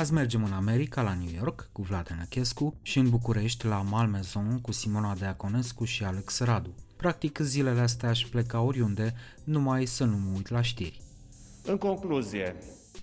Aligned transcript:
Azi 0.00 0.12
mergem 0.12 0.44
în 0.44 0.52
America, 0.52 1.02
la 1.02 1.14
New 1.14 1.34
York, 1.34 1.68
cu 1.72 1.82
Vlad 1.82 2.14
Năchescu 2.18 2.74
și 2.82 2.98
în 2.98 3.10
București, 3.10 3.66
la 3.66 3.82
Malmezon, 3.82 4.60
cu 4.60 4.72
Simona 4.72 5.14
Deaconescu 5.14 5.84
și 5.84 6.04
Alex 6.04 6.38
Radu. 6.38 6.74
Practic, 6.96 7.38
zilele 7.38 7.80
astea 7.80 8.08
aș 8.08 8.26
pleca 8.26 8.60
oriunde, 8.60 9.14
numai 9.44 9.86
să 9.86 10.04
nu 10.04 10.16
mă 10.16 10.36
uit 10.36 10.48
la 10.48 10.62
știri. 10.62 11.00
În 11.64 11.76
concluzie, 11.76 12.56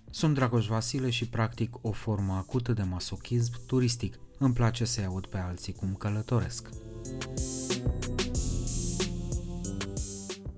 Sunt 0.10 0.34
Dragoș 0.34 0.68
Vasile 0.68 1.10
și 1.10 1.28
practic 1.28 1.76
o 1.82 1.92
formă 1.92 2.34
acută 2.34 2.74
de 2.74 2.84
masochism 2.84 3.66
turistic. 3.66 4.20
Îmi 4.38 4.54
place 4.54 4.86
să-i 4.86 5.06
aud 5.06 5.26
pe 5.26 5.38
alții 5.38 5.74
cum 5.74 5.94
călătoresc. 5.94 6.70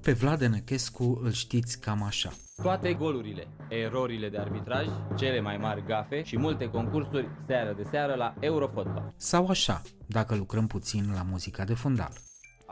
Pe 0.02 0.14
Vlad 0.14 0.42
Năchescu 0.42 1.20
îl 1.24 1.32
știți 1.32 1.80
cam 1.80 2.04
așa. 2.04 2.34
Toate 2.64 2.94
golurile, 2.94 3.48
erorile 3.70 4.30
de 4.30 4.38
arbitraj, 4.38 4.86
cele 5.22 5.40
mai 5.48 5.58
mari 5.58 5.84
gafe 5.86 6.24
și 6.24 6.38
multe 6.38 6.66
concursuri 6.70 7.28
seară 7.48 7.72
de 7.80 7.84
seară 7.92 8.14
la 8.24 8.34
Eurofotbal. 8.40 9.14
Sau 9.16 9.44
așa, 9.48 9.82
dacă 10.18 10.36
lucrăm 10.36 10.68
puțin 10.68 11.04
la 11.18 11.24
muzica 11.32 11.64
de 11.72 11.76
fundal. 11.84 12.14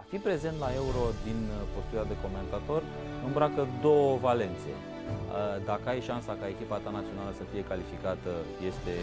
A 0.01 0.03
fi 0.09 0.17
prezent 0.27 0.57
la 0.65 0.69
Euro 0.81 1.03
din 1.27 1.39
uh, 1.49 1.55
postura 1.75 2.03
de 2.11 2.17
comentator 2.25 2.81
îmbracă 3.27 3.61
două 3.85 4.17
valențe. 4.27 4.71
Uh, 4.75 5.65
Dacă 5.71 5.85
ai 5.93 6.01
șansa 6.09 6.33
ca 6.39 6.47
echipa 6.53 6.77
ta 6.83 6.89
națională 6.99 7.31
să 7.39 7.43
fie 7.51 7.63
calificată, 7.71 8.31
este 8.69 8.93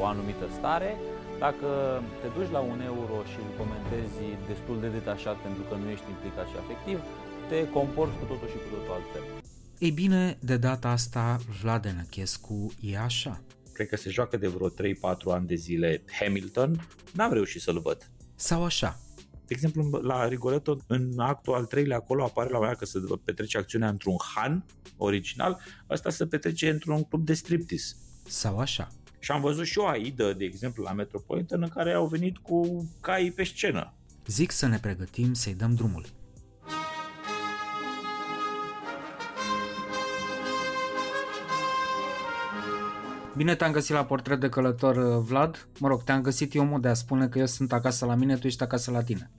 o 0.00 0.02
anumită 0.12 0.44
stare. 0.58 0.90
Dacă 1.44 1.68
te 2.20 2.28
duci 2.36 2.54
la 2.56 2.60
un 2.72 2.80
euro 2.92 3.16
și 3.30 3.38
îl 3.44 3.50
comentezi 3.62 4.22
destul 4.50 4.76
de 4.84 4.88
detașat 4.98 5.36
pentru 5.46 5.62
că 5.68 5.74
nu 5.82 5.86
ești 5.94 6.08
implicat 6.14 6.46
și 6.50 6.56
afectiv, 6.62 6.96
te 7.50 7.58
comporți 7.76 8.18
cu 8.18 8.24
totul 8.30 8.48
și 8.52 8.58
cu 8.62 8.68
totul 8.74 8.94
altfel. 8.98 9.24
Ei 9.80 9.90
bine, 9.90 10.38
de 10.40 10.56
data 10.56 10.88
asta, 10.88 11.40
Vlad 11.60 11.86
Năchescu 11.86 12.72
e 12.80 12.98
așa. 12.98 13.42
cred 13.72 13.88
că 13.88 13.96
se 13.96 14.10
joacă 14.10 14.36
de 14.36 14.48
vreo 14.48 14.68
3-4 14.68 14.72
ani 15.30 15.46
de 15.46 15.54
zile 15.54 16.04
Hamilton, 16.20 16.86
n-am 17.12 17.32
reușit 17.32 17.60
să-l 17.60 17.80
văd. 17.80 18.10
Sau 18.34 18.64
așa. 18.64 19.00
De 19.46 19.54
exemplu, 19.54 20.00
la 20.02 20.28
Rigoletto, 20.28 20.76
în 20.86 21.18
actul 21.18 21.54
al 21.54 21.64
treilea, 21.64 21.96
acolo 21.96 22.24
apare 22.24 22.50
la 22.50 22.60
mea 22.60 22.74
că 22.74 22.84
se 22.84 22.98
petrece 23.24 23.58
acțiunea 23.58 23.88
într-un 23.88 24.16
han 24.34 24.64
original, 24.96 25.58
asta 25.86 26.10
se 26.10 26.26
petrece 26.26 26.70
într-un 26.70 27.02
club 27.02 27.24
de 27.24 27.34
striptease. 27.34 27.94
Sau 28.26 28.58
așa. 28.58 28.88
Și 29.18 29.30
am 29.30 29.40
văzut 29.40 29.66
și 29.66 29.78
o 29.78 29.86
AIDă, 29.86 30.32
de 30.32 30.44
exemplu, 30.44 30.82
la 30.82 30.92
Metropolitan, 30.92 31.62
în 31.62 31.68
care 31.68 31.92
au 31.92 32.06
venit 32.06 32.38
cu 32.38 32.88
cai 33.00 33.32
pe 33.36 33.44
scenă. 33.44 33.94
Zic 34.26 34.50
să 34.50 34.66
ne 34.66 34.78
pregătim 34.78 35.32
să-i 35.32 35.54
dăm 35.54 35.74
drumul. 35.74 36.04
Bine 43.36 43.54
te-am 43.54 43.72
găsit 43.72 43.94
la 43.94 44.04
portret 44.04 44.40
de 44.40 44.48
călător, 44.48 44.96
uh, 44.96 45.24
Vlad. 45.24 45.68
Mă 45.78 45.88
rog, 45.88 46.02
te-am 46.02 46.22
găsit 46.22 46.54
eu 46.54 46.64
mod 46.64 46.82
de 46.82 46.88
a 46.88 46.94
spune 46.94 47.28
că 47.28 47.38
eu 47.38 47.46
sunt 47.46 47.72
acasă 47.72 48.04
la 48.04 48.14
mine, 48.14 48.36
tu 48.36 48.46
ești 48.46 48.62
acasă 48.62 48.90
la 48.90 49.02
tine. 49.02 49.30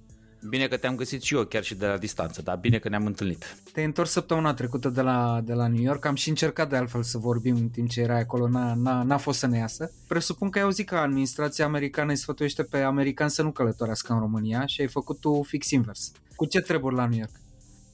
Bine 0.50 0.68
că 0.68 0.78
te-am 0.78 0.96
găsit 0.96 1.22
și 1.22 1.36
eu, 1.36 1.44
chiar 1.44 1.64
și 1.64 1.76
de 1.76 1.86
la 1.86 1.98
distanță, 1.98 2.42
dar 2.42 2.58
bine 2.58 2.78
că 2.78 2.90
ne-am 2.90 3.06
întâlnit. 3.06 3.56
Te-ai 3.74 3.86
întors 3.86 4.12
săptămâna 4.12 4.54
trecută 4.54 4.90
de 4.90 5.02
la, 5.02 5.42
de 5.44 5.54
la 5.54 5.68
New 5.68 5.82
York, 5.82 6.06
am 6.06 6.16
și 6.16 6.30
încercat 6.30 6.70
de 6.70 6.76
altfel 6.76 7.04
să 7.04 7.18
vorbim 7.18 7.56
în 7.56 7.70
timp 7.70 7.90
ce 7.90 8.02
erai 8.02 8.20
acolo, 8.20 8.48
n-a, 8.48 8.74
n-a, 8.74 9.04
n-a 9.04 9.18
fost 9.18 9.40
să 9.40 9.48
ne 9.48 9.58
iasă. 9.58 9.92
Presupun 10.08 10.50
că 10.50 10.58
ai 10.58 10.64
auzit 10.64 10.88
că 10.88 10.96
administrația 10.96 11.66
americană 11.66 12.12
îi 12.12 12.18
sfătuiește 12.18 12.64
pe 12.64 12.78
americani 12.78 13.30
să 13.30 13.42
nu 13.42 13.52
călătorească 13.52 14.14
în 14.14 14.20
România 14.20 14.66
și 14.66 14.82
ai 14.82 14.88
făcut 14.88 15.20
tu 15.20 15.44
fix 15.44 15.70
invers. 15.70 16.12
Cu 16.36 16.46
ce 16.46 16.60
treburi 16.60 16.96
la 16.96 17.06
New 17.06 17.18
York? 17.18 17.41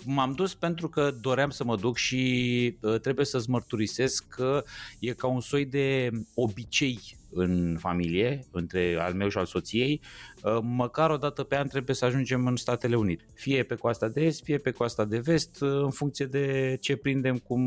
M-am 0.09 0.31
dus 0.31 0.53
pentru 0.53 0.90
că 0.90 1.12
doream 1.22 1.50
să 1.50 1.63
mă 1.63 1.75
duc 1.75 1.97
și 1.97 2.78
uh, 2.81 3.00
trebuie 3.00 3.25
să-ți 3.25 3.50
mărturisesc 3.50 4.28
că 4.28 4.63
e 5.00 5.13
ca 5.13 5.28
un 5.28 5.41
soi 5.41 5.66
de 5.66 6.09
obicei 6.34 7.00
în 7.29 7.78
familie, 7.79 8.46
între 8.51 8.97
al 9.00 9.13
meu 9.13 9.29
și 9.29 9.38
al 9.38 9.46
soției, 9.46 10.01
uh, 10.44 10.57
măcar 10.62 11.09
o 11.09 11.17
dată 11.17 11.44
pe 11.44 11.57
an 11.57 11.67
trebuie 11.67 11.96
să 11.96 12.06
ajungem 12.06 12.47
în 12.47 12.56
Statele 12.56 12.96
Unite. 12.96 13.25
Fie 13.34 13.63
pe 13.63 13.75
coasta 13.75 14.07
de 14.07 14.22
est, 14.22 14.44
fie 14.44 14.57
pe 14.57 14.72
coasta 14.72 15.06
de 15.06 15.19
vest, 15.19 15.62
uh, 15.62 15.81
în 15.81 15.91
funcție 15.91 16.25
de 16.25 16.78
ce 16.81 16.96
prindem, 16.96 17.38
cum 17.38 17.62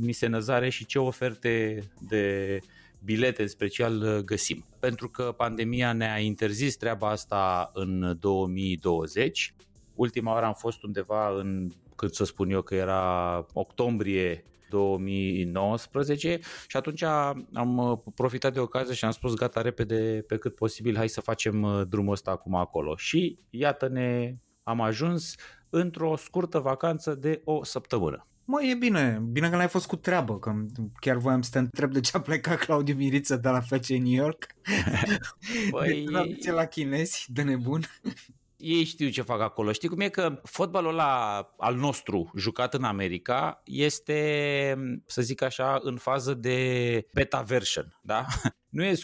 mi 0.00 0.12
se 0.12 0.26
năzare 0.26 0.68
și 0.68 0.86
ce 0.86 0.98
oferte 0.98 1.82
de 2.08 2.58
bilete 3.04 3.42
în 3.42 3.48
special 3.48 4.02
uh, 4.02 4.18
găsim. 4.24 4.64
Pentru 4.80 5.08
că 5.08 5.34
pandemia 5.36 5.92
ne-a 5.92 6.18
interzis 6.18 6.76
treaba 6.76 7.10
asta 7.10 7.70
în 7.74 8.16
2020. 8.20 9.54
Ultima 9.94 10.32
oară 10.32 10.46
am 10.46 10.54
fost 10.54 10.82
undeva 10.82 11.38
în, 11.38 11.70
cât 11.96 12.14
să 12.14 12.24
spun 12.24 12.50
eu, 12.50 12.62
că 12.62 12.74
era 12.74 13.46
octombrie 13.52 14.44
2019 14.68 16.40
și 16.66 16.76
atunci 16.76 17.02
am 17.02 17.78
uh, 17.78 17.98
profitat 18.14 18.52
de 18.52 18.60
ocazie 18.60 18.94
și 18.94 19.04
am 19.04 19.10
spus 19.10 19.34
gata 19.34 19.60
repede 19.60 20.24
pe 20.26 20.36
cât 20.36 20.54
posibil 20.54 20.96
hai 20.96 21.08
să 21.08 21.20
facem 21.20 21.62
uh, 21.62 21.82
drumul 21.88 22.12
ăsta 22.12 22.30
acum 22.30 22.54
acolo 22.54 22.96
și 22.96 23.38
iată-ne 23.50 24.36
am 24.62 24.80
ajuns 24.80 25.34
într-o 25.70 26.16
scurtă 26.16 26.58
vacanță 26.58 27.14
de 27.14 27.40
o 27.44 27.64
săptămână. 27.64 28.26
Mă, 28.44 28.62
e 28.62 28.74
bine. 28.74 29.22
Bine 29.32 29.50
că 29.50 29.56
n-ai 29.56 29.68
fost 29.68 29.86
cu 29.86 29.96
treabă, 29.96 30.38
că 30.38 30.52
chiar 31.00 31.16
voiam 31.16 31.42
să 31.42 31.50
te 31.52 31.58
întreb 31.58 31.92
de 31.92 32.00
ce 32.00 32.10
a 32.16 32.20
plecat 32.20 32.58
Claudiu 32.58 32.94
Miriță 32.94 33.36
de 33.36 33.48
la 33.48 33.60
FC 33.60 33.88
New 33.88 34.12
York. 34.12 34.46
Băi, 35.70 35.88
de 36.04 36.10
traducție 36.10 36.52
la 36.52 36.64
chinezi, 36.64 37.26
de 37.32 37.42
nebun. 37.42 37.80
Ei 38.64 38.84
știu 38.84 39.08
ce 39.08 39.22
fac 39.22 39.40
acolo. 39.40 39.72
Știi 39.72 39.88
cum 39.88 40.00
e 40.00 40.08
că 40.08 40.40
fotbalul 40.42 40.90
ăla 40.90 41.36
al 41.58 41.76
nostru, 41.76 42.30
jucat 42.36 42.74
în 42.74 42.84
America, 42.84 43.62
este, 43.64 44.74
să 45.06 45.22
zic 45.22 45.42
așa, 45.42 45.78
în 45.82 45.96
fază 45.96 46.34
de 46.34 47.06
beta 47.12 47.40
version, 47.40 47.98
da? 48.02 48.24
Nu 48.74 48.84
e 48.84 48.92
100% 48.92 48.94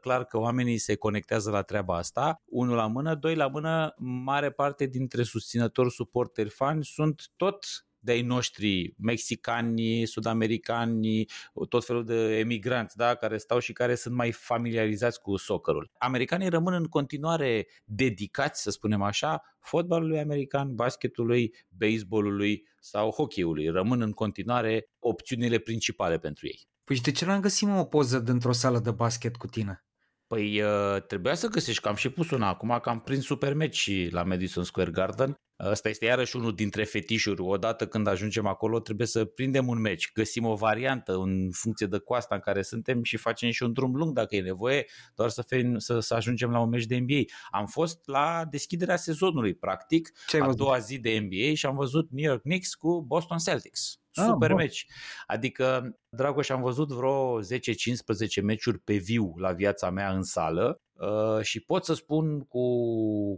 clar 0.00 0.24
că 0.24 0.38
oamenii 0.38 0.78
se 0.78 0.96
conectează 0.96 1.50
la 1.50 1.62
treaba 1.62 1.96
asta, 1.96 2.42
unul 2.44 2.76
la 2.76 2.86
mână, 2.86 3.14
doi 3.14 3.34
la 3.34 3.46
mână, 3.46 3.94
mare 3.98 4.50
parte 4.50 4.86
dintre 4.86 5.22
susținători, 5.22 5.90
suporteri, 5.90 6.48
fani 6.48 6.84
sunt 6.84 7.30
tot 7.36 7.64
de-ai 8.00 8.22
noștri, 8.22 8.94
mexicani, 8.98 10.06
sudamericani, 10.06 11.24
tot 11.68 11.84
felul 11.84 12.04
de 12.04 12.38
emigranți, 12.38 12.96
da, 12.96 13.14
care 13.14 13.38
stau 13.38 13.58
și 13.58 13.72
care 13.72 13.94
sunt 13.94 14.14
mai 14.14 14.32
familiarizați 14.32 15.20
cu 15.20 15.36
soccerul. 15.36 15.90
Americanii 15.98 16.48
rămân 16.48 16.74
în 16.74 16.84
continuare 16.84 17.66
dedicați, 17.84 18.62
să 18.62 18.70
spunem 18.70 19.02
așa, 19.02 19.42
fotbalului 19.60 20.18
american, 20.18 20.74
basketului, 20.74 21.54
baseballului 21.68 22.68
sau 22.80 23.10
hockeyului. 23.10 23.68
Rămân 23.68 24.00
în 24.00 24.12
continuare 24.12 24.90
opțiunile 24.98 25.58
principale 25.58 26.18
pentru 26.18 26.46
ei. 26.46 26.68
Păi 26.84 26.96
și 26.96 27.02
de 27.02 27.10
ce 27.10 27.24
n-am 27.24 27.40
găsit 27.40 27.68
mă, 27.68 27.78
o 27.78 27.84
poză 27.84 28.18
dintr-o 28.18 28.52
sală 28.52 28.78
de 28.78 28.90
basket 28.90 29.36
cu 29.36 29.46
tine? 29.46 29.84
Păi 30.26 30.62
uh, 30.62 31.02
trebuia 31.06 31.34
să 31.34 31.48
găsești, 31.48 31.82
că 31.82 31.88
am 31.88 31.94
și 31.94 32.08
pus 32.08 32.30
una 32.30 32.48
acum, 32.48 32.78
că 32.82 32.88
am 32.88 33.00
prins 33.00 33.24
super 33.24 33.54
meci 33.54 33.76
și 33.76 34.08
la 34.10 34.22
Madison 34.22 34.64
Square 34.64 34.90
Garden. 34.90 35.34
Ăsta 35.64 35.88
este 35.88 36.04
iarăși 36.04 36.36
unul 36.36 36.54
dintre 36.54 36.84
fetișuri. 36.84 37.40
Odată 37.40 37.86
când 37.86 38.06
ajungem 38.06 38.46
acolo 38.46 38.80
trebuie 38.80 39.06
să 39.06 39.24
prindem 39.24 39.68
un 39.68 39.80
meci, 39.80 40.12
găsim 40.12 40.44
o 40.44 40.54
variantă 40.54 41.12
în 41.14 41.48
funcție 41.52 41.86
de 41.86 41.98
coasta 41.98 42.34
în 42.34 42.40
care 42.40 42.62
suntem 42.62 43.02
și 43.02 43.16
facem 43.16 43.50
și 43.50 43.62
un 43.62 43.72
drum 43.72 43.94
lung 43.94 44.12
dacă 44.14 44.36
e 44.36 44.40
nevoie, 44.40 44.86
doar 45.14 45.28
să, 45.28 45.42
fim, 45.46 45.78
să, 45.78 46.00
să 46.00 46.14
ajungem 46.14 46.50
la 46.50 46.60
un 46.60 46.68
meci 46.68 46.86
de 46.86 46.96
NBA. 46.96 47.20
Am 47.50 47.66
fost 47.66 48.06
la 48.06 48.44
deschiderea 48.50 48.96
sezonului, 48.96 49.54
practic, 49.54 50.12
Ce 50.26 50.36
ai 50.36 50.42
a 50.42 50.44
văzut? 50.44 50.60
doua 50.60 50.78
zi 50.78 50.98
de 50.98 51.18
NBA 51.18 51.54
și 51.54 51.66
am 51.66 51.76
văzut 51.76 52.10
New 52.10 52.24
York 52.30 52.42
Knicks 52.42 52.74
cu 52.74 53.04
Boston 53.06 53.38
Celtics. 53.38 54.00
Ah, 54.14 54.24
Super 54.26 54.48
bun. 54.48 54.56
meci. 54.56 54.86
Adică, 55.26 55.96
Dragoș, 56.16 56.48
am 56.48 56.62
văzut 56.62 56.90
vreo 56.92 57.40
10-15 57.42 57.44
meciuri 58.42 58.78
pe 58.78 58.96
viu 58.96 59.34
la 59.36 59.52
viața 59.52 59.90
mea 59.90 60.12
în 60.12 60.22
sală 60.22 60.68
uh, 60.68 60.89
și 61.40 61.60
pot 61.60 61.84
să 61.84 61.94
spun 61.94 62.40
cu 62.40 62.62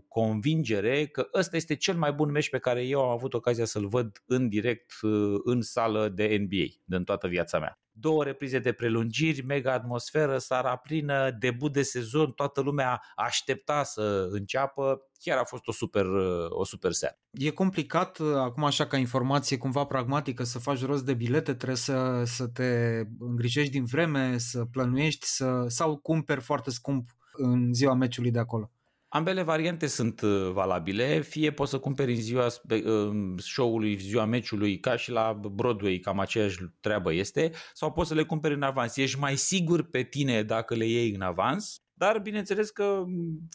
convingere 0.08 1.06
că 1.06 1.28
ăsta 1.34 1.56
este 1.56 1.76
cel 1.76 1.96
mai 1.96 2.12
bun 2.12 2.30
meci 2.30 2.50
pe 2.50 2.58
care 2.58 2.86
eu 2.86 3.02
am 3.02 3.10
avut 3.10 3.34
ocazia 3.34 3.64
să-l 3.64 3.88
văd 3.88 4.22
în 4.26 4.48
direct 4.48 4.92
uh, 5.02 5.40
în 5.44 5.60
sală 5.60 6.08
de 6.08 6.36
NBA 6.40 6.64
din 6.84 7.04
toată 7.04 7.26
viața 7.26 7.58
mea. 7.58 7.80
două 7.94 8.24
reprize 8.24 8.58
de 8.58 8.72
prelungiri, 8.72 9.44
mega 9.44 9.72
atmosferă, 9.72 10.38
sara 10.38 10.76
plină, 10.76 11.30
debut 11.38 11.72
de 11.72 11.82
sezon, 11.82 12.32
toată 12.32 12.60
lumea 12.60 13.00
aștepta 13.14 13.82
să 13.82 14.28
înceapă, 14.30 15.00
chiar 15.20 15.38
a 15.38 15.44
fost 15.44 15.66
o 15.66 15.72
super, 15.72 16.04
o 16.48 16.64
super 16.64 16.92
seară. 16.92 17.16
E 17.30 17.50
complicat, 17.50 18.18
acum 18.20 18.64
așa 18.64 18.86
ca 18.86 18.96
informație 18.96 19.58
cumva 19.58 19.84
pragmatică, 19.84 20.44
să 20.44 20.58
faci 20.58 20.84
rost 20.84 21.04
de 21.04 21.14
bilete, 21.14 21.54
trebuie 21.54 21.76
să, 21.76 22.22
să 22.24 22.46
te 22.46 23.00
îngrijești 23.18 23.72
din 23.72 23.84
vreme, 23.84 24.38
să 24.38 24.64
plănuiești 24.64 25.26
să, 25.26 25.64
sau 25.68 25.96
cumperi 25.96 26.40
foarte 26.40 26.70
scump 26.70 27.10
în 27.32 27.72
ziua 27.74 27.94
meciului 27.94 28.30
de 28.30 28.38
acolo. 28.38 28.70
Ambele 29.14 29.42
variante 29.42 29.86
sunt 29.86 30.20
uh, 30.20 30.50
valabile, 30.52 31.20
fie 31.20 31.50
poți 31.50 31.70
să 31.70 31.78
cumperi 31.78 32.12
în 32.12 32.20
ziua 32.20 32.46
uh, 32.46 33.10
show-ului, 33.36 33.96
ziua 33.96 34.24
meciului, 34.24 34.80
ca 34.80 34.96
și 34.96 35.10
la 35.10 35.40
Broadway, 35.52 35.98
cam 35.98 36.18
aceeași 36.18 36.58
treabă 36.80 37.12
este, 37.12 37.50
sau 37.72 37.92
poți 37.92 38.08
să 38.08 38.14
le 38.14 38.22
cumperi 38.22 38.54
în 38.54 38.62
avans. 38.62 38.96
Ești 38.96 39.18
mai 39.18 39.36
sigur 39.36 39.82
pe 39.82 40.02
tine 40.02 40.42
dacă 40.42 40.74
le 40.74 40.86
iei 40.86 41.14
în 41.14 41.20
avans, 41.20 41.82
dar 41.92 42.18
bineînțeles 42.18 42.70
că 42.70 43.02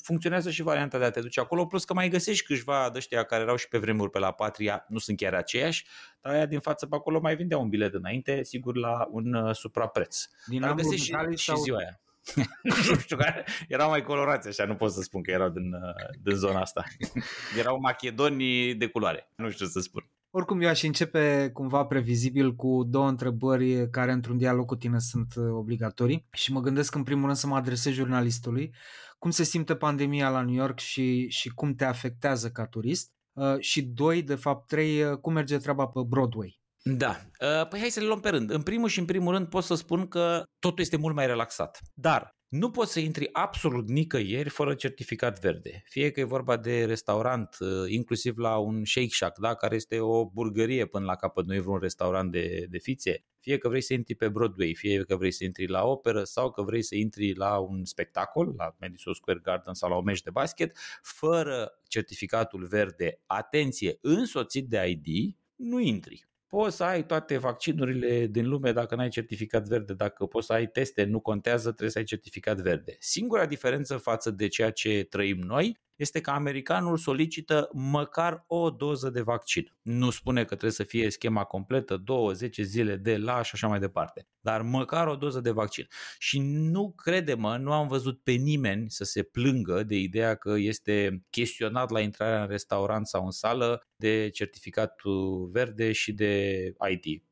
funcționează 0.03 0.50
și 0.50 0.62
varianta 0.62 0.97
de 0.97 1.03
a 1.03 1.09
te 1.09 1.21
duce 1.21 1.39
acolo, 1.39 1.65
plus 1.65 1.85
că 1.85 1.94
mai 1.94 2.09
găsești 2.09 2.45
câțiva 2.45 2.89
de 2.91 2.97
ăștia 2.97 3.24
care 3.24 3.41
erau 3.41 3.56
și 3.56 3.68
pe 3.68 3.77
vremuri 3.77 4.12
pe 4.12 4.19
la 4.19 4.31
Patria, 4.31 4.85
nu 4.88 4.97
sunt 4.97 5.18
chiar 5.18 5.33
aceiași, 5.33 5.85
dar 6.21 6.33
aia 6.33 6.45
din 6.45 6.59
față 6.59 6.85
pe 6.85 6.95
acolo 6.95 7.19
mai 7.19 7.35
vindeau 7.35 7.62
un 7.62 7.69
bilet 7.69 7.94
înainte, 7.94 8.44
sigur 8.44 8.75
la 8.75 9.07
un 9.12 9.33
uh, 9.33 9.56
suprapreț. 9.56 10.25
Din 10.45 10.62
dar 10.62 10.74
găsești 10.74 11.06
și, 11.06 11.12
sau... 11.12 11.56
și 11.56 11.62
ziua 11.62 11.77
aia. 11.77 12.01
nu 12.89 12.95
știu, 13.00 13.18
care 13.18 13.45
erau 13.68 13.89
mai 13.89 14.03
colorați 14.03 14.47
așa, 14.47 14.65
nu 14.65 14.75
pot 14.75 14.91
să 14.91 15.01
spun 15.01 15.21
că 15.21 15.31
erau 15.31 15.50
din, 15.50 15.74
uh, 15.74 16.19
din 16.24 16.35
zona 16.35 16.59
asta. 16.59 16.83
erau 17.59 17.79
macedonii 17.79 18.75
de 18.75 18.88
culoare, 18.88 19.31
nu 19.35 19.50
știu 19.50 19.65
să 19.65 19.79
spun. 19.79 20.09
Oricum, 20.29 20.62
eu 20.62 20.69
aș 20.69 20.83
începe 20.83 21.50
cumva 21.53 21.85
previzibil 21.85 22.56
cu 22.56 22.83
două 22.83 23.07
întrebări 23.07 23.89
care 23.89 24.12
într-un 24.12 24.38
dialog 24.38 24.65
cu 24.65 24.75
tine 24.75 25.00
sunt 25.00 25.33
uh, 25.35 25.50
obligatorii 25.51 26.27
și 26.31 26.51
mă 26.51 26.62
gândesc 26.62 26.95
în 26.95 27.03
primul 27.03 27.25
rând 27.25 27.38
să 27.38 27.47
mă 27.47 27.56
adresez 27.56 27.94
jurnalistului. 27.94 28.75
Cum 29.19 29.31
se 29.31 29.44
simte 29.44 29.75
pandemia 29.75 30.29
la 30.29 30.41
New 30.41 30.53
York 30.53 30.79
și, 30.79 31.29
și 31.29 31.50
cum 31.50 31.75
te 31.75 31.85
afectează 31.85 32.50
ca 32.50 32.65
turist? 32.65 33.12
Uh, 33.33 33.59
și 33.59 33.81
doi, 33.81 34.21
de 34.21 34.35
fapt, 34.35 34.68
trei, 34.68 35.19
cum 35.19 35.33
merge 35.33 35.57
treaba 35.57 35.88
pe 35.88 36.00
Broadway? 36.07 36.56
Da. 36.95 37.22
Uh, 37.42 37.68
păi 37.68 37.80
hai 37.80 37.89
să 37.89 38.00
le 38.00 38.06
luăm 38.06 38.19
pe 38.19 38.30
rând. 38.30 38.50
În 38.51 38.62
primul 38.62 38.89
și 38.89 39.00
în 39.00 39.06
primul 39.06 39.34
rând 39.34 39.48
pot 39.48 39.63
să 39.63 39.75
spun 39.75 40.07
că 40.07 40.44
totul 40.60 40.80
este 40.80 40.98
mult 40.98 41.16
mai 41.16 41.25
relaxat. 41.25 41.80
Dar 41.94 42.36
nu 42.48 42.72
poți 42.72 42.92
să 42.92 43.00
intri 43.00 43.30
absolut 43.31 43.88
nicăieri 43.88 44.50
fără 44.50 44.74
certificat 44.74 45.39
verde. 45.39 45.84
Fie 45.86 46.12
că 46.12 46.19
e 46.19 46.24
vorba 46.24 46.57
de 46.57 46.86
restaurant, 46.86 47.56
uh, 47.60 47.69
inclusiv 47.88 48.38
la 48.38 48.57
un 48.57 48.86
Shake 48.86 49.07
Shack, 49.10 49.38
da? 49.39 49.54
care 49.54 49.75
este 49.75 50.00
o 50.00 50.30
burgărie 50.30 50.86
până 50.86 51.06
la 51.06 51.16
capăt, 51.16 51.45
nu 51.45 51.56
e 51.56 51.60
vreun 51.60 51.80
restaurant 51.80 52.31
de, 52.31 52.66
de 52.69 52.78
fițe. 52.78 53.24
Fie 53.39 53.57
că 53.57 53.69
vrei 53.69 53.81
să 53.81 53.94
intri 53.94 54.16
pe 54.16 54.30
Broadway, 54.30 54.74
fie 54.74 55.04
că 55.04 55.16
vrei 55.16 55.31
să 55.31 55.44
intri 55.44 55.68
la 55.68 55.84
operă 55.84 56.24
sau 56.24 56.51
că 56.51 56.62
vrei 56.62 56.81
să 56.81 56.95
intri 56.95 57.36
la 57.36 57.57
un 57.57 57.86
spectacol, 57.86 58.54
la 58.57 58.75
Madison 58.80 59.13
Square 59.13 59.39
Garden 59.44 59.74
sau 59.74 59.89
la 59.89 59.95
o 59.95 60.01
meci 60.01 60.22
de 60.22 60.30
basket, 60.30 60.78
fără 61.01 61.80
certificatul 61.88 62.66
verde, 62.66 63.22
atenție, 63.25 63.98
însoțit 64.01 64.69
de 64.69 64.88
ID, 64.88 65.36
nu 65.56 65.80
intri 65.80 66.28
poți 66.48 66.76
să 66.76 66.84
ai 66.84 67.06
toate 67.06 67.38
vaccinurile 67.38 68.28
din 68.28 68.48
lume 68.48 68.72
dacă 68.72 68.96
nu 68.96 69.02
ai 69.02 69.10
certificat 69.10 69.68
verde, 69.68 69.94
dacă 69.94 70.26
poți 70.26 70.46
să 70.46 70.54
ai 70.54 70.68
teste, 70.68 71.04
nu 71.04 71.20
contează, 71.20 71.68
trebuie 71.68 71.90
să 71.90 71.98
ai 71.98 72.04
certificat 72.04 72.58
verde. 72.60 72.96
Singura 73.00 73.46
diferență 73.46 73.98
față 73.98 74.32
de 74.32 74.48
ceea 74.48 74.72
ce 74.72 75.04
trăim 75.10 75.38
noi 75.38 75.80
este 75.98 76.22
că 76.22 76.30
americanul 76.30 76.98
solicită 76.98 77.70
măcar 77.74 78.44
o 78.48 78.70
doză 78.70 79.10
de 79.10 79.22
vaccin. 79.22 79.76
Nu 79.82 80.10
spune 80.10 80.40
că 80.40 80.48
trebuie 80.48 80.72
să 80.72 80.84
fie 80.84 81.10
schema 81.10 81.44
completă, 81.44 82.04
2-10 82.34 82.50
zile 82.62 82.96
de 82.96 83.18
laș 83.18 83.48
și 83.48 83.52
așa 83.54 83.68
mai 83.68 83.80
departe, 83.80 84.28
dar 84.40 84.62
măcar 84.62 85.08
o 85.08 85.16
doză 85.16 85.40
de 85.40 85.52
vaccin. 85.52 85.88
Și 86.18 86.40
nu 86.40 86.92
crede-mă, 86.92 87.58
nu 87.58 87.72
am 87.72 87.88
văzut 87.88 88.24
pe 88.24 88.32
nimeni 88.32 88.90
să 88.90 89.04
se 89.04 89.24
plângă 89.24 89.84
de 89.84 89.96
ideea 89.96 90.36
că 90.36 90.54
este 90.58 91.24
chestionat 91.30 91.90
la 91.90 92.00
intrarea 92.00 92.42
în 92.42 92.48
restaurant 92.48 93.08
sau 93.08 93.26
în 93.26 93.32
sală 93.32 93.82
de 93.96 94.30
certificatul 94.30 95.50
verde 95.52 95.92
și 95.92 96.14
de 96.14 96.64
ID 96.90 97.26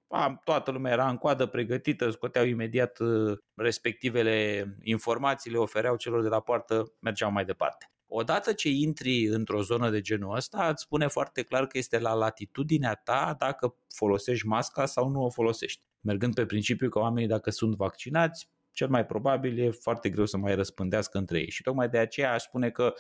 toată 0.43 0.71
lumea 0.71 0.91
era 0.91 1.09
în 1.09 1.17
coadă 1.17 1.45
pregătită, 1.45 2.09
scoteau 2.09 2.45
imediat 2.45 2.99
uh, 2.99 3.37
respectivele 3.55 4.65
informații, 4.81 5.51
le 5.51 5.57
ofereau 5.57 5.95
celor 5.95 6.21
de 6.21 6.27
la 6.27 6.39
poartă, 6.39 6.93
mergeau 6.99 7.31
mai 7.31 7.45
departe. 7.45 7.89
Odată 8.17 8.53
ce 8.53 8.69
intri 8.69 9.25
într-o 9.25 9.61
zonă 9.61 9.89
de 9.89 10.01
genul 10.01 10.35
ăsta, 10.35 10.67
îți 10.67 10.81
spune 10.81 11.07
foarte 11.07 11.43
clar 11.43 11.67
că 11.67 11.77
este 11.77 11.99
la 11.99 12.13
latitudinea 12.13 12.93
ta 12.93 13.35
dacă 13.37 13.75
folosești 13.95 14.47
masca 14.47 14.85
sau 14.85 15.09
nu 15.09 15.23
o 15.23 15.29
folosești. 15.29 15.81
Mergând 16.01 16.33
pe 16.33 16.45
principiu 16.45 16.89
că 16.89 16.99
oamenii 16.99 17.27
dacă 17.27 17.49
sunt 17.49 17.75
vaccinați, 17.75 18.49
cel 18.71 18.89
mai 18.89 19.05
probabil 19.05 19.59
e 19.59 19.71
foarte 19.71 20.09
greu 20.09 20.25
să 20.25 20.37
mai 20.37 20.55
răspândească 20.55 21.17
între 21.17 21.39
ei. 21.39 21.49
Și 21.49 21.61
tocmai 21.61 21.89
de 21.89 21.97
aceea 21.97 22.33
aș 22.33 22.43
spune 22.43 22.69
că 22.69 22.93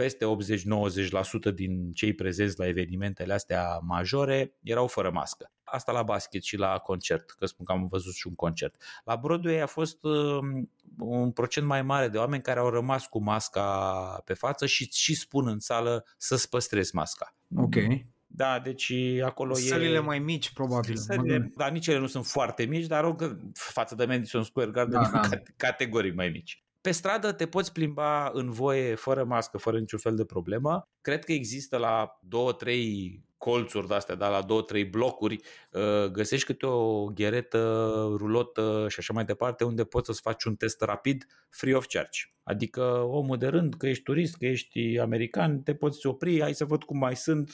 peste 0.00 0.24
80-90% 1.50 1.54
din 1.54 1.92
cei 1.92 2.12
prezenți 2.12 2.58
la 2.58 2.66
evenimentele 2.66 3.32
astea 3.32 3.78
majore 3.82 4.54
erau 4.62 4.86
fără 4.86 5.10
mască. 5.10 5.52
Asta 5.62 5.92
la 5.92 6.02
basket 6.02 6.42
și 6.42 6.56
la 6.56 6.78
concert, 6.78 7.30
că 7.30 7.46
spun 7.46 7.64
că 7.64 7.72
am 7.72 7.86
văzut 7.86 8.14
și 8.14 8.26
un 8.26 8.34
concert. 8.34 8.82
La 9.04 9.16
Broadway 9.16 9.60
a 9.60 9.66
fost 9.66 10.04
um, 10.04 10.70
un 10.98 11.30
procent 11.30 11.66
mai 11.66 11.82
mare 11.82 12.08
de 12.08 12.18
oameni 12.18 12.42
care 12.42 12.58
au 12.58 12.70
rămas 12.70 13.06
cu 13.06 13.22
masca 13.22 14.22
pe 14.24 14.34
față 14.34 14.66
și 14.66 14.88
și 14.92 15.14
spun 15.14 15.48
în 15.48 15.58
sală 15.58 16.06
să-ți 16.16 16.48
păstrezi 16.48 16.94
masca. 16.94 17.34
Ok. 17.56 17.74
Da, 18.26 18.58
deci 18.58 18.92
acolo 19.24 19.54
Sălile 19.54 19.74
e... 19.74 19.78
Sălile 19.78 20.00
mai 20.00 20.18
mici, 20.18 20.52
probabil. 20.52 20.96
Sălile, 20.96 21.52
dar 21.56 21.70
nici 21.70 21.86
ele 21.86 21.98
nu 21.98 22.06
sunt 22.06 22.26
foarte 22.26 22.64
mici, 22.64 22.86
dar 22.86 23.02
rog, 23.02 23.36
față 23.52 23.94
de 23.94 24.04
Madison 24.04 24.42
Square 24.42 24.70
Garden, 24.70 25.02
da, 25.12 25.20
da. 25.28 25.28
categoric 25.56 26.14
mai 26.14 26.28
mici. 26.28 26.64
Pe 26.80 26.90
stradă 26.90 27.32
te 27.32 27.46
poți 27.46 27.72
plimba 27.72 28.30
în 28.32 28.50
voie, 28.50 28.94
fără 28.94 29.24
mască, 29.24 29.58
fără 29.58 29.78
niciun 29.78 29.98
fel 29.98 30.16
de 30.16 30.24
problemă. 30.24 30.88
Cred 31.00 31.24
că 31.24 31.32
există 31.32 31.76
la 31.76 32.18
două, 32.22 32.52
trei 32.52 33.24
colțuri 33.36 33.86
de-astea, 33.86 34.14
da, 34.14 34.28
la 34.28 34.42
două, 34.42 34.62
trei 34.62 34.84
blocuri, 34.84 35.40
uh, 35.70 36.04
găsești 36.04 36.46
câte 36.46 36.66
o 36.66 37.04
gheretă, 37.04 37.92
rulotă 38.16 38.86
și 38.88 38.96
așa 38.98 39.12
mai 39.12 39.24
departe, 39.24 39.64
unde 39.64 39.84
poți 39.84 40.06
să-ți 40.06 40.20
faci 40.20 40.44
un 40.44 40.54
test 40.54 40.80
rapid 40.80 41.26
free 41.50 41.74
of 41.74 41.86
charge. 41.86 42.20
Adică 42.42 42.82
omul 43.06 43.36
de 43.36 43.46
rând, 43.46 43.74
că 43.74 43.86
ești 43.86 44.02
turist, 44.02 44.36
că 44.36 44.46
ești 44.46 44.98
american, 44.98 45.62
te 45.62 45.74
poți 45.74 46.06
opri, 46.06 46.40
hai 46.40 46.54
să 46.54 46.64
văd 46.64 46.82
cum 46.82 46.98
mai 46.98 47.16
sunt, 47.16 47.50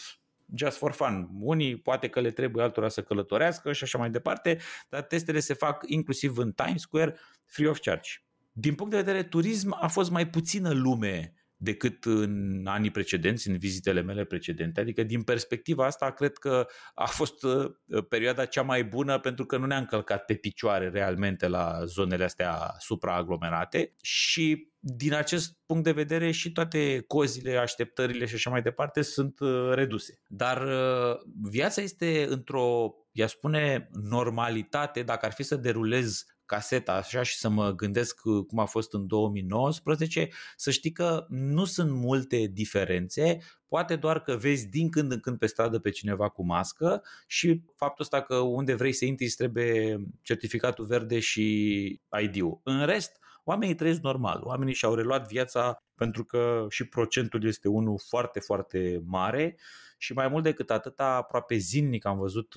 just 0.54 0.76
for 0.76 0.92
fun. 0.92 1.28
Unii 1.40 1.76
poate 1.76 2.08
că 2.08 2.20
le 2.20 2.30
trebuie 2.30 2.64
altora 2.64 2.88
să 2.88 3.02
călătorească 3.02 3.72
și 3.72 3.82
așa 3.82 3.98
mai 3.98 4.10
departe, 4.10 4.58
dar 4.88 5.02
testele 5.02 5.40
se 5.40 5.54
fac 5.54 5.84
inclusiv 5.86 6.38
în 6.38 6.52
Times 6.52 6.80
Square 6.80 7.16
free 7.44 7.68
of 7.68 7.78
charge. 7.78 8.10
Din 8.58 8.74
punct 8.74 8.92
de 8.92 8.98
vedere 8.98 9.22
turism, 9.22 9.76
a 9.80 9.86
fost 9.86 10.10
mai 10.10 10.28
puțină 10.28 10.72
lume 10.72 11.34
decât 11.56 12.04
în 12.04 12.66
anii 12.66 12.90
precedenți, 12.90 13.48
în 13.48 13.58
vizitele 13.58 14.02
mele 14.02 14.24
precedente. 14.24 14.80
Adică, 14.80 15.02
din 15.02 15.22
perspectiva 15.22 15.86
asta, 15.86 16.10
cred 16.10 16.36
că 16.36 16.66
a 16.94 17.06
fost 17.06 17.42
uh, 17.42 17.70
perioada 18.08 18.44
cea 18.44 18.62
mai 18.62 18.84
bună 18.84 19.18
pentru 19.18 19.46
că 19.46 19.56
nu 19.56 19.66
ne-am 19.66 19.84
călcat 19.84 20.24
pe 20.24 20.34
picioare 20.34 20.88
realmente 20.88 21.48
la 21.48 21.84
zonele 21.84 22.24
astea 22.24 22.74
supraaglomerate 22.78 23.94
și 24.02 24.72
din 24.78 25.14
acest 25.14 25.58
punct 25.66 25.84
de 25.84 25.92
vedere 25.92 26.30
și 26.30 26.52
toate 26.52 27.04
cozile, 27.06 27.56
așteptările 27.56 28.26
și 28.26 28.34
așa 28.34 28.50
mai 28.50 28.62
departe 28.62 29.02
sunt 29.02 29.40
uh, 29.40 29.70
reduse. 29.72 30.20
Dar 30.28 30.62
uh, 30.62 31.16
viața 31.42 31.82
este 31.82 32.26
într-o, 32.28 32.94
ea 33.12 33.26
spune, 33.26 33.88
normalitate, 33.92 35.02
dacă 35.02 35.26
ar 35.26 35.32
fi 35.32 35.42
să 35.42 35.56
derulez 35.56 36.24
caseta 36.46 36.92
așa 36.92 37.22
și 37.22 37.36
să 37.36 37.48
mă 37.48 37.74
gândesc 37.74 38.20
cum 38.20 38.58
a 38.58 38.64
fost 38.64 38.92
în 38.94 39.06
2019, 39.06 40.28
să 40.56 40.70
știi 40.70 40.92
că 40.92 41.26
nu 41.28 41.64
sunt 41.64 41.90
multe 41.90 42.46
diferențe, 42.52 43.38
poate 43.68 43.96
doar 43.96 44.20
că 44.22 44.36
vezi 44.36 44.68
din 44.68 44.90
când 44.90 45.12
în 45.12 45.20
când 45.20 45.38
pe 45.38 45.46
stradă 45.46 45.78
pe 45.78 45.90
cineva 45.90 46.28
cu 46.28 46.44
mască 46.44 47.02
și 47.26 47.62
faptul 47.74 48.04
ăsta 48.04 48.22
că 48.22 48.36
unde 48.36 48.74
vrei 48.74 48.92
să 48.92 49.04
intri 49.04 49.24
îți 49.24 49.36
trebuie 49.36 49.98
certificatul 50.22 50.84
verde 50.84 51.18
și 51.18 52.00
ID-ul. 52.22 52.60
În 52.62 52.86
rest, 52.86 53.18
oamenii 53.44 53.74
trăiesc 53.74 54.00
normal, 54.00 54.40
oamenii 54.44 54.74
și-au 54.74 54.94
reluat 54.94 55.28
viața 55.28 55.82
pentru 55.94 56.24
că 56.24 56.66
și 56.68 56.84
procentul 56.84 57.44
este 57.44 57.68
unul 57.68 57.98
foarte, 58.08 58.40
foarte 58.40 59.02
mare 59.04 59.58
și 59.98 60.12
mai 60.12 60.28
mult 60.28 60.42
decât 60.42 60.70
atât, 60.70 61.00
aproape 61.00 61.56
zilnic 61.56 62.06
am 62.06 62.18
văzut 62.18 62.54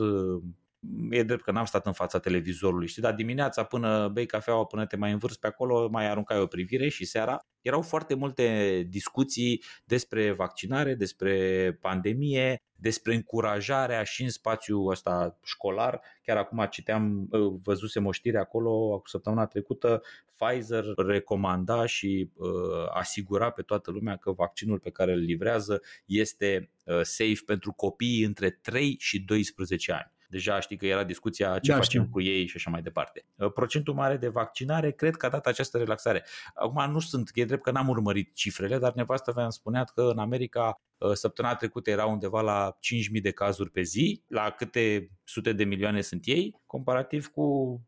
e 1.10 1.24
drept 1.24 1.44
că 1.44 1.52
n-am 1.52 1.66
stat 1.66 1.86
în 1.86 1.94
fața 1.94 2.20
televizorului, 2.20 2.88
știi, 2.88 3.02
dar 3.02 3.14
dimineața 3.14 3.64
până 3.64 4.08
bei 4.08 4.26
cafeaua, 4.26 4.66
până 4.66 4.86
te 4.86 4.96
mai 4.96 5.12
învârți 5.12 5.40
pe 5.40 5.48
acolo, 5.48 5.88
mai 5.92 6.10
aruncai 6.10 6.40
o 6.40 6.46
privire 6.46 6.88
și 6.88 7.06
seara 7.06 7.40
erau 7.62 7.82
foarte 7.82 8.14
multe 8.14 8.86
discuții 8.90 9.64
despre 9.84 10.32
vaccinare, 10.32 10.94
despre 10.94 11.78
pandemie, 11.82 12.62
despre 12.76 13.14
încurajarea 13.14 14.04
și 14.04 14.24
în 14.24 14.30
spațiul 14.30 14.90
ăsta 14.90 15.40
școlar. 15.44 16.02
Chiar 16.22 16.38
acum 16.38 16.68
citeam, 16.70 17.28
ă, 17.32 17.60
văzusem 17.64 18.06
o 18.06 18.12
știre 18.12 18.40
acolo 18.40 19.02
săptămâna 19.06 19.46
trecută, 19.46 20.02
Pfizer 20.40 20.84
recomanda 20.96 21.86
și 21.86 22.30
uh, 22.36 22.50
asigura 22.94 23.50
pe 23.50 23.62
toată 23.62 23.92
lumea 23.92 24.16
că 24.16 24.32
vaccinul 24.32 24.80
pe 24.80 24.90
care 24.90 25.12
îl 25.12 25.20
livrează 25.20 25.82
este 26.06 26.72
uh, 26.86 27.00
safe 27.02 27.40
pentru 27.46 27.72
copiii 27.72 28.24
între 28.24 28.50
3 28.50 28.96
și 29.00 29.20
12 29.20 29.92
ani. 29.92 30.12
Deja 30.30 30.60
știi 30.60 30.78
că 30.78 30.86
era 30.86 31.04
discuția 31.04 31.60
ce 31.60 31.72
Da, 31.72 31.78
facem 31.78 32.02
știu. 32.02 32.12
cu 32.14 32.22
ei 32.22 32.48
și 32.48 32.54
așa 32.56 32.70
mai 32.70 32.82
departe. 32.82 33.26
Uh, 33.36 33.52
Procentul 33.54 33.94
mare 33.94 34.18
de 34.18 34.28
vaccinare, 34.28 34.92
cred 34.92 35.16
că 35.16 35.26
a 35.26 35.30
dat 35.30 35.46
această 35.48 35.78
relaxare. 35.78 36.26
Acum 36.54 36.92
nu 36.92 37.00
sunt, 37.00 37.30
e 37.34 37.46
drept 37.46 37.64
că 37.64 37.72
n-am 37.72 37.88
urmărit 37.88 38.36
cifrele, 38.36 38.78
dar 38.78 38.94
nevastă 38.94 39.32
mea 39.36 39.44
îmi 39.44 39.54
spunea 39.54 39.84
că 39.84 40.02
în 40.02 40.18
America 40.18 40.82
uh, 40.98 41.12
săptămâna 41.14 41.56
trecută 41.56 41.90
era 41.90 42.06
undeva 42.06 42.42
la 42.42 42.78
5.000 43.16 43.22
de 43.22 43.32
cazuri 43.32 43.70
pe 43.70 43.82
zi, 43.82 44.24
la 44.28 44.50
câte 44.50 45.12
sute 45.24 45.54
de 45.54 45.64
milioane 45.64 46.02
sunt 46.02 46.22
ei, 46.26 46.62
comparativ 46.66 47.28
cu 47.28 47.80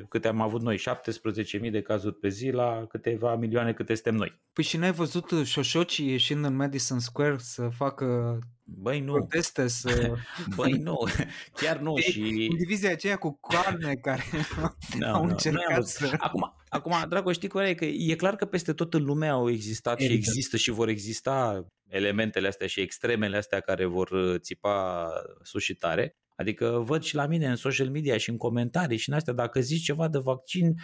10-15 0.00 0.08
câte 0.08 0.28
am 0.28 0.40
avut 0.40 0.62
noi, 0.62 0.78
17.000 1.62 1.70
de 1.70 1.82
cazuri 1.82 2.14
pe 2.14 2.28
zi 2.28 2.50
la 2.50 2.86
câteva 2.88 3.34
milioane 3.36 3.72
câte 3.72 3.94
suntem 3.94 4.14
noi. 4.14 4.40
Păi 4.52 4.64
și 4.64 4.76
n-ai 4.76 4.92
văzut 4.92 5.30
șoșocii 5.44 6.10
ieșind 6.10 6.44
în 6.44 6.56
Madison 6.56 6.98
Square 6.98 7.36
să 7.38 7.68
facă 7.68 8.38
Băi 8.78 9.00
nu, 9.00 9.12
proteste, 9.12 9.68
să... 9.68 10.12
băi 10.56 10.72
nu, 10.72 10.96
chiar 11.54 11.78
nu 11.78 11.94
Ei, 11.96 12.02
și... 12.12 12.48
În 12.50 12.56
divizia 12.56 12.90
aceea 12.90 13.16
cu 13.16 13.40
carne 13.48 13.94
care 13.94 14.24
Nu, 14.98 15.06
au 15.12 15.20
nu, 15.20 15.24
nu 15.24 15.30
încercat 15.30 15.68
am 15.68 15.74
văzut. 15.74 16.08
să... 16.08 16.14
Acum, 16.18 16.54
acum 16.68 16.94
Drago, 17.08 17.32
știi 17.32 17.48
care 17.48 17.68
e? 17.68 17.74
Că 17.74 17.84
e 17.84 18.14
clar 18.14 18.36
că 18.36 18.44
peste 18.44 18.72
tot 18.72 18.94
în 18.94 19.04
lume 19.04 19.28
au 19.28 19.50
existat 19.50 19.98
și 19.98 20.04
Evident. 20.04 20.26
există 20.26 20.56
și 20.56 20.70
vor 20.70 20.88
exista 20.88 21.66
elementele 21.88 22.48
astea 22.48 22.66
și 22.66 22.80
extremele 22.80 23.36
astea 23.36 23.60
care 23.60 23.84
vor 23.84 24.10
uh, 24.10 24.40
țipa 24.40 25.08
sus 25.42 25.62
și 25.62 25.74
tare. 25.74 26.14
Adică 26.36 26.82
văd 26.84 27.02
și 27.02 27.14
la 27.14 27.26
mine 27.26 27.46
în 27.46 27.56
social 27.56 27.90
media 27.90 28.16
și 28.16 28.30
în 28.30 28.36
comentarii 28.36 28.98
și 28.98 29.08
în 29.08 29.14
astea, 29.14 29.32
dacă 29.32 29.60
zici 29.60 29.84
ceva 29.84 30.08
de 30.08 30.18
vaccin, 30.18 30.74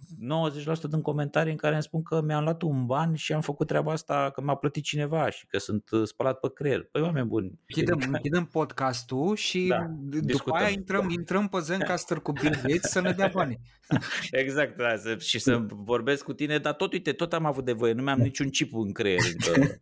90% 0.00 0.90
din 0.90 1.00
comentarii 1.02 1.50
în 1.52 1.56
care 1.58 1.74
îmi 1.74 1.82
spun 1.82 2.02
că 2.02 2.20
mi-am 2.22 2.42
luat 2.42 2.62
un 2.62 2.86
ban 2.86 3.14
și 3.14 3.32
am 3.32 3.40
făcut 3.40 3.66
treaba 3.66 3.92
asta 3.92 4.30
că 4.34 4.40
m-a 4.40 4.54
plătit 4.54 4.82
cineva 4.84 5.30
și 5.30 5.46
că 5.46 5.58
sunt 5.58 5.90
uh, 5.90 6.02
spălat 6.06 6.38
pe 6.40 6.50
creier. 6.54 6.82
Păi 6.90 7.02
oameni 7.02 7.26
buni. 7.26 7.52
Închidem, 7.66 7.98
închidem 8.12 8.44
podcastul 8.44 9.36
și 9.36 9.66
Da, 9.68 9.86
d- 9.86 10.10
după 10.10 10.26
discutăm. 10.26 10.56
aia 10.60 10.68
intrăm, 10.68 11.08
intrăm 11.10 11.48
pe 11.48 11.58
Zencaster 11.60 12.18
cu 12.18 12.32
Bill 12.32 12.54
Gates 12.62 12.90
să 12.90 13.00
ne 13.00 13.12
dea 13.12 13.30
bani. 13.34 13.58
Exact, 14.30 14.76
da, 14.76 14.96
să, 14.96 15.16
și 15.18 15.38
să 15.38 15.66
vorbesc 15.70 16.24
cu 16.24 16.32
tine, 16.32 16.58
dar 16.58 16.72
tot, 16.74 16.92
uite, 16.92 17.12
tot 17.12 17.32
am 17.32 17.44
avut 17.44 17.64
de 17.64 17.72
voie, 17.72 17.92
nu 17.92 18.02
mi-am 18.02 18.18
niciun 18.20 18.48
chip 18.48 18.74
în 18.74 18.92
creier 18.92 19.20
încă. 19.32 19.78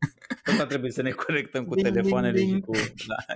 Tot 0.59 0.69
trebuie 0.69 0.91
să 0.91 1.03
ne 1.03 1.11
conectăm 1.11 1.65
cu 1.65 1.75
Ding, 1.75 1.87
ding, 1.87 1.97
telefoanele 1.97 2.39
și 2.39 2.45
ding. 2.47 2.65
cu... 2.65 2.73
Da, 3.07 3.35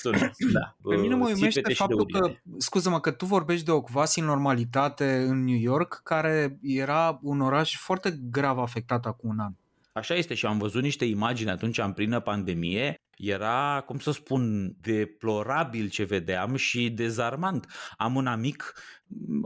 sună, 0.00 0.18
da. 0.52 0.76
Pe 0.88 0.96
mine 0.96 1.14
mă 1.14 1.24
uh, 1.28 1.32
uimește 1.34 1.60
țipete 1.60 1.72
și 1.72 1.78
de 1.78 1.84
faptul 1.84 2.06
că, 2.12 2.24
urine. 2.24 2.42
scuză-mă, 2.58 3.00
că 3.00 3.10
tu 3.10 3.24
vorbești 3.24 3.64
de 3.64 3.70
o 3.70 3.80
quasi 3.80 4.20
normalitate 4.20 5.24
în 5.28 5.44
New 5.44 5.56
York, 5.58 6.00
care 6.08 6.58
era 6.62 7.18
un 7.22 7.40
oraș 7.40 7.76
foarte 7.76 8.18
grav 8.30 8.58
afectat 8.58 9.06
acum 9.06 9.30
un 9.30 9.38
an. 9.38 9.52
Așa 9.92 10.14
este 10.14 10.34
și 10.34 10.46
am 10.46 10.58
văzut 10.58 10.82
niște 10.82 11.04
imagini 11.04 11.50
atunci 11.50 11.78
în 11.78 11.92
plină 11.92 12.20
pandemie. 12.20 12.94
Era, 13.16 13.82
cum 13.86 13.98
să 13.98 14.10
spun, 14.10 14.74
deplorabil 14.80 15.88
ce 15.88 16.04
vedeam 16.04 16.54
și 16.54 16.90
dezarmant. 16.90 17.66
Am 17.96 18.14
un 18.14 18.26
amic, 18.26 18.72
m- 18.74 18.97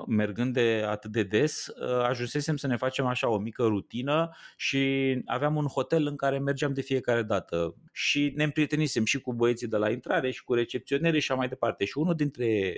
mergând 0.07 0.52
de 0.52 0.85
atât 0.88 1.11
de 1.11 1.23
des, 1.23 1.66
uh, 1.66 2.04
ajunsesem 2.09 2.57
să 2.57 2.66
ne 2.66 2.76
facem 2.76 3.07
așa 3.07 3.28
o 3.28 3.38
mică 3.38 3.62
rutină 3.62 4.31
și 4.57 5.23
aveam 5.26 5.57
un 5.57 5.66
hotel 5.66 6.07
în 6.07 6.16
care 6.16 6.38
mergeam 6.38 6.73
de 6.73 6.81
fiecare 6.81 7.23
dată. 7.23 7.75
Și 7.92 8.33
ne 8.37 8.45
împrietenisem 8.45 9.04
și 9.04 9.21
cu 9.21 9.35
băieții 9.35 9.69
de 9.69 9.76
la 9.76 9.90
intrare 9.90 10.31
și 10.31 10.45
cu 10.45 10.54
recepționere 10.54 11.19
și 11.19 11.31
așa 11.31 11.38
mai 11.38 11.49
departe. 11.49 11.85
Și 11.85 11.99
unul 11.99 12.14
dintre, 12.14 12.75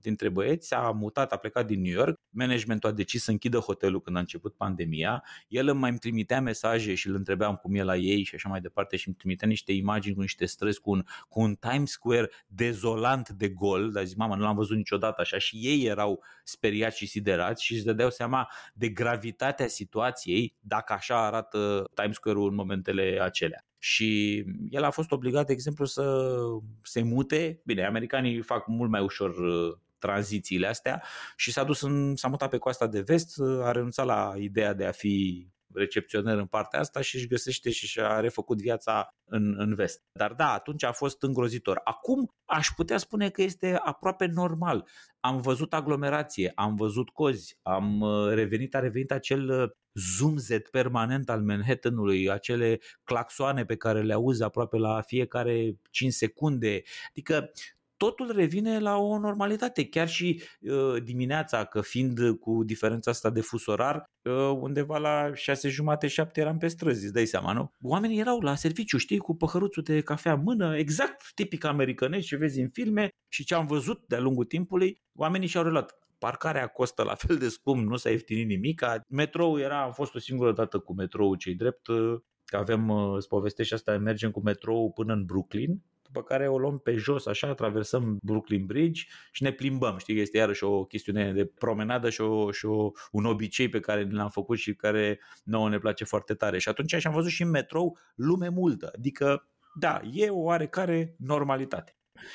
dintre 0.00 0.28
băieți 0.28 0.74
a 0.74 0.90
mutat, 0.90 1.32
a 1.32 1.36
plecat 1.36 1.66
din 1.66 1.80
New 1.80 1.92
York. 1.92 2.20
Managementul 2.30 2.90
a 2.90 2.92
decis 2.92 3.22
să 3.22 3.30
închidă 3.30 3.58
hotelul 3.58 4.00
când 4.00 4.16
a 4.16 4.20
început 4.20 4.54
pandemia 4.54 5.24
el 5.48 5.68
îmi 5.68 5.80
mai 5.80 5.90
îmi 5.90 5.98
trimitea 5.98 6.40
mesaje 6.40 6.94
și 6.94 7.08
îl 7.08 7.14
întrebam 7.14 7.54
cum 7.54 7.74
e 7.74 7.82
la 7.82 7.96
ei 7.96 8.22
și 8.22 8.34
așa 8.34 8.48
mai 8.48 8.60
departe 8.60 8.96
și 8.96 9.06
îmi 9.06 9.16
trimitea 9.16 9.48
niște 9.48 9.72
imagini 9.72 10.14
cu 10.14 10.20
niște 10.20 10.44
străzi, 10.44 10.80
cu 10.80 10.90
un, 10.90 11.02
cu 11.28 11.40
un 11.40 11.54
Times 11.54 11.90
Square 11.90 12.30
dezolant 12.46 13.28
de 13.28 13.48
gol, 13.48 13.90
dar 13.92 14.04
zic, 14.04 14.16
mama, 14.16 14.34
nu 14.34 14.42
l-am 14.42 14.56
văzut 14.56 14.76
niciodată 14.76 15.20
așa 15.20 15.38
și 15.38 15.56
ei 15.56 15.84
erau 15.84 16.22
speriați 16.44 16.96
și 16.96 17.06
siderați 17.06 17.64
și 17.64 17.72
își 17.72 17.84
dădeau 17.84 18.10
seama 18.10 18.50
de 18.74 18.88
gravitatea 18.88 19.68
situației 19.68 20.56
dacă 20.60 20.92
așa 20.92 21.26
arată 21.26 21.90
Times 21.94 22.14
Square-ul 22.14 22.48
în 22.48 22.54
momentele 22.54 23.18
acelea. 23.22 23.64
Și 23.78 24.44
el 24.70 24.84
a 24.84 24.90
fost 24.90 25.12
obligat, 25.12 25.46
de 25.46 25.52
exemplu, 25.52 25.84
să 25.84 26.34
se 26.82 27.02
mute. 27.02 27.60
Bine, 27.64 27.86
americanii 27.86 28.40
fac 28.42 28.66
mult 28.66 28.90
mai 28.90 29.02
ușor 29.02 29.30
uh, 29.30 29.76
tranzițiile 29.98 30.66
astea 30.66 31.02
și 31.36 31.52
s-a 31.52 31.64
dus 31.64 31.80
în, 31.80 32.16
s-a 32.16 32.28
mutat 32.28 32.50
pe 32.50 32.58
coasta 32.58 32.86
de 32.86 33.00
vest, 33.00 33.40
a 33.62 33.70
renunțat 33.70 34.06
la 34.06 34.34
ideea 34.36 34.74
de 34.74 34.84
a 34.84 34.92
fi 34.92 35.46
recepționer 35.74 36.36
în 36.38 36.46
partea 36.46 36.80
asta 36.80 37.00
și 37.00 37.16
își 37.16 37.26
găsește 37.26 37.70
și 37.70 37.86
și-a 37.86 38.20
refăcut 38.20 38.60
viața 38.60 39.14
în, 39.24 39.54
în 39.58 39.74
vest. 39.74 40.02
Dar 40.12 40.32
da, 40.32 40.52
atunci 40.52 40.84
a 40.84 40.92
fost 40.92 41.22
îngrozitor. 41.22 41.80
Acum 41.84 42.34
aș 42.44 42.68
putea 42.76 42.98
spune 42.98 43.30
că 43.30 43.42
este 43.42 43.80
aproape 43.84 44.26
normal. 44.26 44.88
Am 45.20 45.40
văzut 45.40 45.72
aglomerație, 45.74 46.52
am 46.54 46.74
văzut 46.74 47.10
cozi, 47.10 47.58
am 47.62 48.00
uh, 48.00 48.32
revenit, 48.32 48.74
a 48.74 48.78
revenit 48.78 49.12
acel 49.12 49.50
uh, 49.50 49.70
zumzet 49.94 50.68
permanent 50.68 51.30
al 51.30 51.42
Manhattanului, 51.42 52.30
acele 52.30 52.78
claxoane 53.04 53.64
pe 53.64 53.76
care 53.76 54.02
le 54.02 54.12
auzi 54.12 54.42
aproape 54.42 54.76
la 54.76 55.00
fiecare 55.00 55.78
5 55.90 56.12
secunde. 56.12 56.82
Adică 57.08 57.50
totul 57.98 58.32
revine 58.32 58.78
la 58.78 58.96
o 58.96 59.18
normalitate, 59.18 59.88
chiar 59.88 60.08
și 60.08 60.42
uh, 60.60 61.02
dimineața, 61.02 61.64
că 61.64 61.80
fiind 61.80 62.18
cu 62.40 62.64
diferența 62.64 63.10
asta 63.10 63.30
de 63.30 63.40
fus 63.40 63.66
orar, 63.66 64.04
uh, 64.22 64.32
undeva 64.60 64.98
la 64.98 65.34
șase 65.34 65.68
jumate, 65.68 66.06
șapte 66.06 66.40
eram 66.40 66.58
pe 66.58 66.68
străzi, 66.68 67.04
îți 67.04 67.12
dai 67.12 67.26
seama, 67.26 67.52
nu? 67.52 67.72
Oamenii 67.82 68.18
erau 68.18 68.40
la 68.40 68.54
serviciu, 68.54 68.96
știi, 68.98 69.18
cu 69.18 69.36
păhăruțul 69.36 69.82
de 69.82 70.00
cafea 70.00 70.32
în 70.32 70.42
mână, 70.42 70.76
exact 70.76 71.32
tipic 71.34 71.64
americanesc 71.64 72.26
ce 72.26 72.36
vezi 72.36 72.60
în 72.60 72.68
filme 72.68 73.08
și 73.28 73.44
ce 73.44 73.54
am 73.54 73.66
văzut 73.66 74.04
de-a 74.06 74.20
lungul 74.20 74.44
timpului, 74.44 75.02
oamenii 75.14 75.48
și-au 75.48 75.62
reluat. 75.62 75.98
Parcarea 76.18 76.66
costă 76.66 77.02
la 77.02 77.14
fel 77.14 77.36
de 77.36 77.48
scump, 77.48 77.88
nu 77.88 77.96
s-a 77.96 78.10
ieftinit 78.10 78.46
nimic. 78.46 78.82
Metrou 79.08 79.58
era, 79.58 79.82
am 79.82 79.92
fost 79.92 80.14
o 80.14 80.18
singură 80.18 80.52
dată 80.52 80.78
cu 80.78 80.94
metrou 80.94 81.34
cei 81.34 81.54
drept, 81.54 81.86
uh, 81.86 82.18
că 82.44 82.56
avem, 82.56 82.88
uh, 82.88 83.16
îți 83.16 83.28
povestești 83.28 83.74
asta, 83.74 83.98
mergem 83.98 84.30
cu 84.30 84.40
metrou 84.42 84.92
până 84.92 85.12
în 85.12 85.24
Brooklyn, 85.24 85.82
după 86.12 86.26
care 86.26 86.48
o 86.48 86.58
luăm 86.58 86.78
pe 86.78 86.94
jos, 86.96 87.26
așa, 87.26 87.54
traversăm 87.54 88.18
Brooklyn 88.22 88.66
Bridge 88.66 89.02
și 89.32 89.42
ne 89.42 89.52
plimbăm. 89.52 89.98
Știi 89.98 90.14
că 90.14 90.20
este 90.20 90.36
iarăși 90.36 90.64
o 90.64 90.84
chestiune 90.84 91.32
de 91.32 91.44
promenadă 91.44 92.10
și, 92.10 92.20
o, 92.20 92.50
și 92.50 92.66
o, 92.66 92.90
un 93.10 93.24
obicei 93.24 93.68
pe 93.68 93.80
care 93.80 94.08
l-am 94.10 94.28
făcut 94.28 94.58
și 94.58 94.74
care 94.74 95.20
nouă 95.44 95.68
ne 95.68 95.78
place 95.78 96.04
foarte 96.04 96.34
tare. 96.34 96.58
Și 96.58 96.68
atunci 96.68 96.94
și-am 96.94 97.12
văzut 97.12 97.30
și 97.30 97.42
în 97.42 97.50
metrou 97.50 97.98
lume 98.14 98.48
multă. 98.48 98.92
Adică, 98.96 99.48
da, 99.74 100.00
e 100.12 100.28
o 100.28 100.38
oarecare 100.38 101.14
normalitate. 101.18 101.92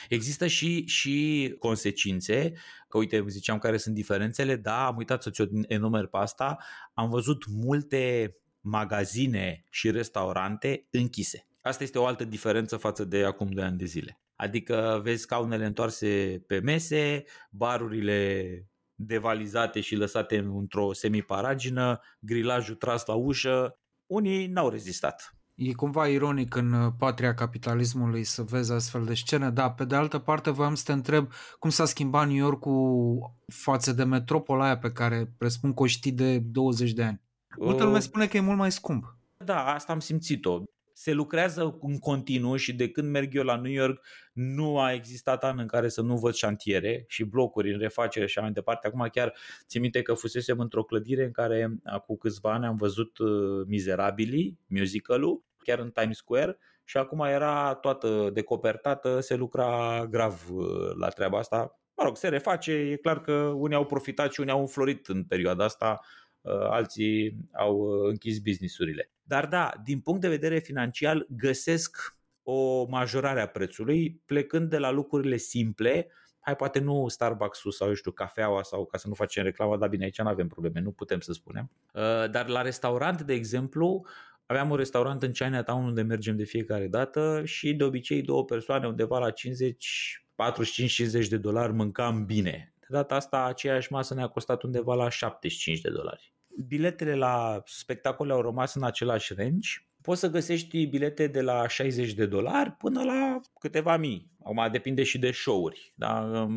Există 0.09 0.47
și, 0.47 0.85
și 0.85 1.55
consecințe, 1.59 2.53
că 2.87 2.97
uite, 2.97 3.23
ziceam 3.27 3.57
care 3.57 3.77
sunt 3.77 3.95
diferențele, 3.95 4.55
da, 4.55 4.85
am 4.85 4.97
uitat 4.97 5.21
să 5.21 5.29
ți-o 5.29 5.45
enumer 5.67 6.05
pe 6.05 6.17
asta, 6.17 6.57
am 6.93 7.09
văzut 7.09 7.45
multe 7.47 8.35
magazine 8.59 9.65
și 9.69 9.91
restaurante 9.91 10.87
închise. 10.91 11.47
Asta 11.63 11.83
este 11.83 11.99
o 11.99 12.05
altă 12.05 12.23
diferență 12.23 12.77
față 12.77 13.03
de 13.05 13.23
acum 13.23 13.49
2 13.51 13.63
ani 13.63 13.77
de 13.77 13.85
zile. 13.85 14.21
Adică 14.35 14.99
vezi 15.03 15.21
scaunele 15.21 15.65
întoarse 15.65 16.43
pe 16.47 16.59
mese, 16.59 17.23
barurile 17.51 18.67
devalizate 18.95 19.79
și 19.79 19.95
lăsate 19.95 20.37
într-o 20.37 20.93
semiparagină, 20.93 22.01
grilajul 22.19 22.75
tras 22.75 23.05
la 23.05 23.13
ușă. 23.13 23.79
Unii 24.05 24.47
n-au 24.47 24.69
rezistat. 24.69 25.35
E 25.55 25.73
cumva 25.73 26.07
ironic 26.07 26.55
în 26.55 26.73
uh, 26.73 26.91
patria 26.97 27.33
capitalismului 27.33 28.23
să 28.23 28.41
vezi 28.41 28.71
astfel 28.71 29.05
de 29.05 29.13
scene, 29.13 29.49
dar 29.49 29.73
pe 29.73 29.85
de 29.85 29.95
altă 29.95 30.19
parte 30.19 30.49
voiam 30.49 30.75
să 30.75 30.83
te 30.85 30.91
întreb 30.91 31.31
cum 31.59 31.69
s-a 31.69 31.85
schimbat 31.85 32.27
New 32.27 32.35
York-ul 32.35 33.17
față 33.47 33.93
de 33.93 34.03
metropola 34.03 34.63
aia 34.63 34.77
pe 34.77 34.91
care 34.91 35.33
presupun 35.37 35.73
că 35.73 35.83
o 35.83 35.85
știi 35.85 36.11
de 36.11 36.39
20 36.39 36.91
de 36.91 37.03
ani. 37.03 37.21
Multă 37.57 37.83
lume 37.83 37.99
spune 37.99 38.27
că 38.27 38.37
e 38.37 38.39
mult 38.39 38.57
mai 38.57 38.71
scump. 38.71 39.17
Da, 39.37 39.65
asta 39.65 39.93
am 39.93 39.99
simțit-o. 39.99 40.63
Se 40.93 41.11
lucrează 41.13 41.77
în 41.81 41.97
continuu 41.99 42.55
și 42.55 42.73
de 42.73 42.89
când 42.89 43.09
merg 43.09 43.35
eu 43.35 43.43
la 43.43 43.55
New 43.55 43.71
York 43.71 44.05
nu 44.33 44.79
a 44.79 44.93
existat 44.93 45.43
an 45.43 45.59
în 45.59 45.67
care 45.67 45.89
să 45.89 46.01
nu 46.01 46.17
văd 46.17 46.33
șantiere 46.33 47.03
și 47.07 47.23
blocuri 47.23 47.73
în 47.73 47.79
refacere 47.79 48.25
și 48.25 48.37
așa 48.37 48.41
mai 48.41 48.51
departe. 48.51 48.87
Acum 48.87 49.07
chiar 49.11 49.33
țin 49.67 49.81
minte 49.81 50.01
că 50.01 50.13
fusesem 50.13 50.59
într-o 50.59 50.83
clădire 50.83 51.23
în 51.23 51.31
care 51.31 51.69
acum 51.83 52.15
câțiva 52.15 52.53
ani 52.53 52.65
am 52.65 52.75
văzut 52.75 53.17
uh, 53.17 53.65
Mizerabilii, 53.67 54.59
musicalul, 54.67 55.43
chiar 55.63 55.79
în 55.79 55.91
Times 55.91 56.17
Square 56.17 56.57
și 56.83 56.97
acum 56.97 57.19
era 57.19 57.73
toată 57.73 58.29
decopertată, 58.33 59.19
se 59.19 59.35
lucra 59.35 60.05
grav 60.09 60.49
uh, 60.51 60.91
la 60.99 61.09
treaba 61.09 61.37
asta. 61.37 61.77
Mă 61.95 62.03
rog, 62.03 62.17
se 62.17 62.27
reface, 62.27 62.71
e 62.71 62.95
clar 62.95 63.21
că 63.21 63.33
unii 63.33 63.75
au 63.75 63.85
profitat 63.85 64.31
și 64.31 64.39
unii 64.39 64.51
au 64.51 64.59
înflorit 64.59 65.07
în 65.07 65.23
perioada 65.23 65.63
asta, 65.63 65.99
alții 66.69 67.35
au 67.53 67.81
închis 67.81 68.39
businessurile. 68.39 69.11
Dar 69.23 69.47
da, 69.47 69.71
din 69.83 69.99
punct 69.99 70.21
de 70.21 70.27
vedere 70.27 70.59
financiar 70.59 71.25
găsesc 71.29 72.17
o 72.43 72.85
majorare 72.85 73.41
a 73.41 73.47
prețului 73.47 74.21
plecând 74.25 74.69
de 74.69 74.77
la 74.77 74.91
lucrurile 74.91 75.37
simple, 75.37 76.07
hai 76.39 76.55
poate 76.55 76.79
nu 76.79 77.07
Starbucks-ul 77.07 77.71
sau 77.71 77.87
eu 77.87 77.93
știu, 77.93 78.11
cafeaua 78.11 78.63
sau 78.63 78.85
ca 78.85 78.97
să 78.97 79.07
nu 79.07 79.13
facem 79.13 79.43
reclamă, 79.43 79.77
dar 79.77 79.89
bine, 79.89 80.03
aici 80.03 80.21
nu 80.21 80.27
avem 80.27 80.47
probleme, 80.47 80.79
nu 80.79 80.91
putem 80.91 81.19
să 81.19 81.33
spunem. 81.33 81.71
Dar 82.31 82.47
la 82.47 82.61
restaurant, 82.61 83.21
de 83.21 83.33
exemplu, 83.33 84.05
aveam 84.45 84.69
un 84.69 84.75
restaurant 84.75 85.23
în 85.23 85.31
Chinatown 85.31 85.85
unde 85.85 86.01
mergem 86.01 86.35
de 86.35 86.43
fiecare 86.43 86.87
dată 86.87 87.41
și 87.45 87.73
de 87.73 87.83
obicei 87.83 88.21
două 88.21 88.45
persoane 88.45 88.87
undeva 88.87 89.19
la 89.19 89.31
50 89.31 90.25
45-50 91.25 91.27
de 91.29 91.37
dolari 91.37 91.73
mâncam 91.73 92.25
bine. 92.25 92.72
De 92.93 92.99
data 92.99 93.15
asta 93.15 93.45
aceeași 93.45 93.91
masă 93.91 94.13
ne-a 94.13 94.27
costat 94.27 94.63
undeva 94.63 94.95
la 94.95 95.09
75 95.09 95.81
de 95.81 95.89
dolari. 95.89 96.33
Biletele 96.67 97.15
la 97.15 97.61
spectacole 97.65 98.33
au 98.33 98.41
rămas 98.41 98.75
în 98.75 98.83
același 98.83 99.33
range. 99.33 99.69
Poți 100.01 100.19
să 100.19 100.29
găsești 100.29 100.85
bilete 100.85 101.27
de 101.27 101.41
la 101.41 101.67
60 101.67 102.13
de 102.13 102.25
dolari 102.25 102.71
până 102.71 103.03
la 103.03 103.39
câteva 103.59 103.97
mii. 103.97 104.31
Acum 104.43 104.67
depinde 104.71 105.03
și 105.03 105.19
de 105.19 105.31
show-uri. 105.31 105.93
Da? 105.95 106.47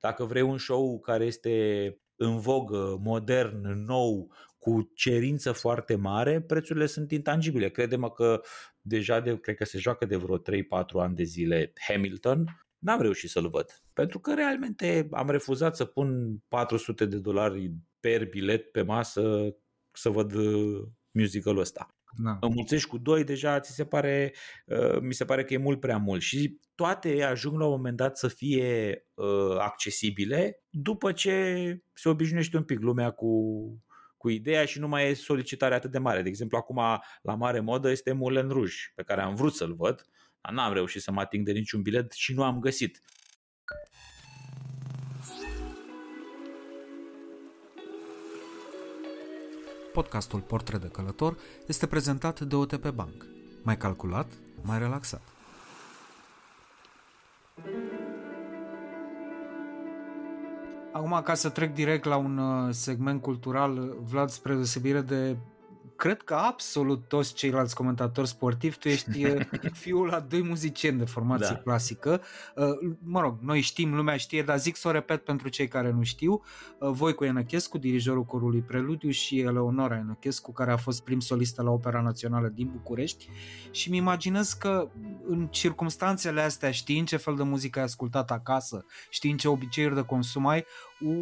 Dacă 0.00 0.24
vrei 0.24 0.42
un 0.42 0.58
show 0.58 1.00
care 1.00 1.24
este 1.24 1.96
în 2.16 2.38
vogă, 2.38 2.98
modern, 3.00 3.84
nou, 3.84 4.32
cu 4.58 4.90
cerință 4.94 5.52
foarte 5.52 5.94
mare, 5.94 6.40
prețurile 6.40 6.86
sunt 6.86 7.10
intangibile. 7.10 7.70
Credem 7.70 8.12
că 8.16 8.40
deja 8.80 9.20
de, 9.20 9.38
cred 9.38 9.56
că 9.56 9.64
se 9.64 9.78
joacă 9.78 10.04
de 10.04 10.16
vreo 10.16 10.38
3-4 10.38 10.42
ani 10.98 11.14
de 11.14 11.22
zile 11.22 11.72
Hamilton, 11.88 12.44
n-am 12.78 13.00
reușit 13.00 13.30
să-l 13.30 13.48
văd. 13.48 13.85
Pentru 13.96 14.18
că 14.18 14.34
realmente 14.34 15.08
am 15.10 15.30
refuzat 15.30 15.76
să 15.76 15.84
pun 15.84 16.38
400 16.48 17.06
de 17.06 17.18
dolari 17.18 17.72
per 18.00 18.28
bilet 18.28 18.70
pe 18.70 18.82
masă 18.82 19.54
să 19.92 20.08
văd 20.08 20.34
uh, 20.34 20.82
musicalul 21.10 21.60
ăsta. 21.60 21.96
Da. 22.16 22.38
Înmulțești 22.40 22.88
cu 22.88 22.98
doi, 22.98 23.24
deja 23.24 23.60
ți 23.60 23.74
se 23.74 23.84
pare, 23.84 24.34
uh, 24.66 25.00
mi 25.00 25.14
se 25.14 25.24
pare 25.24 25.44
că 25.44 25.54
e 25.54 25.58
mult 25.58 25.80
prea 25.80 25.96
mult 25.96 26.20
și 26.20 26.60
toate 26.74 27.22
ajung 27.22 27.58
la 27.58 27.64
un 27.64 27.70
moment 27.70 27.96
dat 27.96 28.18
să 28.18 28.28
fie 28.28 29.02
uh, 29.14 29.58
accesibile 29.58 30.62
după 30.70 31.12
ce 31.12 31.82
se 31.92 32.08
obișnuiește 32.08 32.56
un 32.56 32.64
pic 32.64 32.80
lumea 32.80 33.10
cu, 33.10 33.30
cu 34.16 34.28
ideea 34.28 34.64
și 34.64 34.78
nu 34.78 34.88
mai 34.88 35.10
e 35.10 35.14
solicitare 35.14 35.74
atât 35.74 35.90
de 35.90 35.98
mare. 35.98 36.22
De 36.22 36.28
exemplu, 36.28 36.56
acum 36.56 36.80
la 37.22 37.34
mare 37.34 37.60
modă 37.60 37.90
este 37.90 38.12
Moulin 38.12 38.48
Rouge, 38.48 38.76
pe 38.94 39.02
care 39.02 39.20
am 39.20 39.34
vrut 39.34 39.54
să-l 39.54 39.74
văd, 39.74 40.02
dar 40.40 40.52
n-am 40.52 40.72
reușit 40.72 41.02
să 41.02 41.10
mă 41.10 41.20
ating 41.20 41.44
de 41.44 41.52
niciun 41.52 41.82
bilet 41.82 42.12
și 42.12 42.34
nu 42.34 42.42
am 42.42 42.60
găsit. 42.60 43.00
Podcastul 49.96 50.40
Portret 50.40 50.80
de 50.80 50.88
Călător 50.88 51.36
este 51.66 51.86
prezentat 51.86 52.40
de 52.40 52.56
OTP 52.56 52.88
Bank. 52.88 53.26
Mai 53.62 53.76
calculat, 53.76 54.26
mai 54.62 54.78
relaxat. 54.78 55.22
Acum, 60.92 61.20
ca 61.24 61.34
să 61.34 61.48
trec 61.48 61.74
direct 61.74 62.04
la 62.04 62.16
un 62.16 62.38
uh, 62.38 62.74
segment 62.74 63.22
cultural, 63.22 63.96
Vlad, 64.02 64.28
spre 64.28 64.54
deosebire 64.54 65.00
de 65.00 65.36
cred 65.96 66.22
că 66.22 66.34
absolut 66.34 67.08
toți 67.08 67.34
ceilalți 67.34 67.74
comentatori 67.74 68.28
sportivi, 68.28 68.78
tu 68.78 68.88
ești 68.88 69.26
fiul 69.82 70.06
la 70.06 70.20
doi 70.20 70.42
muzicieni 70.42 70.98
de 70.98 71.04
formație 71.04 71.54
da. 71.54 71.60
clasică. 71.60 72.20
Uh, 72.56 72.94
mă 72.98 73.20
rog, 73.20 73.38
noi 73.40 73.60
știm, 73.60 73.94
lumea 73.94 74.16
știe, 74.16 74.42
dar 74.42 74.58
zic 74.58 74.76
să 74.76 74.88
o 74.88 74.90
repet 74.90 75.24
pentru 75.24 75.48
cei 75.48 75.68
care 75.68 75.90
nu 75.90 76.02
știu. 76.02 76.42
Uh, 76.78 76.90
Voicu 76.90 77.24
Enăchescu, 77.24 77.78
dirijorul 77.78 78.24
corului 78.24 78.60
Preludiu 78.60 79.10
și 79.10 79.40
Eleonora 79.40 79.96
Enăchescu, 79.96 80.52
care 80.52 80.72
a 80.72 80.76
fost 80.76 81.04
prim 81.04 81.20
solistă 81.20 81.62
la 81.62 81.70
Opera 81.70 82.00
Națională 82.00 82.48
din 82.48 82.70
București 82.72 83.28
și 83.70 83.90
mi 83.90 83.96
imaginez 83.96 84.52
că 84.52 84.90
în 85.26 85.46
circumstanțele 85.46 86.40
astea, 86.40 86.70
știind 86.70 87.06
ce 87.06 87.16
fel 87.16 87.34
de 87.34 87.42
muzică 87.42 87.78
ai 87.78 87.84
ascultat 87.84 88.30
acasă, 88.30 88.84
știind 89.10 89.38
ce 89.38 89.48
obiceiuri 89.48 89.94
de 89.94 90.02
consum 90.02 90.46
ai, 90.46 90.64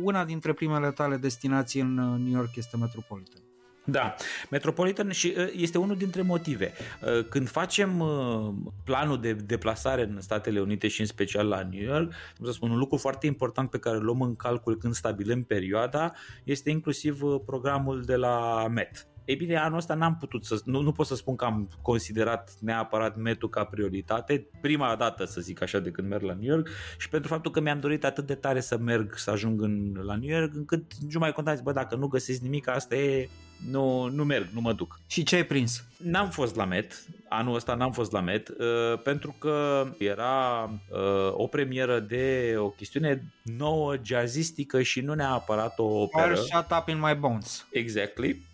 una 0.03 0.25
dintre 0.25 0.53
primele 0.53 0.91
tale 0.91 1.17
destinații 1.17 1.81
în 1.81 1.99
uh, 1.99 2.19
New 2.19 2.33
York 2.33 2.57
este 2.57 2.77
Metropolitan. 2.77 3.43
Da, 3.87 4.15
Metropolitan 4.51 5.11
și 5.11 5.35
uh, 5.37 5.49
este 5.57 5.79
unul 5.79 5.97
dintre 5.97 6.23
motive. 6.23 6.73
Uh, 7.01 7.25
când 7.29 7.49
facem 7.49 8.01
uh, 8.01 8.55
planul 8.85 9.21
de 9.21 9.33
deplasare 9.33 10.03
în 10.03 10.21
Statele 10.21 10.61
Unite 10.61 10.89
și 10.89 11.01
în 11.01 11.07
special 11.07 11.49
la 11.49 11.69
New 11.71 11.83
York, 11.83 12.13
să 12.43 12.53
spun 12.53 12.71
un 12.71 12.79
lucru 12.79 12.97
foarte 12.97 13.27
important 13.27 13.71
pe 13.71 13.79
care 13.79 13.97
îl 13.97 14.05
luăm 14.05 14.21
în 14.21 14.37
calcul 14.37 14.77
când 14.77 14.95
stabilim 14.95 15.45
perioada 15.45 16.13
este 16.45 16.71
inclusiv 16.71 17.21
programul 17.47 18.03
de 18.03 18.17
la 18.17 18.67
MET. 18.69 19.09
Ei 19.25 19.37
bine, 19.37 19.57
anul 19.57 19.79
ăsta 19.79 19.95
n-am 19.95 20.17
putut 20.17 20.45
să, 20.45 20.61
nu, 20.65 20.81
nu 20.81 20.93
pot 20.93 21.07
să 21.07 21.15
spun 21.15 21.37
că 21.37 21.45
am 21.45 21.69
considerat 21.83 22.55
neapărat 22.61 23.17
metul 23.17 23.49
ca 23.49 23.65
prioritate, 23.65 24.49
prima 24.61 24.97
dată 24.97 25.25
să 25.25 25.41
zic 25.41 25.63
așa 25.63 25.79
de 25.79 25.91
când 25.91 26.09
merg 26.09 26.23
la 26.23 26.35
New 26.35 26.55
York 26.55 26.69
și 26.99 27.09
pentru 27.09 27.29
faptul 27.29 27.51
că 27.51 27.61
mi-am 27.61 27.81
dorit 27.81 28.05
atât 28.05 28.27
de 28.27 28.35
tare 28.35 28.61
să 28.61 28.79
merg, 28.79 29.17
să 29.17 29.31
ajung 29.31 29.63
în, 29.63 30.01
la 30.03 30.17
New 30.17 30.39
York, 30.39 30.55
încât 30.55 30.95
nu 31.11 31.19
mai 31.19 31.33
contați, 31.33 31.63
bă, 31.63 31.73
dacă 31.73 31.97
nu 31.97 32.07
găsesc 32.07 32.41
nimic, 32.41 32.69
asta 32.69 32.95
e, 32.95 33.29
nu, 33.71 34.09
nu 34.09 34.25
merg, 34.25 34.49
nu 34.53 34.61
mă 34.61 34.73
duc. 34.73 35.01
Și 35.07 35.23
ce 35.23 35.37
ai 35.37 35.45
prins? 35.45 35.85
N-am 35.97 36.31
fost 36.31 36.57
la 36.57 36.65
Met, 36.65 37.05
anul 37.29 37.55
ăsta 37.55 37.75
n-am 37.75 37.93
fost 37.93 38.13
la 38.13 38.21
Met, 38.21 38.49
uh, 38.49 39.01
pentru 39.03 39.37
că 39.39 39.87
era 39.99 40.63
uh, 40.91 41.33
o 41.33 41.47
premieră 41.47 42.01
de 42.01 42.55
o 42.59 42.69
chestiune 42.69 43.33
nouă, 43.43 43.95
jazzistică 44.03 44.83
și 44.83 45.01
nu 45.01 45.15
neapărat 45.15 45.79
o 45.79 45.85
operă. 45.85 46.35
Fire 46.35 46.41
shut 46.41 46.79
up 46.81 46.89
in 46.89 46.99
my 46.99 47.15
bones. 47.15 47.67
Exactly 47.73 48.53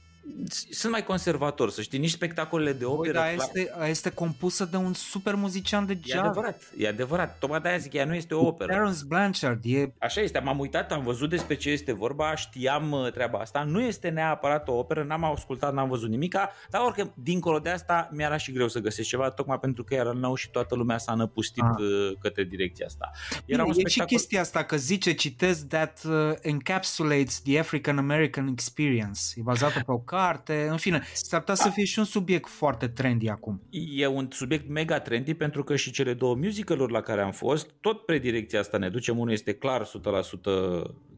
sunt 0.70 0.92
mai 0.92 1.04
conservator, 1.04 1.70
să 1.70 1.82
știi, 1.82 1.98
nici 1.98 2.10
spectacolele 2.10 2.72
de 2.72 2.84
operă. 2.84 3.18
Băi, 3.18 3.36
dar 3.36 3.48
este, 3.48 3.72
este 3.88 4.10
compusă 4.10 4.64
de 4.64 4.76
un 4.76 4.92
super 4.92 5.34
muzician 5.34 5.86
de 5.86 5.98
jazz. 6.04 6.24
E 6.24 6.26
adevărat, 6.26 6.62
e 6.76 6.88
adevărat. 6.88 7.38
Tocmai 7.38 7.60
de-aia 7.60 7.78
zic, 7.78 7.92
ea 7.92 8.04
nu 8.04 8.14
este 8.14 8.34
o 8.34 8.46
operă. 8.46 8.72
Terence 8.72 9.00
Blanchard, 9.06 9.60
e... 9.64 9.92
Așa 9.98 10.20
este, 10.20 10.38
m-am 10.38 10.58
uitat, 10.58 10.92
am 10.92 11.02
văzut 11.02 11.30
despre 11.30 11.54
ce 11.54 11.70
este 11.70 11.92
vorba, 11.92 12.34
știam 12.34 12.92
uh, 12.92 13.12
treaba 13.12 13.38
asta. 13.38 13.62
Nu 13.62 13.80
este 13.80 14.08
neapărat 14.08 14.68
o 14.68 14.72
operă, 14.72 15.02
n-am 15.02 15.24
ascultat, 15.24 15.72
n-am 15.72 15.88
văzut 15.88 16.08
nimica, 16.08 16.50
dar 16.70 16.80
oricum, 16.80 17.12
dincolo 17.14 17.58
de 17.58 17.70
asta, 17.70 18.08
mi-era 18.12 18.36
și 18.36 18.52
greu 18.52 18.68
să 18.68 18.78
găsesc 18.78 19.08
ceva, 19.08 19.30
tocmai 19.30 19.58
pentru 19.58 19.84
că 19.84 19.94
era 19.94 20.12
nou 20.12 20.34
și 20.34 20.50
toată 20.50 20.74
lumea 20.74 20.98
s-a 20.98 21.14
năpustit 21.14 21.62
ah. 21.62 21.78
Uh, 21.78 22.16
către 22.20 22.44
direcția 22.44 22.86
asta. 22.86 23.10
Era 23.12 23.42
Bine, 23.44 23.62
un 23.62 23.72
spectacol... 23.72 24.04
E 24.04 24.08
și 24.08 24.14
chestia 24.14 24.40
asta, 24.40 24.64
că 24.64 24.76
zice, 24.76 25.12
citesc, 25.12 25.66
that 25.66 26.02
uh, 26.08 26.32
encapsulates 26.40 27.40
the 27.40 27.58
African 27.58 27.98
American 27.98 28.46
experience. 28.46 29.20
E 29.34 29.42
bazată 29.42 29.82
pe 29.86 29.92
o 29.92 29.98
carte, 30.20 30.66
în 30.70 30.76
fine, 30.76 31.02
s-ar 31.14 31.40
putea 31.40 31.54
să 31.54 31.68
fie 31.68 31.84
și 31.84 31.98
un 31.98 32.04
subiect 32.04 32.48
foarte 32.48 32.88
trendy 32.88 33.28
acum. 33.28 33.62
E 33.96 34.06
un 34.06 34.28
subiect 34.30 34.68
mega 34.68 35.00
trendy 35.00 35.34
pentru 35.34 35.64
că 35.64 35.76
și 35.76 35.90
cele 35.90 36.14
două 36.14 36.34
musicaluri 36.34 36.92
la 36.92 37.00
care 37.00 37.20
am 37.20 37.32
fost, 37.32 37.70
tot 37.80 38.04
pe 38.04 38.18
direcția 38.18 38.60
asta 38.60 38.78
ne 38.78 38.88
ducem. 38.88 39.18
Unul 39.18 39.32
este 39.32 39.52
clar 39.52 39.86
100% 39.86 39.88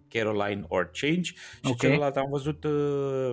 Caroline 0.09 0.65
or 0.69 0.91
Change 1.01 1.31
și 1.33 1.61
okay. 1.63 1.91
celălalt 1.91 2.17
am 2.17 2.29
văzut 2.31 2.65
uh, 2.65 3.33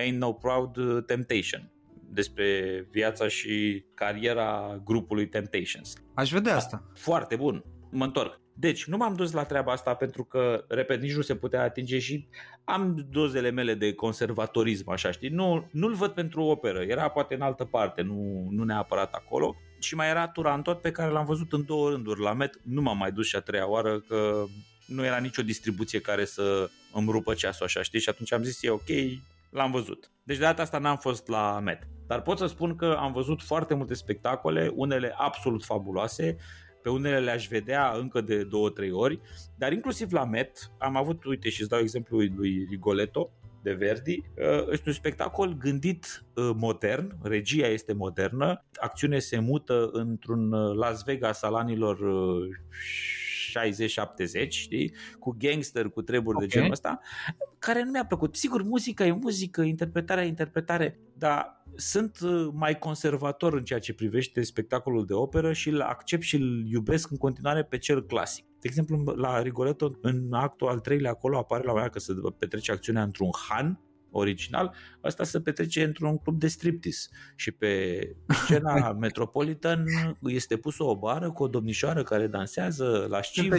Ain't 0.00 0.18
No 0.18 0.32
Proud 0.32 0.76
uh, 0.76 1.04
Temptation 1.06 1.68
despre 2.10 2.46
viața 2.90 3.28
și 3.28 3.84
cariera 3.94 4.80
grupului 4.84 5.28
Temptations. 5.28 5.92
Aș 6.14 6.30
vedea 6.30 6.56
asta. 6.56 6.84
Foarte 6.94 7.36
bun. 7.36 7.64
Mă 7.90 8.04
întorc. 8.04 8.40
Deci, 8.56 8.84
nu 8.84 8.96
m-am 8.96 9.14
dus 9.14 9.32
la 9.32 9.44
treaba 9.44 9.72
asta 9.72 9.94
pentru 9.94 10.24
că, 10.24 10.64
repet, 10.68 11.00
nici 11.00 11.14
nu 11.14 11.22
se 11.22 11.36
putea 11.36 11.62
atinge 11.62 11.98
și 11.98 12.28
am 12.64 13.06
dozele 13.10 13.50
mele 13.50 13.74
de 13.74 13.92
conservatorism, 13.92 14.90
așa, 14.90 15.10
știi? 15.10 15.28
Nu, 15.28 15.68
nu-l 15.70 15.94
văd 15.94 16.10
pentru 16.10 16.42
operă, 16.42 16.80
era 16.80 17.08
poate 17.08 17.34
în 17.34 17.40
altă 17.40 17.64
parte, 17.64 18.02
nu, 18.02 18.46
nu 18.50 18.64
neapărat 18.64 19.12
acolo. 19.12 19.56
Și 19.80 19.94
mai 19.94 20.08
era 20.08 20.28
Turantot 20.28 20.80
pe 20.80 20.90
care 20.90 21.10
l-am 21.10 21.24
văzut 21.24 21.52
în 21.52 21.64
două 21.64 21.90
rânduri 21.90 22.20
la 22.20 22.32
Met, 22.32 22.60
nu 22.62 22.82
m-am 22.82 22.98
mai 22.98 23.12
dus 23.12 23.26
și 23.26 23.36
a 23.36 23.40
treia 23.40 23.68
oară 23.68 24.00
că 24.00 24.44
nu 24.86 25.04
era 25.04 25.18
nicio 25.18 25.42
distribuție 25.42 26.00
care 26.00 26.24
să 26.24 26.70
îmi 26.92 27.10
rupă 27.10 27.34
ceasul 27.34 27.64
așa, 27.64 27.82
știi? 27.82 28.00
Și 28.00 28.08
atunci 28.08 28.32
am 28.32 28.42
zis, 28.42 28.62
e 28.62 28.70
ok, 28.70 28.88
l-am 29.50 29.70
văzut. 29.70 30.10
Deci 30.22 30.36
de 30.36 30.42
data 30.42 30.62
asta 30.62 30.78
n-am 30.78 30.96
fost 30.96 31.28
la 31.28 31.60
Met. 31.60 31.78
Dar 32.06 32.22
pot 32.22 32.38
să 32.38 32.46
spun 32.46 32.76
că 32.76 32.96
am 33.00 33.12
văzut 33.12 33.42
foarte 33.42 33.74
multe 33.74 33.94
spectacole, 33.94 34.72
unele 34.74 35.14
absolut 35.16 35.64
fabuloase, 35.64 36.36
pe 36.84 36.90
unele 36.90 37.20
le-aș 37.20 37.48
vedea 37.48 37.92
încă 37.98 38.20
de 38.20 38.42
două, 38.42 38.70
trei 38.70 38.90
ori, 38.90 39.20
dar 39.56 39.72
inclusiv 39.72 40.12
la 40.12 40.24
Met 40.24 40.70
am 40.78 40.96
avut, 40.96 41.24
uite 41.24 41.48
și 41.48 41.60
îți 41.60 41.70
dau 41.70 41.78
exemplu 41.78 42.18
lui 42.18 42.66
Rigoletto, 42.70 43.30
de 43.62 43.72
Verdi. 43.72 44.22
Uh, 44.36 44.66
este 44.70 44.88
un 44.88 44.94
spectacol 44.94 45.56
gândit 45.56 46.24
uh, 46.34 46.50
modern, 46.56 47.16
regia 47.22 47.66
este 47.66 47.92
modernă, 47.92 48.64
acțiune 48.74 49.18
se 49.18 49.38
mută 49.38 49.88
într-un 49.92 50.52
uh, 50.52 50.76
Las 50.76 51.02
Vegas 51.04 51.42
al 51.42 51.54
anilor 51.54 51.98
60-70, 53.58 54.48
știi? 54.48 54.94
Cu 55.18 55.36
gangster, 55.38 55.88
cu 55.88 56.02
treburi 56.02 56.36
okay. 56.36 56.48
de 56.48 56.54
genul 56.54 56.70
ăsta, 56.70 57.00
care 57.58 57.82
nu 57.82 57.90
mi-a 57.90 58.04
plăcut. 58.04 58.36
Sigur, 58.36 58.62
muzica 58.62 59.06
e 59.06 59.12
muzică, 59.12 59.62
interpretarea 59.62 60.24
e 60.24 60.28
interpretare, 60.28 61.00
dar 61.18 61.64
sunt 61.76 62.18
uh, 62.20 62.48
mai 62.52 62.78
conservator 62.78 63.54
în 63.54 63.64
ceea 63.64 63.78
ce 63.78 63.94
privește 63.94 64.42
spectacolul 64.42 65.06
de 65.06 65.12
operă 65.12 65.52
și 65.52 65.68
îl 65.68 65.80
accept 65.80 66.22
și 66.22 66.36
îl 66.36 66.66
iubesc 66.66 67.10
în 67.10 67.16
continuare 67.16 67.64
pe 67.64 67.78
cel 67.78 68.06
clasic. 68.06 68.44
De 68.44 68.68
exemplu, 68.68 69.14
la 69.16 69.42
Rigoletto, 69.42 69.98
în 70.00 70.32
actul 70.32 70.68
al 70.68 70.78
treilea, 70.78 71.10
acolo 71.10 71.38
apare 71.38 71.64
la 71.64 71.72
mea 71.72 71.88
că 71.88 71.98
se 71.98 72.12
petrece 72.38 72.72
acțiunea 72.72 73.02
într-un 73.02 73.30
han, 73.48 73.80
original, 74.18 74.74
asta 75.00 75.24
se 75.24 75.40
petrece 75.40 75.84
într-un 75.84 76.18
club 76.18 76.38
de 76.38 76.46
striptease. 76.46 77.08
Și 77.34 77.50
pe 77.50 78.00
scena 78.28 78.92
Metropolitan 79.00 79.84
este 80.22 80.56
pusă 80.56 80.82
o 80.82 80.96
bară 80.96 81.30
cu 81.30 81.42
o 81.42 81.48
domnișoară 81.48 82.02
care 82.02 82.26
dansează 82.26 83.06
la 83.10 83.20
șciv. 83.22 83.52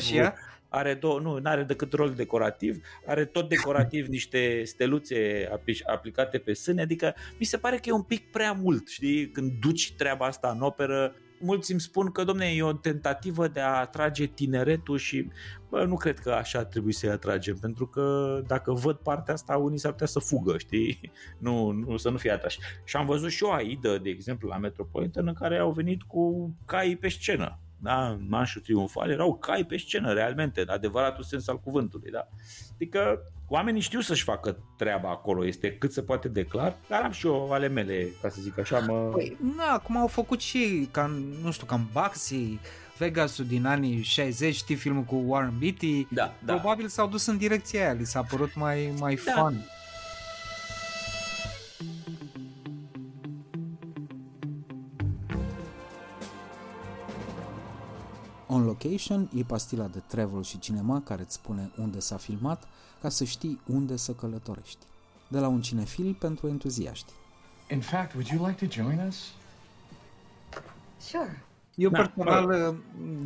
Are 0.69 0.93
două, 0.93 1.19
nu, 1.19 1.39
nu 1.39 1.49
are 1.49 1.63
decât 1.63 1.93
rol 1.93 2.13
decorativ, 2.13 2.85
are 3.05 3.25
tot 3.25 3.49
decorativ 3.49 4.07
niște 4.07 4.61
steluțe 4.63 5.49
aplicate 5.85 6.37
pe 6.37 6.53
sâne, 6.53 6.81
adică 6.81 7.15
mi 7.39 7.45
se 7.45 7.57
pare 7.57 7.75
că 7.75 7.81
e 7.85 7.91
un 7.91 8.01
pic 8.01 8.31
prea 8.31 8.51
mult, 8.51 8.87
știi, 8.87 9.29
când 9.29 9.51
duci 9.59 9.93
treaba 9.93 10.25
asta 10.25 10.49
în 10.49 10.61
operă, 10.61 11.15
mulți 11.39 11.71
îmi 11.71 11.79
spun 11.79 12.11
că, 12.11 12.23
domne, 12.23 12.45
e 12.45 12.63
o 12.63 12.73
tentativă 12.73 13.47
de 13.47 13.59
a 13.59 13.79
atrage 13.79 14.25
tineretul 14.25 14.97
și 14.97 15.27
bă, 15.69 15.83
nu 15.83 15.95
cred 15.95 16.19
că 16.19 16.31
așa 16.31 16.59
ar 16.59 16.65
trebui 16.65 16.91
să-i 16.91 17.09
atragem, 17.09 17.57
pentru 17.61 17.87
că 17.87 18.39
dacă 18.47 18.73
văd 18.73 18.95
partea 18.95 19.33
asta, 19.33 19.57
unii 19.57 19.77
s-ar 19.77 19.91
putea 19.91 20.07
să 20.07 20.19
fugă, 20.19 20.57
știi? 20.57 21.11
Nu, 21.37 21.71
nu 21.71 21.97
să 21.97 22.09
nu 22.09 22.17
fie 22.17 22.31
atrași. 22.31 22.59
Și 22.83 22.95
am 22.95 23.05
văzut 23.05 23.29
și 23.29 23.43
o 23.43 23.51
AIDă, 23.51 23.97
de 23.97 24.09
exemplu, 24.09 24.47
la 24.47 24.57
Metropolitan, 24.57 25.27
în 25.27 25.33
care 25.33 25.57
au 25.57 25.71
venit 25.71 26.03
cu 26.03 26.53
cai 26.65 26.97
pe 26.99 27.09
scenă 27.09 27.59
da, 27.85 28.09
în 28.09 28.25
manșul 28.29 28.61
triumfal, 28.61 29.09
erau 29.09 29.37
cai 29.37 29.63
pe 29.63 29.77
scenă, 29.77 30.13
realmente, 30.13 30.61
în 30.61 30.69
adevăratul 30.69 31.23
sens 31.23 31.47
al 31.47 31.59
cuvântului, 31.59 32.11
da. 32.11 32.27
Adică 32.73 33.31
oamenii 33.47 33.81
știu 33.81 33.99
să-și 33.99 34.23
facă 34.23 34.57
treaba 34.77 35.09
acolo, 35.09 35.45
este 35.45 35.71
cât 35.71 35.91
se 35.93 36.01
poate 36.01 36.27
de 36.27 36.43
clar, 36.43 36.77
dar 36.89 37.01
am 37.01 37.11
și 37.11 37.25
eu 37.27 37.51
ale 37.51 37.67
mele, 37.67 38.07
ca 38.21 38.29
să 38.29 38.37
zic 38.41 38.57
așa, 38.59 38.79
mă... 38.79 38.93
Păi, 39.13 39.37
na, 39.55 39.73
acum 39.73 39.97
au 39.97 40.07
făcut 40.07 40.41
și, 40.41 40.87
ca, 40.91 41.05
nu 41.43 41.51
știu, 41.51 41.65
cam 41.65 41.89
Baxi, 41.91 42.59
Vegasul 42.97 43.45
din 43.45 43.65
anii 43.65 44.01
60, 44.01 44.55
știi 44.55 44.75
filmul 44.75 45.03
cu 45.03 45.23
Warren 45.25 45.53
Beatty, 45.59 46.07
da, 46.09 46.33
da. 46.45 46.53
probabil 46.53 46.87
s-au 46.87 47.07
dus 47.07 47.25
în 47.25 47.37
direcția 47.37 47.81
aia, 47.83 47.91
li 47.93 48.05
s-a 48.05 48.21
părut 48.29 48.55
mai, 48.55 48.93
mai 48.99 49.19
Da. 49.25 49.41
fun. 49.41 49.65
On 58.55 58.65
Location 58.65 59.29
e 59.33 59.43
pastila 59.43 59.85
de 59.85 60.01
travel 60.07 60.43
și 60.43 60.59
cinema 60.59 61.01
care 61.01 61.21
îți 61.21 61.33
spune 61.33 61.71
unde 61.77 61.99
s-a 61.99 62.17
filmat 62.17 62.67
ca 63.01 63.09
să 63.09 63.23
știi 63.23 63.59
unde 63.65 63.95
să 63.95 64.11
călătorești. 64.11 64.85
De 65.27 65.39
la 65.39 65.47
un 65.47 65.61
cinefil 65.61 66.13
pentru 66.19 66.47
entuziaști. 66.47 67.11
In 67.69 67.81
fact, 67.81 68.13
would 68.13 68.27
you 68.27 68.47
like 68.47 68.65
to 68.65 68.81
join 68.81 68.99
us? 69.07 69.31
Sure. 70.97 71.43
Eu 71.75 71.89
Da, 71.89 71.97
personal 71.97 72.49
uh, 72.49 72.75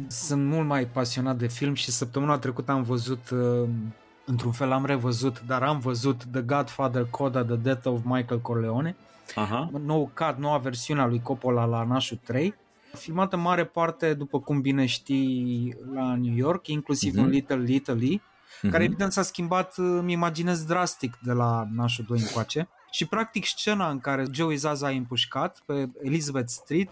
sunt 0.07 0.45
mult 0.45 0.67
mai 0.67 0.87
pasionat 0.87 1.37
de 1.37 1.47
film 1.47 1.73
și 1.73 1.91
săptămâna 1.91 2.37
trecută 2.37 2.71
am 2.71 2.83
văzut, 2.83 3.29
uh, 3.29 3.69
într-un 4.25 4.51
fel 4.51 4.71
am 4.71 4.85
revăzut, 4.85 5.41
dar 5.41 5.63
am 5.63 5.79
văzut 5.79 6.23
The 6.31 6.41
Godfather 6.41 7.07
Coda 7.09 7.43
The 7.43 7.55
Death 7.55 7.85
of 7.85 7.99
Michael 8.03 8.41
Corleone, 8.41 8.95
Aha. 9.35 9.69
nou 9.85 10.11
cut, 10.13 10.37
noua 10.37 10.57
versiune 10.57 11.01
a 11.01 11.05
lui 11.05 11.21
Coppola 11.21 11.65
la 11.65 11.83
Nașul 11.83 12.19
3, 12.23 12.53
filmată 12.93 13.35
în 13.35 13.41
mare 13.41 13.65
parte, 13.65 14.13
după 14.13 14.39
cum 14.39 14.61
bine 14.61 14.85
știi, 14.85 15.75
la 15.93 16.15
New 16.15 16.33
York, 16.35 16.67
inclusiv 16.67 17.13
Mhm. 17.15 17.23
în 17.23 17.29
Little 17.29 17.73
Italy, 17.73 18.21
care 18.61 18.73
Mhm. 18.77 18.83
evident 18.85 19.11
s-a 19.11 19.21
schimbat, 19.21 19.77
uh, 19.77 19.85
îmi 19.99 20.11
imaginez, 20.11 20.63
drastic 20.63 21.17
de 21.23 21.31
la 21.31 21.67
Nașul 21.71 22.05
2 22.07 22.19
încoace. 22.19 22.69
Și 22.91 23.05
practic 23.05 23.45
scena 23.45 23.89
în 23.89 23.99
care 23.99 24.25
Joey 24.31 24.55
Zaza 24.55 24.87
a 24.87 24.89
împușcat 24.89 25.61
pe 25.65 25.89
Elizabeth 26.03 26.49
Street 26.49 26.89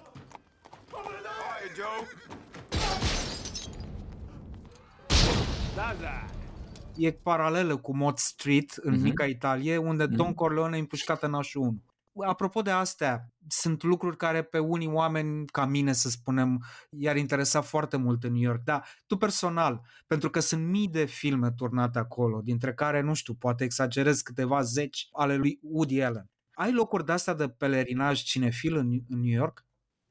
e 6.95 7.11
paralelă 7.11 7.75
cu 7.77 7.95
Mod 7.95 8.17
Street 8.17 8.71
în 8.75 8.93
Mhm. 8.93 9.01
mica 9.03 9.25
Italie, 9.25 9.77
unde 9.77 10.03
Mhm. 10.03 10.15
Don 10.15 10.33
Corleone 10.33 10.77
e 10.77 10.79
împușcat 10.79 11.23
în 11.23 11.29
nașul 11.31 11.61
1. 11.61 11.81
Apropo 12.25 12.61
de 12.61 12.71
astea, 12.71 13.33
sunt 13.47 13.83
lucruri 13.83 14.17
care 14.17 14.43
pe 14.43 14.59
unii 14.59 14.87
oameni, 14.87 15.45
ca 15.45 15.65
mine 15.65 15.93
să 15.93 16.09
spunem, 16.09 16.63
i-ar 16.89 17.15
interesa 17.15 17.61
foarte 17.61 17.97
mult 17.97 18.23
în 18.23 18.31
New 18.31 18.41
York. 18.41 18.63
Da, 18.63 18.81
tu 19.07 19.17
personal, 19.17 19.81
pentru 20.07 20.29
că 20.29 20.39
sunt 20.39 20.67
mii 20.67 20.87
de 20.87 21.05
filme 21.05 21.51
turnate 21.51 21.99
acolo, 21.99 22.41
dintre 22.41 22.73
care, 22.73 23.01
nu 23.01 23.13
știu, 23.13 23.33
poate 23.33 23.63
exagerez 23.63 24.21
câteva 24.21 24.61
zeci 24.61 25.07
ale 25.11 25.35
lui 25.35 25.59
Woody 25.61 26.01
Allen. 26.01 26.29
Ai 26.51 26.73
locuri 26.73 27.05
de-astea 27.05 27.33
de 27.33 27.49
pelerinaj 27.49 28.21
cinefil 28.21 28.75
în, 28.75 28.91
în 29.09 29.19
New 29.19 29.39
York? 29.39 29.66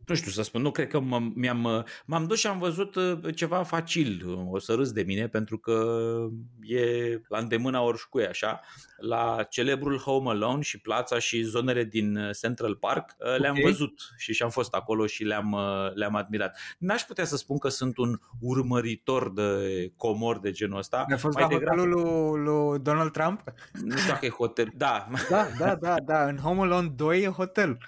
Nu 0.07 0.15
știu 0.15 0.31
să 0.31 0.43
spun, 0.43 0.63
nu 0.63 0.71
cred 0.71 0.89
că 0.89 0.99
m- 1.01 1.33
mi-am, 1.35 1.85
m-am 2.05 2.27
dus 2.27 2.39
și 2.39 2.47
am 2.47 2.59
văzut 2.59 2.95
uh, 2.95 3.19
ceva 3.35 3.63
facil, 3.63 4.23
o 4.51 4.59
să 4.59 4.75
râs 4.75 4.93
de 4.93 5.03
mine, 5.03 5.29
pentru 5.29 5.59
că 5.59 6.07
e 6.61 6.85
la 7.29 7.39
îndemâna 7.39 7.81
oricui 7.83 8.27
așa, 8.27 8.61
la 8.97 9.47
celebrul 9.51 9.99
Home 9.99 10.31
Alone 10.31 10.63
și 10.63 10.81
plața 10.81 11.19
și 11.19 11.43
zonele 11.43 11.85
din 11.85 12.17
uh, 12.17 12.31
Central 12.41 12.75
Park, 12.77 13.11
uh, 13.19 13.39
le-am 13.39 13.57
Ok. 13.57 13.63
văzut 13.63 14.01
și 14.17 14.33
și-am 14.35 14.51
fost 14.51 14.75
acolo 14.75 15.07
și 15.07 15.25
le-am, 15.25 15.53
uh, 15.53 15.95
le-am 15.95 16.15
admirat. 16.17 16.59
N-aș 16.79 17.03
putea 17.03 17.25
să 17.25 17.37
spun 17.37 17.59
că 17.59 17.69
sunt 17.69 17.97
un 17.99 18.21
urmăritor 18.41 19.33
de 19.33 19.93
comori 19.97 20.41
de 20.41 20.51
genul 20.51 20.79
ăsta. 20.79 21.05
Ai 21.11 21.19
fost 21.19 21.35
Mai 21.39 21.43
la 21.43 21.49
degrabă- 21.49 21.83
lui, 21.85 22.45
lui 22.45 22.79
Donald 22.79 23.11
Trump? 23.13 23.43
Nu 23.85 23.97
știu 23.97 24.13
dacă 24.13 24.27
e 24.27 24.31
hotel. 24.31 24.69
Da, 24.77 25.09
Da, 25.31 25.47
da, 25.59 25.75
da, 25.75 25.95
da. 26.05 26.25
În 26.25 26.37
Home 26.37 26.61
Alone 26.61 26.89
2 26.97 27.23
e 27.23 27.27
hotel. 27.29 27.79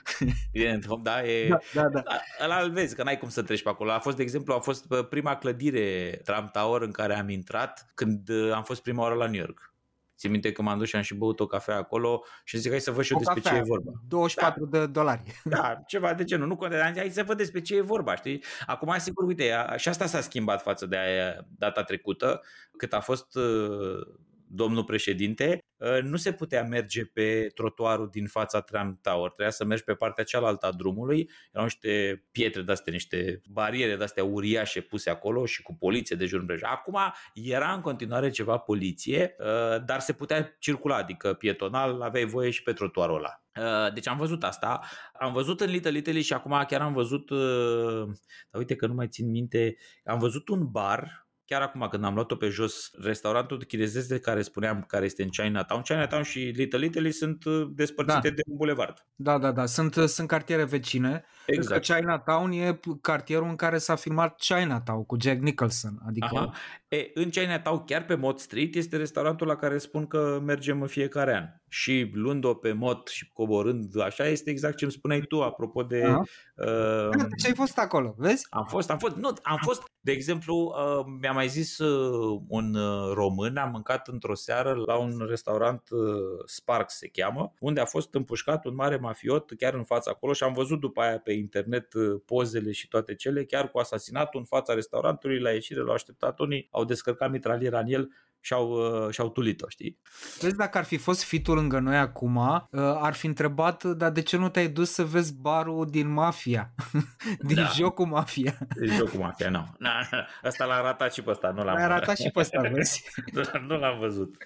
evident, 0.52 0.87
da, 1.02 1.24
e, 1.24 1.48
Da, 1.48 1.59
da, 1.74 1.88
da. 1.88 2.02
Da, 2.08 2.44
ăla 2.44 2.60
îl 2.60 2.70
vezi, 2.70 2.94
că 2.94 3.02
n-ai 3.02 3.18
cum 3.18 3.28
să 3.28 3.42
treci 3.42 3.62
pe 3.62 3.68
acolo. 3.68 3.90
A 3.90 3.98
fost, 3.98 4.16
de 4.16 4.22
exemplu, 4.22 4.54
a 4.54 4.58
fost 4.58 4.84
uh, 4.90 5.06
prima 5.08 5.36
clădire 5.36 6.20
Trump 6.24 6.50
Tower 6.50 6.82
în 6.82 6.90
care 6.90 7.18
am 7.18 7.28
intrat 7.28 7.90
când 7.94 8.28
uh, 8.28 8.52
am 8.52 8.62
fost 8.62 8.82
prima 8.82 9.02
oară 9.02 9.14
la 9.14 9.26
New 9.26 9.40
York. 9.40 9.72
Țin 10.16 10.30
minte 10.30 10.52
că 10.52 10.62
m-am 10.62 10.78
dus 10.78 10.88
și 10.88 10.96
am 10.96 11.02
și 11.02 11.14
băut 11.14 11.40
o 11.40 11.46
cafea 11.46 11.76
acolo 11.76 12.24
și 12.44 12.58
zic 12.58 12.70
hai 12.70 12.80
să 12.80 12.90
văd 12.90 13.04
și 13.04 13.12
eu 13.12 13.18
O 13.18 13.20
despre 13.20 13.40
cafea, 13.40 13.58
ce 13.58 13.64
e 13.64 13.68
vorba. 13.68 13.90
24 14.08 14.66
de 14.66 14.86
dolari. 14.86 15.22
Da, 15.44 15.78
ceva 15.86 16.14
de 16.14 16.24
genul. 16.24 16.46
Nu 16.48 16.56
contează, 16.56 16.92
hai 16.98 17.10
să 17.10 17.22
văd 17.22 17.36
despre 17.36 17.60
ce 17.60 17.76
e 17.76 17.80
vorba, 17.80 18.14
știi? 18.16 18.42
Acum, 18.66 18.94
sigur, 18.98 19.24
uite, 19.24 19.50
a- 19.52 19.76
și 19.76 19.88
asta 19.88 20.06
s-a 20.06 20.20
schimbat 20.20 20.62
față 20.62 20.86
de 20.86 20.96
aia 20.98 21.46
data 21.58 21.82
trecută, 21.82 22.42
cât 22.76 22.92
a 22.92 23.00
fost 23.00 23.34
uh, 23.36 24.06
domnul 24.50 24.84
președinte, 24.84 25.58
uh, 25.76 26.02
nu 26.02 26.16
se 26.16 26.32
putea 26.32 26.64
merge 26.64 27.04
pe 27.04 27.50
trotuarul 27.54 28.08
din 28.11 28.26
fața 28.26 28.61
Trump 28.61 29.02
Tower, 29.02 29.26
trebuia 29.26 29.50
să 29.50 29.64
mergi 29.64 29.84
pe 29.84 29.94
partea 29.94 30.24
cealaltă 30.24 30.66
a 30.66 30.72
drumului, 30.72 31.30
erau 31.52 31.64
niște 31.64 32.24
pietre 32.32 32.62
de-astea, 32.62 32.92
niște 32.92 33.40
bariere 33.50 33.96
de-astea 33.96 34.24
uriașe 34.24 34.80
puse 34.80 35.11
acolo 35.11 35.46
și 35.46 35.62
cu 35.62 35.74
poliție 35.74 36.16
de 36.16 36.26
jur 36.26 36.40
împrejur. 36.40 36.68
Acum 36.68 36.98
era 37.34 37.72
în 37.72 37.80
continuare 37.80 38.30
ceva 38.30 38.56
poliție, 38.58 39.37
uh, 39.38 39.84
dar 39.84 40.00
se 40.00 40.12
putea 40.12 40.56
circula, 40.58 40.96
adică 40.96 41.34
pietonal, 41.34 42.02
aveai 42.02 42.24
voie 42.24 42.50
și 42.50 42.62
pe 42.62 42.72
trotuarul 42.72 43.16
ăla. 43.16 43.42
Uh, 43.58 43.92
Deci 43.92 44.08
am 44.08 44.16
văzut 44.16 44.44
asta, 44.44 44.80
am 45.20 45.32
văzut 45.32 45.61
în 45.61 45.70
Little 45.70 45.98
Italy 45.98 46.22
și 46.22 46.32
acum 46.32 46.64
chiar 46.68 46.80
am 46.80 46.92
văzut, 46.92 47.30
uh, 47.30 48.06
dar 48.50 48.61
uite 48.61 48.76
că 48.76 48.87
nu 48.87 48.94
mai 48.94 49.08
țin 49.08 49.30
minte, 49.30 49.76
am 50.04 50.18
văzut 50.18 50.48
un 50.48 50.70
bar 50.70 51.27
chiar 51.48 51.62
acum 51.62 51.87
când 51.90 52.04
am 52.04 52.14
luat-o 52.14 52.37
pe 52.37 52.48
jos, 52.48 52.90
restaurantul 53.02 53.64
chinezesc 53.64 54.08
de 54.08 54.18
care 54.18 54.42
spuneam, 54.42 54.84
care 54.87 55.04
este 55.04 55.22
în 55.22 55.28
Chinatown, 55.28 55.82
Chinatown 55.82 56.22
și 56.22 56.38
Little 56.38 56.84
Italy 56.84 57.12
sunt 57.12 57.44
uh, 57.44 57.68
despărțite 57.74 58.28
Da. 58.28 58.34
de 58.34 58.42
un 58.46 58.56
bulevard. 58.56 59.06
Da, 59.14 59.38
da, 59.38 59.52
da. 59.52 59.66
Sunt, 59.66 59.94
sunt 59.94 60.28
cartiere 60.28 60.64
vecine. 60.64 61.24
Exact. 61.46 61.87
Că 61.87 61.94
Chinatown 61.94 62.52
e 62.52 62.80
cartierul 63.00 63.48
în 63.48 63.56
care 63.56 63.78
s-a 63.78 63.94
filmat 63.94 64.38
Chinatown 64.38 65.04
cu 65.04 65.16
Jack 65.20 65.40
Nicholson. 65.40 65.98
Adică 66.06 66.28
Aha. 66.32 66.52
E, 66.88 67.11
în 67.14 67.30
Chinatown, 67.30 67.84
chiar 67.84 68.04
pe 68.04 68.14
Mod 68.14 68.38
Street, 68.38 68.74
este 68.74 68.96
restaurantul 68.96 69.46
la 69.46 69.56
care 69.56 69.78
spun 69.78 70.06
că 70.06 70.40
mergem 70.44 70.80
în 70.80 70.88
fiecare 70.88 71.37
an. 71.37 71.44
Și 71.68 72.11
luând-o 72.12 72.54
pe 72.54 72.72
Mod 72.72 73.09
și 73.09 73.31
coborând 73.33 74.00
așa, 74.00 74.26
este 74.26 74.50
exact 74.50 74.76
ce 74.76 74.85
îmi 74.85 74.92
spuneai 74.92 75.20
tu, 75.20 75.42
apropo 75.42 75.83
de... 75.83 76.02
Aha. 76.04 76.22
Uh, 76.57 77.16
Da, 77.16 77.26
ce 77.38 77.46
ai 77.46 77.54
fost 77.54 77.78
acolo, 77.78 78.14
vezi? 78.16 78.46
Am 78.50 78.66
fost, 78.68 78.90
am 78.90 78.98
fost, 78.98 79.14
nu, 79.14 79.33
am 79.42 79.59
fost, 79.62 79.83
de 80.00 80.12
exemplu, 80.12 80.54
uh, 80.57 81.04
mi-a 81.20 81.33
mai 81.33 81.48
zis 81.48 81.78
uh, 81.78 82.40
un 82.48 82.74
uh, 82.74 83.12
român, 83.14 83.57
am 83.57 83.70
mâncat 83.70 84.09
într-o 84.09 84.35
seară 84.35 84.74
la 84.87 84.96
un 84.98 85.24
restaurant 85.28 85.83
uh, 85.90 86.00
Sparks 86.46 86.96
se 86.96 87.09
cheamă, 87.09 87.52
unde 87.61 87.81
a 87.81 87.85
fost 87.85 88.14
împușcat 88.14 88.64
un 88.64 88.74
mare 88.74 88.96
mafiot 88.96 89.50
chiar 89.59 89.74
în 89.74 89.85
fața 89.85 90.11
acolo 90.11 90.33
și 90.33 90.42
am 90.42 90.52
văzut 90.52 90.81
după 90.81 91.00
aia 91.00 91.18
pe 91.18 91.33
internet 91.33 91.92
uh, 91.92 92.20
pozele 92.24 92.72
și 92.72 92.88
toate 92.88 93.14
cele, 93.14 93.44
chiar 93.44 93.70
cu 93.70 93.78
asasinatul 93.78 94.40
în 94.40 94.46
fața 94.46 94.74
restaurantului, 94.74 95.40
la 95.40 95.50
ieșire 95.50 95.81
l-au 95.81 95.94
așteptat 95.94 96.38
unii, 96.38 96.68
au 96.70 96.85
descărcat 96.85 97.31
mitraliera 97.31 97.78
în 97.78 97.87
el 97.88 98.11
și 98.40 98.53
au, 98.53 98.70
uh, 98.70 99.12
și-au 99.12 99.31
tulit-o, 99.31 99.68
știi? 99.68 99.98
Vezi, 100.40 100.57
dacă 100.57 100.79
ar 100.79 100.85
fi 100.85 100.96
fost 100.96 101.22
fitul 101.22 101.55
lângă 101.55 101.79
noi 101.79 101.96
acum, 101.96 102.37
uh, 102.37 102.66
ar 102.81 103.14
fi 103.14 103.27
întrebat, 103.27 103.85
dar 103.85 104.11
de 104.11 104.22
ce 104.22 104.37
nu 104.37 104.48
te-ai 104.48 104.68
dus 104.68 104.90
să 104.90 105.05
vezi 105.05 105.35
barul 105.35 105.87
din 105.90 106.09
Mafia? 106.12 106.74
din 107.48 107.57
Da. 107.57 107.70
jocul 107.74 108.07
Mafia. 108.07 108.59
E 108.81 108.87
jocul 108.87 109.20
mafia, 109.20 109.51
nu. 109.51 109.66
Na, 109.79 110.09
Asta 110.42 110.64
l-a 110.64 110.81
ratat 110.81 111.12
și 111.12 111.22
pe 111.22 111.31
ăsta, 111.31 111.51
nu 111.51 111.64
l-am 111.64 111.77
Ai 111.77 111.83
arătat 111.83 112.16
și 112.16 112.31
pe 112.31 112.40
ăsta, 112.40 112.61
vezi? 112.72 113.05
nu 113.68 113.79
l-am 113.79 113.98
văzut. 113.98 114.37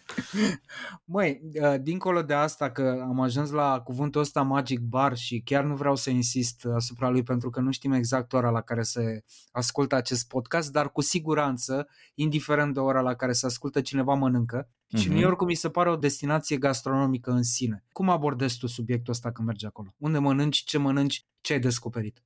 Măi, 1.05 1.41
uh, 1.61 1.75
dincolo 1.81 2.23
de 2.23 2.35
asta 2.35 2.71
că 2.71 3.05
am 3.09 3.21
ajuns 3.21 3.51
la 3.51 3.81
cuvântul 3.81 4.21
ăsta 4.21 4.43
Magic 4.43 4.81
Bar 4.81 5.17
și 5.17 5.43
chiar 5.45 5.65
nu 5.65 5.75
vreau 5.75 5.97
să 5.97 6.11
insist 6.11 6.67
asupra 6.75 7.09
lui 7.09 7.23
pentru 7.23 7.51
că 7.51 7.61
nu 7.61 7.71
știm 7.71 7.93
exact 7.93 8.33
ora 8.33 8.51
la 8.51 8.61
care 8.61 8.83
se 8.83 9.25
ascultă 9.53 9.95
acest 9.95 10.29
podcast, 10.29 10.73
dar 10.73 10.91
cu 10.93 11.01
siguranță, 11.01 11.89
indiferent 12.15 12.75
de 12.75 12.81
ora 12.81 13.01
la 13.01 13.15
care 13.15 13.33
se 13.33 13.47
ascultă, 13.47 13.81
cineva 13.83 14.15
mănâncă. 14.15 14.69
Și 14.97 15.07
Mhm. 15.07 15.13
New 15.15 15.23
York 15.23 15.45
mi 15.45 15.55
se 15.55 15.71
pare 15.71 15.91
o 15.91 15.97
destinație 15.97 16.57
gastronomică 16.57 17.31
în 17.31 17.43
sine. 17.43 17.85
Cum 17.93 18.09
abordezi 18.09 18.59
tu 18.59 18.67
subiectul 18.67 19.13
ăsta 19.13 19.33
când 19.33 19.47
mergi 19.47 19.67
acolo? 19.67 19.95
Unde 19.99 20.19
mănânci, 20.19 20.65
ce 20.65 20.79
mănânci, 20.79 21.27
ce 21.41 21.53
ai 21.53 21.59
descoperit? 21.61 22.23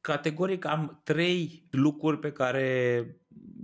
categoric 0.00 0.64
am 0.64 1.00
trei 1.04 1.66
lucruri 1.70 2.18
pe 2.18 2.32
care 2.32 3.06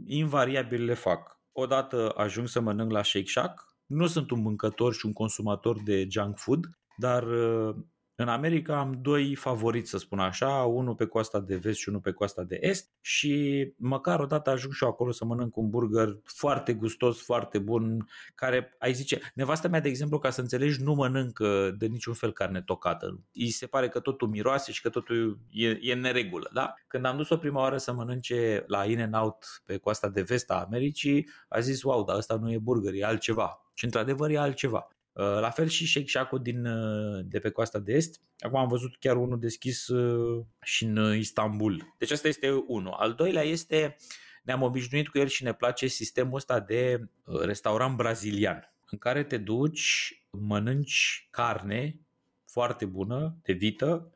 invariabil 0.07 0.85
le 0.85 0.95
fac. 0.95 1.41
Odată 1.53 2.13
ajung 2.17 2.49
să 2.49 2.61
mănânc 2.61 2.91
la 2.91 3.03
Shake 3.03 3.27
Shack. 3.27 3.77
Nu 3.87 4.07
sunt 4.07 4.31
un 4.31 4.41
mâncător 4.43 4.95
și 4.95 5.07
un 5.07 5.13
consumator 5.13 5.83
de 5.83 6.07
junk 6.11 6.39
food, 6.39 6.65
dar 6.97 7.23
uh, 7.23 7.77
În 8.19 8.29
America 8.29 8.79
am 8.79 8.99
doi 9.01 9.35
favoriți, 9.35 9.91
să 9.91 9.99
spun 9.99 10.19
așa, 10.19 10.49
unul 10.49 10.95
pe 10.95 11.07
coasta 11.07 11.41
de 11.41 11.57
vest 11.57 11.79
și 11.79 11.89
unul 11.89 12.01
pe 12.01 12.13
coasta 12.13 12.43
de 12.43 12.59
est 12.61 12.91
și 13.01 13.67
măcar 13.77 14.21
odată 14.21 14.51
ajung 14.51 14.73
și 14.73 14.85
eu 14.85 14.91
acolo 14.91 15.11
să 15.11 15.25
mănânc 15.25 15.57
un 15.57 15.71
burger 15.71 16.19
foarte 16.25 16.75
gustos, 16.75 17.23
foarte 17.23 17.59
bun, 17.59 18.09
care, 18.35 18.75
ai 18.79 18.93
zice, 18.93 19.21
nevastă 19.35 19.69
mea, 19.69 19.81
de 19.81 19.89
exemplu, 19.89 20.19
ca 20.19 20.31
să 20.31 20.41
înțelegi, 20.41 20.83
nu 20.83 20.95
mănâncă 20.95 21.75
de 21.79 21.87
niciun 21.87 22.15
fel 22.15 22.33
carne 22.33 22.63
tocată. 22.63 23.21
Îi 23.33 23.51
se 23.51 23.67
pare 23.67 23.89
că 23.89 24.01
totul 24.01 24.29
miroase 24.29 24.73
și 24.73 24.83
că 24.83 24.89
totul 24.89 25.39
e, 25.51 25.79
e 25.81 25.93
în 25.93 26.01
neregulă, 26.01 26.51
da? 26.53 26.75
Când 26.87 27.05
am 27.05 27.17
dus-o 27.17 27.37
prima 27.37 27.61
oară 27.61 27.77
să 27.77 27.93
mănânce 27.93 28.65
la 28.67 28.85
In-N-Out 28.85 29.63
pe 29.65 29.77
coasta 29.77 30.09
de 30.09 30.23
vest 30.23 30.51
a 30.51 30.65
Americii, 30.65 31.29
a 31.49 31.61
zis, 31.61 31.83
wow, 31.83 32.05
dar 32.05 32.17
asta 32.17 32.37
nu 32.37 32.53
e 32.53 32.59
burger, 32.59 32.93
e 32.95 33.05
altceva. 33.05 33.61
Și 33.75 33.85
într-adevăr 33.85 34.31
e 34.31 34.39
altceva. 34.39 34.96
Uh, 35.17 35.39
la 35.41 35.51
fel 35.51 35.69
și 35.69 35.87
Shake 35.87 36.07
Shack-ul 36.07 36.43
din, 36.43 36.67
uh, 36.67 37.25
de 37.25 37.39
pe 37.39 37.51
coasta 37.51 37.79
de 37.79 37.93
est. 37.93 38.21
Acum 38.39 38.59
am 38.59 38.69
văzut 38.69 38.97
chiar 38.97 39.17
unul 39.17 39.39
deschis 39.39 39.89
uh, 39.89 40.45
și 40.63 40.85
în 40.85 41.17
Istanbul. 41.17 41.95
Deci 41.99 42.11
asta 42.11 42.29
este 42.29 42.65
unul. 42.67 42.93
Al 42.93 43.13
doilea 43.13 43.43
este, 43.43 43.97
ne-am 44.43 44.63
obișnuit 44.63 45.09
cu 45.09 45.19
el 45.19 45.27
și 45.27 45.43
ne 45.43 45.53
place 45.53 45.87
sistemul 45.87 46.35
ăsta 46.35 46.61
de 46.61 47.09
restaurant 47.25 47.97
brazilian, 47.97 48.73
în 48.91 48.99
care 48.99 49.25
te 49.25 49.37
duci, 49.37 50.13
mănânci 50.31 51.29
carne 51.31 52.01
foarte 52.47 52.85
bună, 52.85 53.37
de 53.43 53.53
vită, 53.53 54.13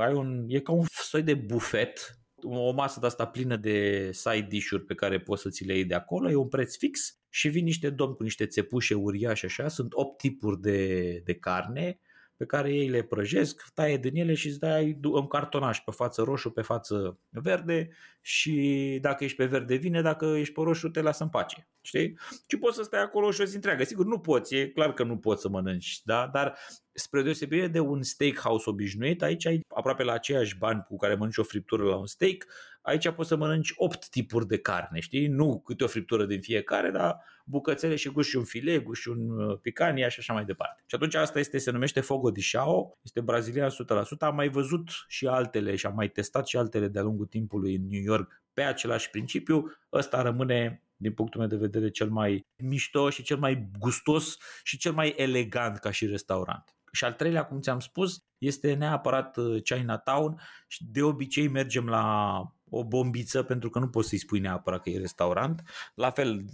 ai 0.00 0.12
un, 0.12 0.44
e 0.48 0.60
ca 0.60 0.72
un 0.72 0.84
soi 0.88 1.22
de 1.22 1.34
bufet, 1.34 2.18
o 2.42 2.72
masă 2.72 3.00
de 3.00 3.06
asta 3.06 3.26
plină 3.26 3.56
de 3.56 4.08
side 4.12 4.46
dish-uri 4.48 4.84
pe 4.84 4.94
care 4.94 5.20
poți 5.20 5.42
să 5.42 5.48
ți 5.48 5.64
le 5.64 5.74
iei 5.74 5.84
de 5.84 5.94
acolo, 5.94 6.30
e 6.30 6.34
un 6.34 6.48
preț 6.48 6.76
fix 6.76 7.20
și 7.28 7.48
vin 7.48 7.64
niște 7.64 7.90
domni 7.90 8.16
cu 8.16 8.22
niște 8.22 8.46
țepușe 8.46 8.94
uriașe 8.94 9.46
așa, 9.46 9.68
sunt 9.68 9.92
8 9.92 10.18
tipuri 10.18 10.60
de, 10.60 11.20
de 11.24 11.34
carne 11.34 12.00
pe 12.36 12.46
care 12.46 12.72
ei 12.72 12.88
le 12.88 13.02
prăjesc, 13.02 13.70
taie 13.74 13.96
din 13.96 14.16
ele 14.16 14.34
și 14.34 14.46
îți 14.46 14.58
dai 14.58 15.00
un 15.02 15.26
cartonaș 15.26 15.78
pe 15.80 15.90
față 15.90 16.22
roșu, 16.22 16.50
pe 16.50 16.62
față 16.62 17.18
verde 17.28 17.88
și 18.20 18.98
dacă 19.00 19.24
ești 19.24 19.36
pe 19.36 19.44
verde 19.44 19.74
vine, 19.74 20.02
dacă 20.02 20.24
ești 20.24 20.54
pe 20.54 20.60
roșu 20.60 20.88
te 20.88 21.00
lasă 21.00 21.22
în 21.22 21.28
pace. 21.28 21.68
Știi? 21.80 22.18
Și 22.48 22.58
poți 22.58 22.76
să 22.76 22.82
stai 22.82 23.02
acolo 23.02 23.30
și 23.30 23.40
o 23.40 23.44
zi 23.44 23.54
întreagă. 23.54 23.84
Sigur, 23.84 24.04
nu 24.06 24.18
poți, 24.18 24.54
e 24.54 24.68
clar 24.68 24.94
că 24.94 25.04
nu 25.04 25.18
poți 25.18 25.40
să 25.40 25.48
mănânci, 25.48 26.00
da? 26.04 26.30
dar 26.32 26.58
spre 26.96 27.22
deosebire 27.22 27.66
de 27.66 27.80
un 27.80 28.02
steakhouse 28.02 28.70
obișnuit, 28.70 29.22
aici 29.22 29.46
ai 29.46 29.60
aproape 29.68 30.02
la 30.02 30.12
aceiași 30.12 30.58
bani 30.58 30.84
cu 30.88 30.96
care 30.96 31.14
mănânci 31.14 31.36
o 31.36 31.42
friptură 31.42 31.84
la 31.84 31.96
un 31.96 32.06
steak, 32.06 32.46
aici 32.82 33.10
poți 33.10 33.28
să 33.28 33.36
mănânci 33.36 33.72
8 33.76 34.08
tipuri 34.08 34.46
de 34.46 34.58
carne, 34.58 35.00
știi? 35.00 35.26
Nu 35.26 35.60
câte 35.60 35.84
o 35.84 35.86
friptură 35.86 36.24
din 36.24 36.40
fiecare, 36.40 36.90
dar 36.90 37.24
bucățele 37.44 37.96
și 37.96 38.08
guși 38.08 38.36
un 38.36 38.44
filet, 38.44 38.82
guși 38.82 39.08
un 39.08 39.30
uh, 39.30 39.58
picania 39.62 40.08
și 40.08 40.18
așa 40.18 40.32
mai 40.32 40.44
departe. 40.44 40.82
Și 40.86 40.94
atunci 40.94 41.14
asta 41.14 41.38
este, 41.38 41.58
se 41.58 41.70
numește 41.70 42.00
fogo 42.00 42.30
di 42.30 42.48
chao, 42.52 42.98
este 43.02 43.20
brazilian 43.20 43.70
100%, 43.70 43.74
am 44.18 44.34
mai 44.34 44.48
văzut 44.48 44.88
și 45.08 45.26
altele 45.26 45.76
și 45.76 45.86
am 45.86 45.94
mai 45.94 46.08
testat 46.08 46.46
și 46.46 46.56
altele 46.56 46.88
de-a 46.88 47.02
lungul 47.02 47.26
timpului 47.26 47.74
în 47.74 47.86
New 47.88 48.02
York 48.02 48.42
pe 48.52 48.62
același 48.62 49.10
principiu, 49.10 49.76
ăsta 49.92 50.22
rămâne 50.22 50.86
din 50.96 51.12
punctul 51.12 51.40
meu 51.40 51.48
de 51.48 51.56
vedere 51.56 51.90
cel 51.90 52.08
mai 52.08 52.46
mișto 52.56 53.10
și 53.10 53.22
cel 53.22 53.36
mai 53.36 53.70
gustos 53.78 54.36
și 54.62 54.78
cel 54.78 54.92
mai 54.92 55.14
elegant 55.16 55.78
ca 55.78 55.90
și 55.90 56.06
restaurant. 56.06 56.75
Și 56.96 57.04
al 57.04 57.12
treilea, 57.12 57.44
cum 57.44 57.60
ți-am 57.60 57.80
spus, 57.80 58.24
este 58.38 58.74
neapărat 58.74 59.36
uh, 59.36 59.62
Chinatown 59.62 60.40
și 60.68 60.84
de 60.90 61.02
obicei 61.02 61.48
mergem 61.48 61.86
la 61.86 62.42
o 62.70 62.84
bombiță 62.84 63.42
pentru 63.42 63.70
că 63.70 63.78
nu 63.78 63.88
poți 63.88 64.08
să-i 64.08 64.18
spui 64.18 64.38
neapărat 64.38 64.82
că 64.82 64.90
e 64.90 64.98
restaurant. 64.98 65.62
La 65.94 66.10
fel, 66.10 66.44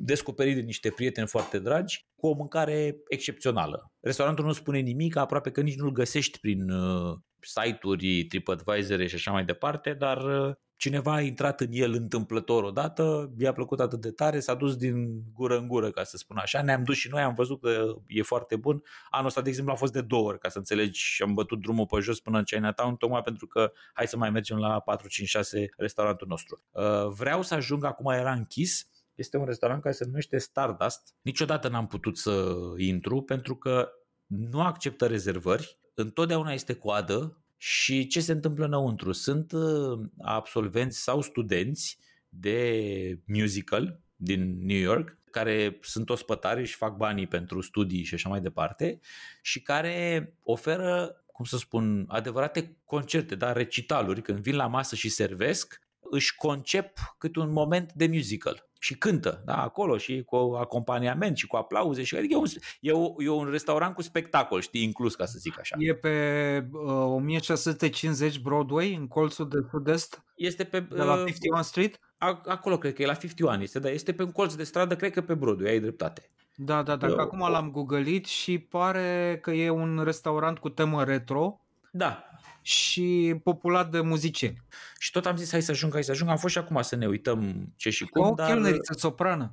descoperit 0.00 0.54
de 0.54 0.60
niște 0.60 0.90
prieteni 0.90 1.26
foarte 1.26 1.58
dragi 1.58 2.06
cu 2.16 2.26
o 2.26 2.34
mâncare 2.34 2.96
excepțională. 3.08 3.92
Restaurantul 4.00 4.44
nu 4.44 4.52
spune 4.52 4.78
nimic, 4.78 5.16
aproape 5.16 5.50
că 5.50 5.60
nici 5.60 5.78
nu-l 5.78 5.92
găsești 5.92 6.38
prin 6.38 6.70
uh, 6.70 7.18
site-uri, 7.40 8.24
TripAdvisor 8.24 9.06
și 9.06 9.14
așa 9.14 9.30
mai 9.30 9.44
departe, 9.44 9.92
dar 9.92 10.48
uh, 10.48 10.54
cineva 10.78 11.12
a 11.12 11.20
intrat 11.20 11.60
în 11.60 11.68
el 11.70 11.92
întâmplător 11.92 12.62
odată, 12.62 13.32
i-a 13.38 13.52
plăcut 13.52 13.80
atât 13.80 14.00
de 14.00 14.10
tare, 14.10 14.40
s-a 14.40 14.54
dus 14.54 14.76
din 14.76 15.22
gură 15.34 15.58
în 15.58 15.68
gură, 15.68 15.90
ca 15.90 16.04
să 16.04 16.16
spun 16.16 16.36
așa. 16.36 16.62
Ne-am 16.62 16.84
dus 16.84 16.96
și 16.96 17.08
noi, 17.08 17.22
am 17.22 17.34
văzut 17.34 17.60
că 17.60 17.94
e 18.06 18.22
foarte 18.22 18.56
bun. 18.56 18.82
Anul 19.10 19.26
ăsta, 19.26 19.40
de 19.40 19.48
exemplu, 19.48 19.72
a 19.72 19.76
fost 19.76 19.92
de 19.92 20.00
două 20.00 20.28
ori, 20.28 20.38
ca 20.38 20.48
să 20.48 20.58
înțelegi, 20.58 21.00
și 21.00 21.22
am 21.22 21.34
bătut 21.34 21.60
drumul 21.60 21.86
pe 21.86 22.00
jos 22.00 22.20
până 22.20 22.38
în 22.38 22.44
Chinatown, 22.44 22.96
tocmai 22.96 23.22
pentru 23.22 23.46
că 23.46 23.72
hai 23.92 24.06
să 24.06 24.16
mai 24.16 24.30
mergem 24.30 24.58
la 24.58 24.80
4, 24.80 25.08
5, 25.08 25.28
6 25.28 25.68
restaurantul 25.76 26.26
nostru. 26.26 26.62
Uh, 26.70 27.06
vreau 27.06 27.42
să 27.42 27.54
ajung, 27.54 27.84
acum 27.84 28.12
era 28.12 28.32
închis, 28.32 28.90
este 29.14 29.36
un 29.36 29.44
restaurant 29.44 29.82
care 29.82 29.94
se 29.94 30.04
numește 30.04 30.38
Stardust. 30.38 31.14
Niciodată 31.22 31.68
n-am 31.68 31.86
putut 31.86 32.18
să 32.18 32.54
intru 32.76 33.22
pentru 33.22 33.56
că 33.56 33.88
nu 34.26 34.60
acceptă 34.60 35.06
rezervări, 35.06 35.78
întotdeauna 35.94 36.52
este 36.52 36.74
coadă, 36.74 37.42
și 37.60 38.06
ce 38.06 38.20
se 38.20 38.32
întâmplă 38.32 38.64
înăuntru? 38.64 39.12
Sunt 39.12 39.52
uh, 39.52 40.00
absolvenți 40.20 41.02
sau 41.02 41.20
studenți 41.20 41.98
de 42.28 43.20
musical 43.26 44.00
din 44.16 44.66
New 44.66 44.78
York 44.78 45.16
care 45.30 45.78
sunt 45.80 46.10
ospătari 46.10 46.64
și 46.64 46.74
fac 46.74 46.96
banii 46.96 47.26
pentru 47.26 47.60
studii 47.60 48.04
și 48.04 48.14
așa 48.14 48.28
mai 48.28 48.40
departe 48.40 49.00
și 49.42 49.62
care 49.62 50.32
oferă, 50.42 51.22
cum 51.26 51.44
să 51.44 51.56
spun, 51.56 52.04
adevărate 52.08 52.76
concerte, 52.84 53.34
dar 53.34 53.56
recitaluri, 53.56 54.22
când 54.22 54.38
vin 54.38 54.56
la 54.56 54.66
masă 54.66 54.94
și 54.94 55.08
servesc, 55.08 55.80
își 56.10 56.34
concep 56.36 56.98
cât 57.18 57.36
un 57.36 57.52
moment 57.52 57.92
de 57.92 58.06
musical 58.06 58.68
și 58.78 58.98
cântă, 58.98 59.42
da, 59.44 59.62
acolo 59.62 59.96
și 59.96 60.22
cu 60.22 60.36
acompaniament 60.36 61.36
și 61.36 61.46
cu 61.46 61.56
aplauze 61.56 62.02
și 62.02 62.16
adică 62.16 62.34
e 62.34 62.36
un, 62.36 62.46
e, 62.80 62.92
o, 62.92 63.22
e 63.22 63.28
un 63.28 63.50
restaurant 63.50 63.94
cu 63.94 64.02
spectacol, 64.02 64.60
știi, 64.60 64.82
inclus 64.82 65.14
ca 65.14 65.24
să 65.24 65.38
zic 65.38 65.58
așa. 65.58 65.76
E 65.78 65.94
pe 65.94 66.68
uh, 66.72 66.90
1650 66.90 68.38
Broadway, 68.38 68.94
în 68.94 69.08
colțul 69.08 69.48
de 69.48 69.58
sud-est? 69.70 70.24
Este 70.36 70.64
pe 70.64 70.80
de 70.80 71.02
la 71.02 71.16
51 71.16 71.58
uh, 71.58 71.64
Street? 71.64 72.00
Acolo 72.46 72.78
cred 72.78 72.94
că 72.94 73.02
e 73.02 73.06
la 73.06 73.14
51, 73.14 73.62
este, 73.62 73.78
da, 73.78 73.88
este 73.88 74.12
pe 74.12 74.22
un 74.22 74.32
colț 74.32 74.54
de 74.54 74.64
stradă, 74.64 74.96
cred 74.96 75.12
că 75.12 75.20
pe 75.20 75.34
Broadway, 75.34 75.70
ai 75.70 75.80
dreptate. 75.80 76.30
Da, 76.54 76.82
da, 76.82 76.96
da, 76.96 77.06
Eu, 77.06 77.16
acum 77.16 77.38
l-am 77.38 77.70
googlit 77.70 78.26
și 78.26 78.58
pare 78.58 79.38
că 79.42 79.50
e 79.50 79.70
un 79.70 80.00
restaurant 80.04 80.58
cu 80.58 80.68
temă 80.68 81.04
retro. 81.04 81.60
Da, 81.90 82.24
și 82.62 83.34
populat 83.42 83.90
de 83.90 84.00
muzicieni. 84.00 84.62
Și 84.98 85.10
tot 85.10 85.26
am 85.26 85.36
zis 85.36 85.50
hai 85.50 85.62
să 85.62 85.70
ajung, 85.70 85.92
hai 85.92 86.04
să 86.04 86.10
ajung. 86.10 86.30
Am 86.30 86.36
fost 86.36 86.52
și 86.52 86.58
acum 86.58 86.82
să 86.82 86.96
ne 86.96 87.06
uităm 87.06 87.72
ce 87.76 87.90
și 87.90 88.04
cum. 88.04 88.30
O 88.30 88.34
dar... 88.34 88.46
chelneriță 88.46 88.92
soprană. 88.92 89.52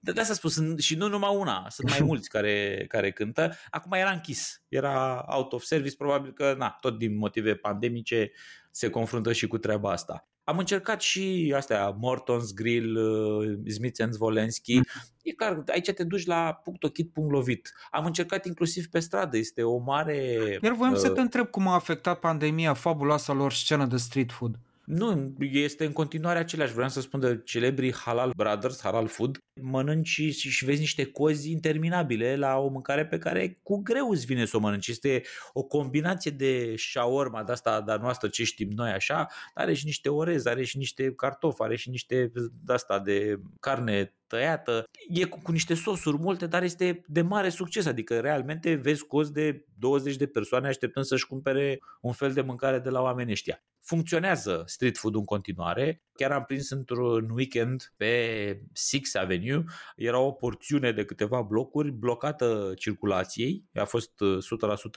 de, 0.00 0.12
de 0.12 0.20
asta 0.20 0.34
spus, 0.34 0.52
sunt, 0.52 0.80
și 0.80 0.94
nu 0.94 1.08
numai 1.08 1.36
una, 1.36 1.66
sunt 1.68 1.90
mai 1.90 2.00
mulți 2.08 2.28
care, 2.28 2.84
care 2.88 3.10
cântă. 3.10 3.54
Acum 3.70 3.92
era 3.92 4.10
închis, 4.10 4.62
era 4.68 5.24
out 5.28 5.52
of 5.52 5.62
service, 5.62 5.96
probabil 5.96 6.32
că, 6.32 6.54
na, 6.58 6.76
tot 6.80 6.98
din 6.98 7.16
motive 7.16 7.54
pandemice 7.54 8.30
se 8.70 8.90
confruntă 8.90 9.32
și 9.32 9.46
cu 9.46 9.58
treaba 9.58 9.90
asta. 9.90 10.28
Am 10.48 10.58
încercat 10.58 11.00
și 11.00 11.52
astea, 11.56 11.96
Morton's 11.96 12.54
Grill, 12.54 12.96
uh, 12.96 13.72
Smith 13.72 14.02
Zvolensky. 14.10 14.74
Mm. 14.74 14.84
E 15.22 15.32
clar, 15.32 15.62
aici 15.66 15.90
te 15.90 16.04
duci 16.04 16.26
la 16.26 16.60
punct 16.64 16.82
ochit, 16.82 17.12
punct 17.12 17.32
lovit. 17.32 17.72
Am 17.90 18.04
încercat 18.04 18.46
inclusiv 18.46 18.86
pe 18.86 18.98
stradă, 18.98 19.36
este 19.36 19.62
o 19.62 19.78
mare... 19.78 20.18
Iar 20.62 20.72
voiam 20.72 20.92
uh, 20.92 20.98
să 20.98 21.10
te 21.10 21.20
întreb 21.20 21.46
cum 21.46 21.68
a 21.68 21.74
afectat 21.74 22.18
pandemia 22.18 22.74
fabuloasa 22.74 23.32
lor 23.32 23.52
scenă 23.52 23.86
de 23.86 23.96
street 23.96 24.32
food. 24.32 24.58
Nu, 24.86 25.34
este 25.38 25.84
în 25.84 25.92
continuare 25.92 26.38
același. 26.38 26.72
Vreau 26.72 26.88
să 26.88 27.00
spun 27.00 27.20
de 27.20 27.40
celebrii 27.44 27.94
Halal 27.94 28.32
Brothers, 28.36 28.80
Halal 28.82 29.06
Food. 29.06 29.38
Mănânci 29.60 30.08
și, 30.08 30.30
și 30.30 30.64
vezi 30.64 30.80
niște 30.80 31.04
cozi 31.04 31.50
interminabile 31.50 32.36
la 32.36 32.56
o 32.56 32.68
mâncare 32.68 33.06
pe 33.06 33.18
care 33.18 33.58
cu 33.62 33.82
greu 33.82 34.10
îți 34.10 34.26
vine 34.26 34.44
să 34.44 34.56
o 34.56 34.60
mănânci. 34.60 34.88
Este 34.88 35.22
o 35.52 35.62
combinație 35.62 36.30
de 36.30 36.74
shawarma 36.76 37.44
de 37.44 37.52
asta 37.52 37.80
de 37.80 37.96
noastră, 38.00 38.28
ce 38.28 38.44
știm 38.44 38.68
noi 38.70 38.90
așa, 38.90 39.14
dar 39.54 39.64
are 39.64 39.74
și 39.74 39.84
niște 39.84 40.08
orez, 40.08 40.46
are 40.46 40.64
și 40.64 40.78
niște 40.78 41.12
cartofi, 41.14 41.62
are 41.62 41.76
și 41.76 41.90
niște 41.90 42.32
de 42.64 42.72
asta 42.72 42.98
de 42.98 43.40
carne 43.60 44.16
tăiată, 44.26 44.84
e 45.08 45.24
cu, 45.24 45.40
cu 45.42 45.52
niște 45.52 45.74
sosuri 45.74 46.18
multe, 46.18 46.46
dar 46.46 46.62
este 46.62 47.02
de 47.06 47.22
mare 47.22 47.48
succes, 47.48 47.86
adică 47.86 48.20
realmente 48.20 48.74
vezi 48.74 49.06
cozi 49.06 49.32
de 49.32 49.64
20 49.78 50.16
de 50.16 50.26
persoane 50.26 50.66
așteptând 50.68 51.04
să-și 51.04 51.26
cumpere 51.26 51.78
un 52.00 52.12
fel 52.12 52.32
de 52.32 52.40
mâncare 52.40 52.78
de 52.78 52.90
la 52.90 53.00
oamenii 53.00 53.32
ăștia 53.32 53.60
funcționează 53.86 54.62
street 54.66 54.98
food 54.98 55.14
în 55.14 55.24
continuare. 55.24 56.02
Chiar 56.16 56.32
am 56.32 56.44
prins 56.44 56.70
într-un 56.70 57.30
weekend 57.30 57.92
pe 57.96 58.60
Six 58.72 59.14
Avenue, 59.14 59.64
era 59.96 60.18
o 60.18 60.32
porțiune 60.32 60.92
de 60.92 61.04
câteva 61.04 61.42
blocuri 61.42 61.90
blocată 61.90 62.72
circulației, 62.76 63.64
a 63.74 63.84
fost 63.84 64.12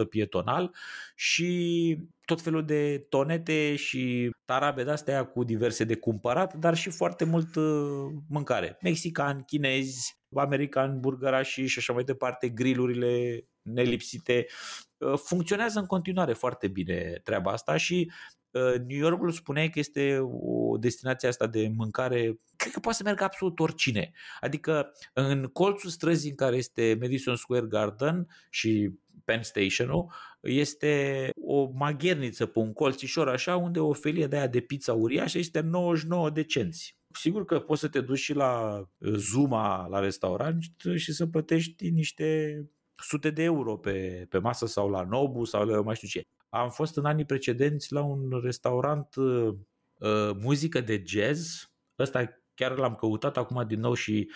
100% 0.03 0.09
pietonal 0.09 0.75
și 1.15 1.97
tot 2.25 2.41
felul 2.41 2.65
de 2.65 3.05
tonete 3.09 3.75
și 3.75 4.31
tarabe 4.45 4.83
de-astea 4.83 5.25
cu 5.25 5.43
diverse 5.43 5.83
de 5.83 5.95
cumpărat, 5.95 6.53
dar 6.53 6.75
și 6.75 6.89
foarte 6.89 7.25
mult 7.25 7.55
uh, 7.55 8.11
mâncare. 8.27 8.77
Mexican, 8.81 9.43
chinezi, 9.43 10.17
american, 10.35 10.99
burgerași 10.99 11.65
și 11.65 11.79
așa 11.79 11.93
mai 11.93 12.03
departe, 12.03 12.49
grillurile 12.49 13.43
nelipsite. 13.61 14.45
Uh, 14.97 15.19
funcționează 15.23 15.79
în 15.79 15.85
continuare 15.85 16.33
foarte 16.33 16.67
bine 16.67 17.19
treaba 17.23 17.51
asta 17.51 17.77
și 17.77 18.07
uh, 18.07 18.38
New 18.87 18.97
Yorkul 18.97 19.31
spune 19.31 19.69
că 19.69 19.79
este 19.79 20.19
o 20.41 20.77
destinație 20.77 21.27
asta 21.27 21.47
de 21.47 21.71
mâncare, 21.75 22.39
cred 22.55 22.73
că 22.73 22.79
poate 22.79 22.97
să 22.97 23.03
meargă 23.03 23.23
absolut 23.23 23.59
oricine. 23.59 24.11
Adică 24.39 24.91
în 25.13 25.43
colțul 25.43 25.89
străzii 25.89 26.29
în 26.29 26.35
care 26.35 26.55
este 26.55 26.97
Madison 26.99 27.35
Square 27.35 27.65
Garden 27.65 28.27
și 28.49 28.91
Penn 29.25 29.43
Station-ul, 29.43 30.11
este 30.41 31.29
o 31.45 31.69
magherniță 31.73 32.45
pe 32.45 32.59
un 32.59 32.73
colțișor 32.73 33.29
așa, 33.29 33.55
unde 33.55 33.79
o 33.79 33.93
felie 33.93 34.27
de 34.27 34.37
aia 34.37 34.47
de 34.47 34.59
pizza 34.59 34.93
uriașă 34.93 35.37
este 35.37 35.59
99 35.59 36.29
de 36.29 36.43
cenți. 36.43 36.97
Sigur 37.13 37.45
că 37.45 37.59
poți 37.59 37.81
să 37.81 37.87
te 37.87 38.01
duci 38.01 38.19
și 38.19 38.33
la 38.33 38.83
Zuma, 38.99 39.87
la 39.87 39.99
restaurant 39.99 40.63
și 40.95 41.13
să 41.13 41.25
plătești 41.25 41.89
niște 41.89 42.59
sute 42.95 43.29
de 43.29 43.43
euro 43.43 43.77
pe, 43.77 44.25
pe 44.29 44.37
masă 44.37 44.65
sau 44.65 44.89
la 44.89 45.03
Nobu 45.03 45.43
sau 45.43 45.65
la 45.65 45.81
mai 45.81 45.95
știu 45.95 46.07
ce. 46.07 46.27
Am 46.49 46.69
fost 46.69 46.97
în 46.97 47.05
anii 47.05 47.25
precedenți 47.25 47.93
la 47.93 48.03
un 48.03 48.39
restaurant 48.43 49.15
uh, 49.15 49.55
muzică 50.39 50.81
de 50.81 51.03
jazz. 51.05 51.71
Ăsta 51.99 52.41
chiar 52.53 52.77
l-am 52.77 52.95
căutat 52.95 53.37
acum 53.37 53.67
din 53.67 53.79
nou 53.79 53.93
și 53.93 54.31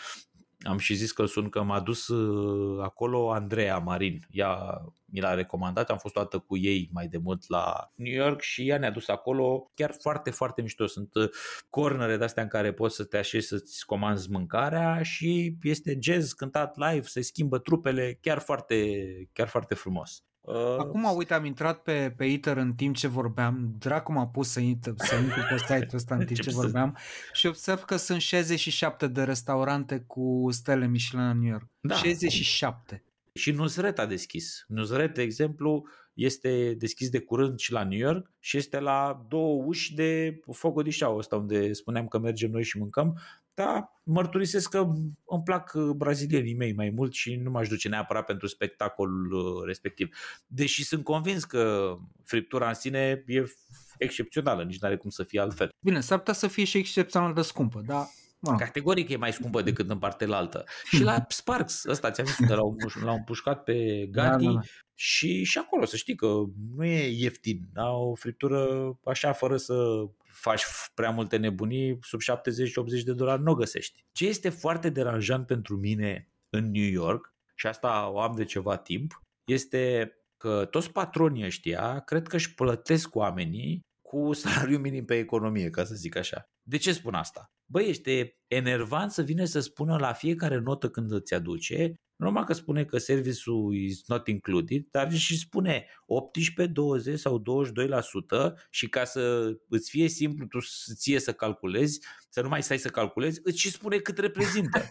am 0.64 0.78
și 0.78 0.94
zis 0.94 1.12
că 1.12 1.26
sun 1.26 1.50
că 1.50 1.64
m-a 1.64 1.80
dus 1.80 2.08
uh, 2.08 2.84
acolo 2.84 3.32
Andreea 3.32 3.78
Marin. 3.78 4.26
Ea 4.30 4.82
mi 5.06 5.20
l-a 5.20 5.34
recomandat, 5.34 5.90
am 5.90 5.98
fost 5.98 6.14
toată 6.14 6.40
cu 6.40 6.58
ei 6.58 6.90
mai 6.92 7.08
de 7.08 7.18
mult 7.18 7.50
la 7.50 7.92
New 7.96 8.14
York 8.14 8.42
și 8.42 8.68
ea 8.68 8.78
ne-a 8.78 8.92
dus 8.92 9.08
acolo 9.08 9.72
chiar 9.74 9.96
foarte, 10.00 10.32
foarte 10.32 10.62
mișto. 10.62 10.86
Sunt 10.86 11.16
uh, 11.16 11.30
cornere 11.70 12.18
de-astea 12.18 12.44
în 12.44 12.50
care 12.50 12.74
poți 12.74 12.96
să 12.96 13.04
te 13.04 13.18
așezi 13.18 13.48
să-ți 13.48 13.86
comanzi 13.86 14.32
mâncarea 14.32 15.02
și 15.02 15.58
este 15.62 15.98
jazz 16.02 16.32
cântat 16.32 16.78
live, 16.78 17.08
se 17.08 17.22
schimbă 17.22 17.60
trupele, 17.60 18.18
chiar 18.22 18.40
foarte, 18.40 18.96
chiar 19.34 19.48
foarte 19.48 19.76
frumos. 19.76 20.24
Uh, 20.44 20.76
Acum, 20.78 21.16
uite, 21.16 21.34
am 21.34 21.46
intrat 21.46 21.82
pe, 21.82 22.14
pe 22.18 22.26
Iter 22.26 22.58
în 22.58 22.74
timp 22.74 22.96
ce 22.96 23.08
vorbeam, 23.08 23.76
dracu 23.80 24.12
m-a 24.12 24.28
pus 24.28 24.50
să 24.50 24.60
intru, 24.60 24.94
să 24.98 25.16
intru 25.16 25.40
pe 25.50 25.58
site-ul 25.58 25.90
ăsta 25.94 26.16
în 26.16 26.26
timp 26.26 26.40
ce 26.40 26.52
vorbeam 26.52 26.98
și 27.34 27.48
observ 27.48 27.84
că 27.84 27.96
sunt 27.96 28.22
67 28.22 29.08
de 29.08 29.24
restaurante 29.24 30.04
cu 30.08 30.48
stele 30.52 30.88
Michelin 30.88 31.26
în 31.26 31.40
New 31.40 31.52
York. 31.52 31.68
Da. 31.80 31.96
67. 31.96 33.04
Și 33.34 33.52
Nuzret 33.52 34.00
a 34.00 34.06
deschis. 34.06 34.66
Nuzret, 34.68 35.14
de 35.14 35.22
exemplu, 35.22 35.88
este 36.14 36.74
deschis 36.74 37.10
de 37.10 37.20
curând 37.20 37.60
și 37.60 37.72
la 37.72 37.84
New 37.84 38.00
York 38.00 38.32
și 38.40 38.58
este 38.58 38.80
la 38.80 39.26
două 39.28 39.64
uși 39.64 39.96
de 39.96 40.40
Fogodișau 40.52 41.18
ăsta 41.18 41.36
unde 41.36 41.74
spuneam 41.74 42.08
că 42.08 42.20
mergem 42.20 42.52
noi 42.52 42.64
și 42.64 42.78
mâncăm 42.78 43.20
da, 43.54 44.02
mărturisesc 44.04 44.70
că 44.70 44.78
îmi 45.26 45.44
plac 45.44 45.72
uh, 45.74 45.90
brazilienii 45.96 46.56
mei 46.56 46.74
mai 46.74 46.90
mult 46.90 47.14
și 47.14 47.36
nu 47.36 47.52
m-aș 47.52 47.68
duce 47.68 47.90
neapărat 47.90 48.26
pentru 48.26 48.48
spectacolul 48.48 49.32
uh, 49.32 49.66
respectiv. 49.66 50.18
Deși 50.48 50.84
sunt 50.84 51.04
convins 51.04 51.44
că 51.44 51.94
friptura 52.24 52.68
în 52.68 52.74
sine 52.74 53.24
e 53.28 53.44
excepțională, 53.98 54.64
nici 54.64 54.80
nu 54.80 54.88
are 54.88 54.98
cum 54.98 55.10
să 55.10 55.24
fie 55.24 55.40
altfel. 55.40 55.70
Bine, 55.80 56.00
s-ar 56.00 56.18
putea 56.18 56.34
să 56.34 56.48
fie 56.48 56.64
și 56.64 56.78
excepțional 56.78 57.34
de 57.34 57.42
scumpă, 57.42 57.82
dar 57.86 58.08
Mă. 58.46 58.56
Categoric 58.56 59.10
e 59.10 59.18
mai 59.18 59.34
scumpă 59.34 59.62
decât 59.62 59.90
în 59.90 59.98
partea 59.98 60.36
altă. 60.36 60.64
Și 60.86 61.04
la 61.04 61.26
Sparks, 61.28 61.86
ăsta 61.86 62.12
ți-am 62.12 62.26
zis, 62.26 62.38
unde 62.38 62.54
l-au, 62.54 62.76
l-au 63.04 63.22
pușcat 63.26 63.64
pe 63.64 64.08
Gandhi 64.12 64.46
da, 64.46 64.52
da, 64.52 64.58
da. 64.58 64.62
și 64.96 65.44
și 65.44 65.58
acolo 65.58 65.86
să 65.86 65.96
știi 65.96 66.16
că 66.16 66.28
nu 66.76 66.86
e 66.86 67.10
ieftin. 67.10 67.60
Da? 67.74 67.90
O 67.90 68.16
friptură 68.16 68.68
așa 69.04 69.32
fără 69.32 69.58
să 69.58 69.74
faci 70.34 70.64
prea 70.94 71.10
multe 71.10 71.38
nebunii, 71.38 71.98
sub 72.02 72.20
70-80 73.00 73.04
de 73.04 73.14
dolari 73.14 73.42
nu 73.42 73.52
o 73.52 73.56
găsești. 73.56 74.06
Ce 74.12 74.28
este 74.28 74.50
foarte 74.50 74.90
deranjant 74.90 75.48
pentru 75.48 75.78
mine 75.78 76.32
în 76.50 76.72
New 76.72 76.90
York, 76.90 77.34
și 77.56 77.68
asta 77.68 78.10
o 78.10 78.20
am 78.20 78.36
de 78.36 78.44
ceva 78.44 78.78
timp, 78.78 79.22
este 79.44 80.14
că 80.38 80.66
toți 80.66 80.92
patronii 80.92 81.46
ăștia 81.46 82.00
cred 82.00 82.28
că 82.28 82.36
își 82.36 82.54
plătesc 82.54 83.16
oamenii 83.16 83.80
cu 84.02 84.34
salariu 84.42 84.78
minim 84.78 85.06
pe 85.06 85.18
economie, 85.18 85.70
ca 85.70 85.84
să 85.84 85.96
zic 85.96 86.16
așa. 86.16 86.44
De 86.68 86.78
ce 86.78 86.94
spun 86.94 87.14
asta? 87.14 87.46
Băi, 87.72 87.90
este 87.90 88.38
enervant 88.48 89.12
să 89.12 89.22
vină 89.22 89.44
să 89.46 89.60
spună 89.60 89.98
la 89.98 90.14
fiecare 90.14 90.60
notă 90.60 90.90
când 90.90 91.12
îți 91.12 91.34
aduce 91.34 91.94
nu 92.13 92.13
numai 92.24 92.44
că 92.44 92.54
spune 92.54 92.86
că 92.86 92.98
serviciul 92.98 93.76
is 93.76 94.08
not 94.08 94.28
included, 94.28 94.84
dar 94.92 95.14
și 95.14 95.38
spune 95.38 95.86
18, 96.06 96.74
20 96.74 97.20
sau 97.20 97.42
22% 97.42 97.44
și 98.70 98.90
ca 98.90 99.04
să 99.04 99.54
îți 99.70 99.90
fie 99.90 100.08
simplu 100.08 100.46
tu 100.46 100.60
ție 100.96 101.20
să 101.20 101.34
calculezi, 101.34 102.00
să 102.30 102.42
nu 102.42 102.48
mai 102.48 102.64
stai 102.64 102.78
să 102.78 102.90
calculezi, 102.90 103.40
îți 103.44 103.60
și 103.60 103.72
spune 103.72 103.98
cât 103.98 104.18
reprezintă. 104.18 104.82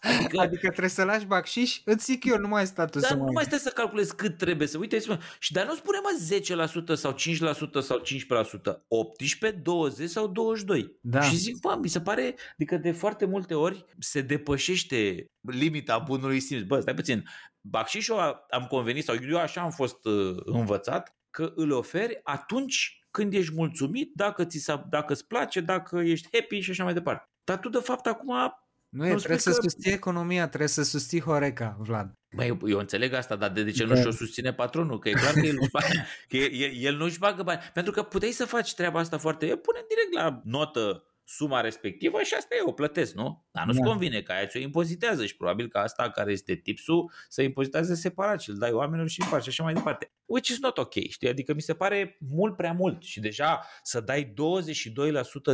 Adică, 0.00 0.40
adică 0.40 0.66
trebuie 0.68 0.88
să 0.88 1.04
lași 1.04 1.26
bacșiș, 1.26 1.80
îți 1.84 2.04
zic 2.04 2.24
eu, 2.24 2.38
nu 2.38 2.48
mai 2.48 2.66
stai 2.66 2.86
tu 2.86 2.98
dar 2.98 3.10
să 3.10 3.16
nu 3.16 3.32
mai 3.32 3.44
stai 3.44 3.58
să 3.58 3.70
calculezi 3.74 4.16
cât 4.16 4.36
trebuie 4.36 4.68
să 4.68 4.78
uite, 4.78 4.98
spune, 4.98 5.18
și 5.38 5.52
dar 5.52 5.66
nu 5.66 5.74
spune 5.74 5.98
mă 6.02 6.18
10% 6.92 6.94
sau 6.94 7.14
5% 7.14 7.16
sau 7.80 8.02
15%, 8.72 8.84
18, 8.88 9.60
20 9.62 10.10
sau 10.10 10.26
22. 10.26 10.98
Da. 11.00 11.20
Și 11.20 11.36
zic, 11.36 11.60
bă, 11.60 11.78
mi 11.80 11.88
se 11.88 12.00
pare, 12.00 12.34
adică 12.52 12.76
de 12.76 12.92
foarte 12.92 13.24
multe 13.24 13.54
ori 13.54 13.84
se 13.98 14.20
depășește 14.20 15.26
limita 15.40 15.97
bunului 15.98 16.40
simț. 16.40 16.62
Bă, 16.62 16.80
stai 16.80 16.94
puțin, 16.94 17.24
bacșișul 17.60 18.46
am 18.50 18.66
convenit, 18.68 19.04
sau 19.04 19.16
eu 19.28 19.38
așa 19.38 19.60
am 19.60 19.70
fost 19.70 20.04
uh, 20.04 20.36
învățat, 20.44 21.16
că 21.30 21.52
îl 21.54 21.72
oferi 21.72 22.20
atunci 22.22 22.98
când 23.10 23.32
ești 23.32 23.54
mulțumit, 23.54 24.10
dacă, 24.14 24.44
ți 24.44 24.72
dacă 24.88 25.12
îți 25.12 25.26
place, 25.26 25.60
dacă 25.60 25.98
ești 25.98 26.28
happy 26.32 26.60
și 26.60 26.70
așa 26.70 26.84
mai 26.84 26.94
departe. 26.94 27.28
Dar 27.44 27.58
tu, 27.58 27.68
de 27.68 27.78
fapt, 27.78 28.06
acum 28.06 28.34
nu 28.88 29.06
e, 29.06 29.14
trebuie 29.14 29.38
să 29.38 29.50
că... 29.50 29.60
susții 29.60 29.92
economia, 29.92 30.48
trebuie 30.48 30.68
să 30.68 30.82
susții 30.82 31.20
Horeca, 31.20 31.76
Vlad. 31.80 32.12
Băi, 32.36 32.58
eu 32.66 32.78
înțeleg 32.78 33.12
asta, 33.12 33.36
dar 33.36 33.50
de, 33.50 33.62
de 33.62 33.70
ce 33.70 33.84
nu 33.84 33.96
și-o 33.96 34.10
susține 34.10 34.52
patronul? 34.52 34.98
Că 34.98 35.08
e 35.08 35.12
clar 35.12 35.32
că 35.32 35.46
el 35.46 35.54
nu-și 35.54 35.70
bagă, 35.70 35.86
că 36.28 36.36
el, 36.36 36.72
el 36.76 36.96
nu-și 36.96 37.18
bagă 37.18 37.42
bani. 37.42 37.60
Pentru 37.74 37.92
că 37.92 38.02
puteai 38.02 38.30
să 38.30 38.46
faci 38.46 38.74
treaba 38.74 38.98
asta 38.98 39.18
foarte... 39.18 39.46
Eu 39.46 39.56
pune 39.56 39.78
direct 39.88 40.12
la 40.12 40.40
notă 40.44 41.04
suma 41.30 41.60
respectivă 41.60 42.22
și 42.22 42.34
asta 42.34 42.54
e, 42.54 42.62
o 42.64 42.72
plătesc, 42.72 43.14
nu? 43.14 43.46
Dar 43.50 43.66
nu-ți 43.66 43.78
da. 43.78 43.86
convine 43.86 44.22
că 44.22 44.32
aia 44.32 44.46
ți-o 44.46 44.60
impozitează 44.60 45.26
și 45.26 45.36
probabil 45.36 45.68
că 45.68 45.78
asta 45.78 46.10
care 46.10 46.32
este 46.32 46.54
tipsul 46.54 47.12
să 47.28 47.42
impozitează 47.42 47.94
separat 47.94 48.40
și 48.40 48.50
îl 48.50 48.56
dai 48.56 48.72
oamenilor 48.72 49.08
și 49.08 49.22
împar 49.22 49.42
și 49.42 49.48
așa 49.48 49.62
mai 49.62 49.74
departe. 49.74 50.12
Which 50.24 50.48
is 50.48 50.58
not 50.60 50.78
ok, 50.78 50.92
știi? 50.92 51.28
Adică 51.28 51.54
mi 51.54 51.60
se 51.60 51.74
pare 51.74 52.18
mult 52.30 52.56
prea 52.56 52.72
mult 52.72 53.02
și 53.02 53.20
deja 53.20 53.64
să 53.82 54.00
dai 54.00 54.34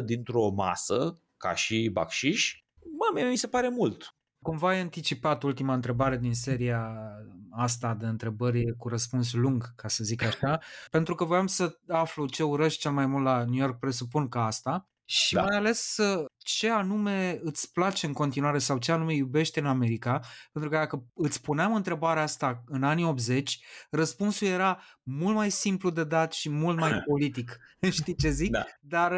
22% 0.01 0.05
dintr-o 0.05 0.49
masă 0.49 1.23
ca 1.37 1.55
și 1.55 1.89
bacșiș, 1.93 2.63
mă, 3.15 3.29
mi 3.29 3.37
se 3.37 3.47
pare 3.47 3.69
mult. 3.69 4.17
Cumva 4.43 4.69
ai 4.69 4.81
anticipat 4.81 5.43
ultima 5.43 5.75
întrebare 5.75 6.17
din 6.17 6.35
seria 6.35 6.93
asta 7.51 7.95
de 7.95 8.07
întrebări 8.07 8.77
cu 8.77 8.89
răspuns 8.89 9.33
lung, 9.33 9.75
ca 9.77 9.89
să 9.89 10.05
zic 10.05 10.23
așa, 10.23 10.61
pentru 10.91 11.15
că 11.15 11.25
voiam 11.25 11.47
să 11.47 11.79
aflu 11.89 12.27
ce 12.27 12.43
urăști 12.43 12.81
cel 12.81 12.91
mai 12.91 13.07
mult 13.07 13.25
la 13.25 13.45
New 13.45 13.61
York, 13.61 13.79
presupun 13.79 14.29
că 14.29 14.39
asta, 14.39 14.89
și 15.05 15.35
da. 15.35 15.43
mai 15.43 15.57
ales 15.57 15.97
ce 16.38 16.71
anume 16.71 17.40
îți 17.43 17.73
place 17.73 18.07
în 18.07 18.12
continuare 18.12 18.59
sau 18.59 18.79
ce 18.79 18.93
anume 18.93 19.14
iubește 19.14 19.61
în 19.61 19.67
America, 19.67 20.21
pentru 20.53 20.71
că 20.71 20.77
dacă 20.77 21.05
îți 21.14 21.40
puneam 21.40 21.75
întrebarea 21.75 22.23
asta 22.23 22.62
în 22.67 22.83
anii 22.83 23.05
80, 23.05 23.64
răspunsul 23.90 24.47
era 24.47 24.83
mult 25.03 25.35
mai 25.35 25.51
simplu 25.51 25.90
de 25.90 26.05
dat 26.05 26.33
și 26.33 26.51
mult 26.51 26.79
mai 26.79 27.03
politic. 27.09 27.59
Știi 27.90 28.17
ce 28.17 28.31
zic? 28.31 28.51
Da. 28.51 28.64
Dar, 28.81 29.12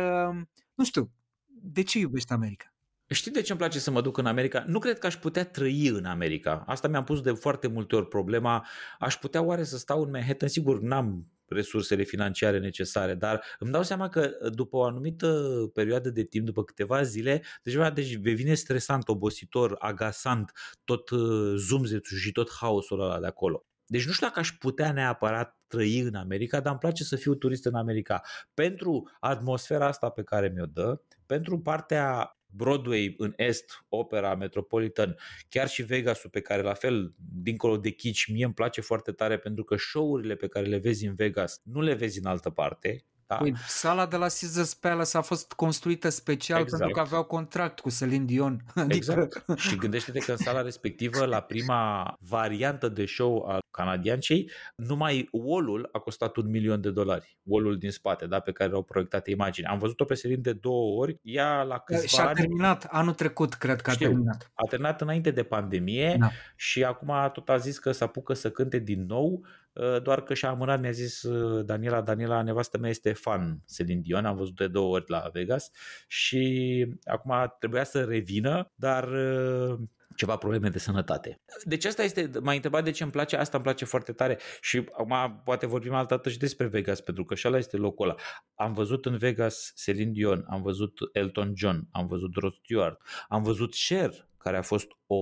nu 0.75 0.85
știu, 0.85 1.13
de 1.47 1.83
ce 1.83 1.99
iubești 1.99 2.33
America? 2.33 2.71
Știi 3.09 3.31
de 3.31 3.41
ce 3.41 3.51
îmi 3.51 3.61
place 3.61 3.79
să 3.79 3.91
mă 3.91 4.01
duc 4.01 4.17
în 4.17 4.27
America? 4.27 4.65
Nu 4.67 4.79
cred 4.79 4.99
că 4.99 5.07
aș 5.07 5.17
putea 5.17 5.45
trăi 5.45 5.87
în 5.87 6.05
America. 6.05 6.65
Asta 6.67 6.89
mi-am 6.89 7.05
pus 7.05 7.21
de 7.21 7.33
foarte 7.33 7.67
multe 7.67 7.97
ori 7.97 8.09
problema. 8.09 8.67
Aș 8.99 9.17
putea 9.17 9.43
oare 9.43 9.65
să 9.65 9.79
stau 9.79 10.03
în 10.03 10.11
Manhattan? 10.11 10.49
Sigur, 10.49 10.81
n-am 10.81 11.27
resursele 11.49 12.03
financiare 12.03 12.59
necesare, 12.59 13.15
dar 13.15 13.45
îmi 13.59 13.71
dau 13.71 13.83
seama 13.83 14.09
că 14.09 14.31
după 14.55 14.77
o 14.77 14.85
anumită 14.85 15.47
perioadă 15.75 16.11
de 16.11 16.25
timp, 16.25 16.47
după 16.47 16.65
câteva 16.65 17.03
zile, 17.03 17.43
deja 17.63 17.91
deci 17.91 18.13
devine 18.13 18.55
stresant, 18.55 19.09
obositor, 19.09 19.77
agasant 19.79 20.53
tot 20.85 21.11
uh, 21.11 21.55
zumzetul 21.57 22.17
și 22.17 22.33
tot 22.33 22.51
haosul 22.61 23.01
ăla 23.01 23.21
de 23.21 23.27
acolo. 23.27 23.65
Deci 23.87 24.07
nu 24.07 24.13
știu 24.13 24.27
dacă 24.27 24.39
aș 24.39 24.53
putea 24.53 24.93
neapărat 24.93 25.59
trăi 25.67 26.01
în 26.01 26.15
America, 26.15 26.61
dar 26.61 26.71
îmi 26.71 26.81
place 26.81 27.05
să 27.05 27.17
fiu 27.17 27.35
turist 27.35 27.65
în 27.65 27.75
America. 27.75 28.23
Pentru 28.55 29.11
atmosfera 29.21 29.87
asta 29.87 30.09
pe 30.09 30.23
care 30.23 30.53
mi-o 30.55 30.67
dă, 30.67 31.01
pentru 31.27 31.61
partea 31.61 32.36
Broadway 32.57 33.15
în 33.19 33.33
Est, 33.37 33.85
opera, 33.89 34.35
Metropolitan, 34.35 35.17
chiar 35.49 35.69
și 35.69 35.83
Vegasul 35.83 36.31
pe 36.31 36.41
care 36.41 36.63
la 36.63 36.75
fel, 36.75 37.15
dincolo 37.43 37.77
de 37.77 37.91
chici, 37.91 38.27
mie 38.33 38.45
îmi 38.45 38.55
place 38.55 38.81
foarte 38.81 39.13
tare 39.13 39.39
pentru 39.39 39.65
că 39.65 39.77
show-urile 39.77 40.35
pe 40.35 40.49
care 40.49 40.67
le 40.67 40.79
vezi 40.79 41.07
în 41.07 41.15
Vegas 41.15 41.61
nu 41.65 41.81
le 41.81 41.95
vezi 41.95 42.19
în 42.19 42.27
altă 42.27 42.51
parte, 42.51 43.05
da? 43.27 43.37
Păi, 43.37 43.55
sala 43.67 44.07
de 44.07 44.17
la 44.17 44.27
Caesars 44.27 44.75
Palace 44.75 45.17
a 45.17 45.21
fost 45.21 45.53
construită 45.53 46.09
special 46.09 46.61
exact. 46.61 46.83
pentru 46.83 47.01
că 47.01 47.07
aveau 47.07 47.25
contract 47.25 47.81
cu 47.81 47.91
Celine 47.91 48.25
Dion. 48.25 48.61
Adică... 48.75 48.95
Exact. 48.95 49.45
și 49.57 49.77
gândește-te 49.77 50.19
că 50.19 50.31
în 50.31 50.37
sala 50.37 50.61
respectivă, 50.63 51.25
la 51.25 51.41
prima 51.41 52.15
variantă 52.19 52.89
de 52.89 53.07
show 53.07 53.45
al 53.49 53.61
canadiancei, 53.71 54.51
numai 54.75 55.29
wall 55.33 55.89
a 55.93 55.99
costat 55.99 56.37
un 56.37 56.51
milion 56.51 56.81
de 56.81 56.91
dolari. 56.91 57.39
wall 57.43 57.77
din 57.79 57.91
spate, 57.91 58.27
da, 58.27 58.41
pe 58.41 58.53
care 58.53 58.73
au 58.73 58.83
proiectat 58.83 59.27
imagini. 59.27 59.67
Am 59.67 59.79
văzut-o 59.79 60.05
pe 60.05 60.15
Celine 60.15 60.41
de 60.41 60.53
două 60.53 61.01
ori, 61.01 61.19
ea 61.23 61.63
la 61.63 61.79
câțiva 61.79 62.07
Și 62.07 62.21
a 62.21 62.33
terminat, 62.33 62.85
ani... 62.85 63.01
anul 63.01 63.15
trecut 63.15 63.55
cred 63.55 63.81
că 63.81 63.91
a 63.91 63.93
Știu, 63.93 64.07
terminat. 64.07 64.51
A 64.55 64.67
terminat 64.69 65.01
înainte 65.01 65.31
de 65.31 65.43
pandemie 65.43 66.17
da. 66.19 66.31
și 66.57 66.85
acum 66.85 67.31
tot 67.33 67.49
a 67.49 67.57
zis 67.57 67.79
că 67.79 67.93
se 67.93 68.05
apucă 68.05 68.35
să 68.35 68.51
cânte 68.51 68.79
din 68.79 69.07
nou 69.07 69.45
Uh, 69.45 69.65
doar 70.03 70.23
că 70.23 70.35
și-a 70.35 70.49
amânat, 70.49 70.81
mi-a 70.81 70.91
zis 70.91 71.23
uh, 71.23 71.65
Daniela, 71.65 72.01
Daniela, 72.01 72.43
nevastă 72.43 72.79
mea 72.79 72.91
este 72.91 73.13
fan 73.13 73.63
Celine 73.75 74.01
Dion, 74.01 74.25
am 74.25 74.37
văzut 74.37 74.57
de 74.57 74.69
două 74.69 74.95
ori 74.95 75.05
la 75.07 75.31
Vegas 75.33 75.71
și 76.07 76.87
acum 77.05 77.57
trebuia 77.59 77.85
să 77.85 78.05
revină, 78.05 78.73
dar 78.75 79.09
uh, 79.09 79.79
ceva 80.17 80.37
probleme 80.37 80.69
de 80.69 80.79
sănătate. 80.79 81.41
Deci 81.65 81.85
asta 81.85 82.03
este, 82.03 82.31
m-a 82.43 82.53
întrebat 82.53 82.85
de 82.85 82.91
ce 82.91 83.03
îmi 83.03 83.13
place, 83.13 83.37
asta 83.37 83.57
îmi 83.57 83.65
place 83.65 83.85
foarte 83.85 84.13
tare 84.13 84.39
și 84.61 84.77
acum 84.77 85.43
poate 85.45 85.67
vorbim 85.67 85.95
altă 85.95 86.15
dată 86.15 86.29
și 86.29 86.39
despre 86.39 86.67
Vegas, 86.67 87.01
pentru 87.01 87.25
că 87.25 87.35
și 87.35 87.49
ăla 87.49 87.57
este 87.57 87.77
locul 87.77 88.09
ăla. 88.09 88.15
Am 88.55 88.73
văzut 88.73 89.07
în 89.07 89.17
Vegas 89.17 89.73
Celine 89.77 90.11
Dion, 90.11 90.45
am 90.49 90.63
văzut 90.63 90.99
Elton 91.13 91.53
John, 91.57 91.89
am 91.91 92.07
văzut 92.07 92.35
Rod 92.35 92.53
Stewart, 92.53 93.01
am 93.29 93.43
văzut 93.43 93.75
Cher, 93.89 94.29
care 94.39 94.57
a 94.57 94.63
fost 94.63 94.89
o 95.07 95.17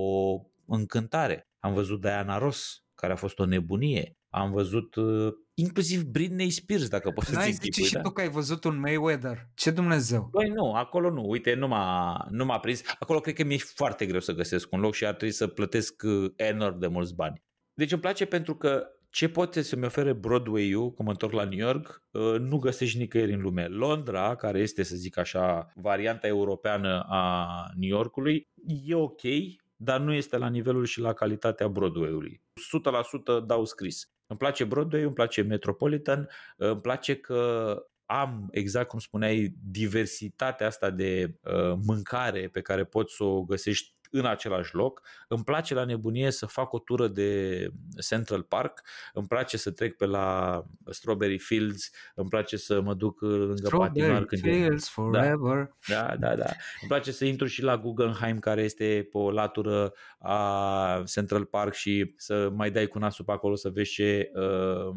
încântare, 0.66 1.48
am 1.58 1.74
văzut 1.74 2.00
Diana 2.00 2.38
Ross, 2.38 2.84
care 2.94 3.12
a 3.12 3.16
fost 3.16 3.38
o 3.38 3.44
nebunie, 3.44 4.16
am 4.34 4.52
văzut 4.52 4.94
uh, 4.94 5.32
inclusiv 5.54 6.02
Britney 6.02 6.50
Spears, 6.50 6.88
dacă 6.88 7.10
poți 7.10 7.26
să-ți 7.26 7.38
N-ai 7.38 7.52
zice 7.52 7.64
închipui, 7.64 7.88
și 7.88 7.94
da? 7.94 8.00
tu 8.00 8.10
că 8.10 8.20
ai 8.20 8.28
văzut 8.28 8.64
un 8.64 8.80
Mayweather. 8.80 9.48
Ce 9.54 9.70
Dumnezeu? 9.70 10.28
Băi, 10.30 10.48
nu, 10.48 10.72
acolo 10.72 11.10
nu. 11.10 11.28
Uite, 11.28 11.54
nu 11.54 11.68
m-a, 11.68 12.26
nu 12.30 12.44
m-a 12.44 12.58
prins. 12.58 12.82
Acolo 12.98 13.20
cred 13.20 13.34
că 13.34 13.44
mi-e 13.44 13.58
foarte 13.58 14.06
greu 14.06 14.20
să 14.20 14.32
găsesc 14.32 14.72
un 14.72 14.80
loc 14.80 14.94
și 14.94 15.06
ar 15.06 15.14
trebui 15.14 15.34
să 15.34 15.46
plătesc 15.46 16.02
uh, 16.04 16.32
enorm 16.36 16.78
de 16.78 16.86
mulți 16.86 17.14
bani. 17.14 17.42
Deci 17.74 17.92
îmi 17.92 18.00
place 18.00 18.24
pentru 18.24 18.56
că 18.56 18.86
ce 19.10 19.28
poate 19.28 19.62
să-mi 19.62 19.84
ofere 19.84 20.12
Broadway-ul, 20.12 20.92
când 20.92 21.08
mă 21.08 21.10
întorc 21.10 21.32
la 21.32 21.44
New 21.44 21.66
York, 21.66 22.02
uh, 22.10 22.38
nu 22.38 22.58
găsești 22.58 22.98
nicăieri 22.98 23.32
în 23.32 23.40
lume. 23.40 23.66
Londra, 23.66 24.34
care 24.36 24.58
este, 24.58 24.82
să 24.82 24.96
zic 24.96 25.18
așa, 25.18 25.72
varianta 25.74 26.26
europeană 26.26 27.06
a 27.08 27.46
New 27.76 27.88
Yorkului, 27.88 28.48
e 28.84 28.94
ok, 28.94 29.20
dar 29.76 30.00
nu 30.00 30.12
este 30.12 30.36
la 30.36 30.48
nivelul 30.48 30.84
și 30.84 31.00
la 31.00 31.12
calitatea 31.12 31.68
Broadway-ului. 31.68 32.42
100% 33.40 33.46
dau 33.46 33.64
scris. 33.64 34.13
Îmi 34.34 34.42
place 34.42 34.64
Broadway, 34.64 35.02
îmi 35.02 35.12
place 35.12 35.42
Metropolitan, 35.42 36.28
îmi 36.56 36.80
place 36.80 37.16
că 37.16 37.76
am, 38.06 38.48
exact 38.50 38.88
cum 38.88 38.98
spuneai, 38.98 39.54
diversitatea 39.62 40.66
asta 40.66 40.90
de 40.90 41.38
uh, 41.42 41.78
mâncare 41.86 42.48
pe 42.48 42.60
care 42.60 42.84
poți 42.84 43.14
să 43.14 43.24
o 43.24 43.42
găsești 43.42 43.94
în 44.14 44.26
același 44.26 44.74
loc. 44.74 45.02
Îmi 45.28 45.44
place 45.44 45.74
la 45.74 45.84
nebunie 45.84 46.30
să 46.30 46.46
fac 46.46 46.72
o 46.72 46.78
tură 46.78 47.08
de 47.08 47.68
Central 48.08 48.42
Park, 48.42 48.82
îmi 49.12 49.26
place 49.26 49.56
să 49.56 49.70
trec 49.70 49.96
pe 49.96 50.06
la 50.06 50.62
Strawberry 50.90 51.38
Fields, 51.38 51.90
îmi 52.14 52.28
place 52.28 52.56
să 52.56 52.80
mă 52.80 52.94
duc 52.94 53.20
lângă 53.20 53.68
patinar 53.76 54.24
când 54.24 54.44
e... 54.44 54.50
Fields 54.50 54.88
forever. 54.88 55.74
Da, 55.88 56.16
da, 56.18 56.34
da. 56.36 56.46
Îmi 56.80 56.88
place 56.88 57.12
să 57.12 57.24
intru 57.24 57.46
și 57.46 57.62
la 57.62 57.78
Guggenheim, 57.78 58.38
care 58.38 58.62
este 58.62 59.08
pe 59.10 59.18
o 59.18 59.30
latură 59.30 59.92
a 60.18 61.02
Central 61.06 61.44
Park 61.44 61.72
și 61.72 62.14
să 62.16 62.50
mai 62.54 62.70
dai 62.70 62.86
cu 62.86 62.98
nasul 62.98 63.24
pe 63.24 63.32
acolo 63.32 63.54
să 63.54 63.68
vezi 63.68 63.90
ce 63.90 64.30
uh, 64.34 64.94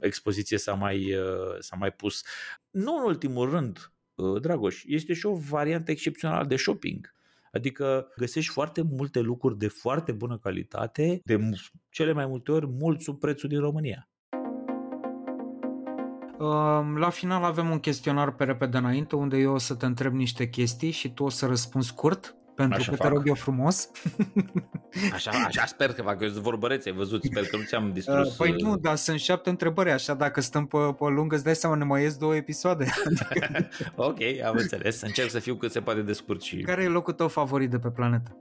expoziție 0.00 0.58
s-a 0.58 0.74
mai, 0.74 1.14
uh, 1.14 1.56
s-a 1.58 1.76
mai 1.76 1.92
pus. 1.92 2.24
Nu 2.70 2.96
în 2.96 3.04
ultimul 3.04 3.50
rând, 3.50 3.92
uh, 4.14 4.40
Dragoș, 4.40 4.82
este 4.86 5.14
și 5.14 5.26
o 5.26 5.34
variantă 5.34 5.90
excepțională 5.90 6.46
de 6.46 6.56
shopping. 6.56 7.15
Adică 7.56 8.06
găsești 8.16 8.52
foarte 8.52 8.82
multe 8.82 9.20
lucruri 9.20 9.58
de 9.58 9.68
foarte 9.68 10.12
bună 10.12 10.38
calitate, 10.38 11.20
de 11.24 11.36
mu- 11.36 11.56
cele 11.88 12.12
mai 12.12 12.26
multe 12.26 12.52
ori 12.52 12.66
mult 12.66 13.00
sub 13.00 13.18
prețul 13.18 13.48
din 13.48 13.60
România. 13.60 14.08
Um, 16.38 16.96
La 16.96 17.08
final 17.10 17.42
avem 17.44 17.70
un 17.70 17.78
chestionar 17.78 18.34
pe 18.34 18.44
repede 18.44 18.76
înainte 18.76 19.16
unde 19.16 19.36
eu 19.36 19.52
o 19.52 19.58
să 19.58 19.74
te 19.74 19.86
întreb 19.86 20.12
niște 20.12 20.48
chestii 20.48 20.90
și 20.90 21.12
tu 21.12 21.24
o 21.24 21.28
să 21.28 21.46
răspunzi 21.46 21.88
scurt 21.88 22.36
pentru 22.56 22.78
Așa 22.78 22.90
că 22.90 22.96
te 22.96 23.02
fac. 23.02 23.12
rog 23.12 23.26
eu 23.28 23.34
frumos. 23.34 23.90
Așa, 25.12 25.30
așa 25.46 25.66
sper 25.66 25.92
că 25.92 26.02
fac, 26.02 26.20
eu 26.20 26.28
sunt 26.28 26.42
vorbăreț, 26.42 26.86
ai 26.86 26.92
văzut, 26.92 27.24
sper 27.24 27.46
că 27.46 27.56
nu 27.56 27.62
ți-am 27.62 27.92
distrus. 27.92 28.36
Păi 28.36 28.54
nu, 28.58 28.76
dar 28.76 28.96
sunt 28.96 29.18
șapte 29.20 29.50
întrebări, 29.50 29.90
așa 29.90 30.14
dacă 30.14 30.40
stăm 30.40 30.66
pe, 30.66 30.76
pe 30.98 31.04
lungă 31.08 31.34
îți 31.34 31.44
dai 31.44 31.54
seama 31.56 31.76
ne 31.76 31.84
mai 31.84 32.02
ies 32.02 32.16
două 32.16 32.34
episoade. 32.36 32.86
ok, 33.96 34.18
am 34.46 34.56
înțeles, 34.62 35.00
încerc 35.00 35.30
să 35.30 35.38
fiu 35.38 35.54
cât 35.54 35.70
se 35.72 35.80
poate 35.80 36.00
de 36.00 36.12
scurt 36.12 36.42
și... 36.42 36.56
Care 36.60 36.82
e 36.82 36.88
locul 36.88 37.12
tău 37.12 37.28
favorit 37.28 37.70
de 37.70 37.78
pe 37.78 37.88
planetă? 37.90 38.36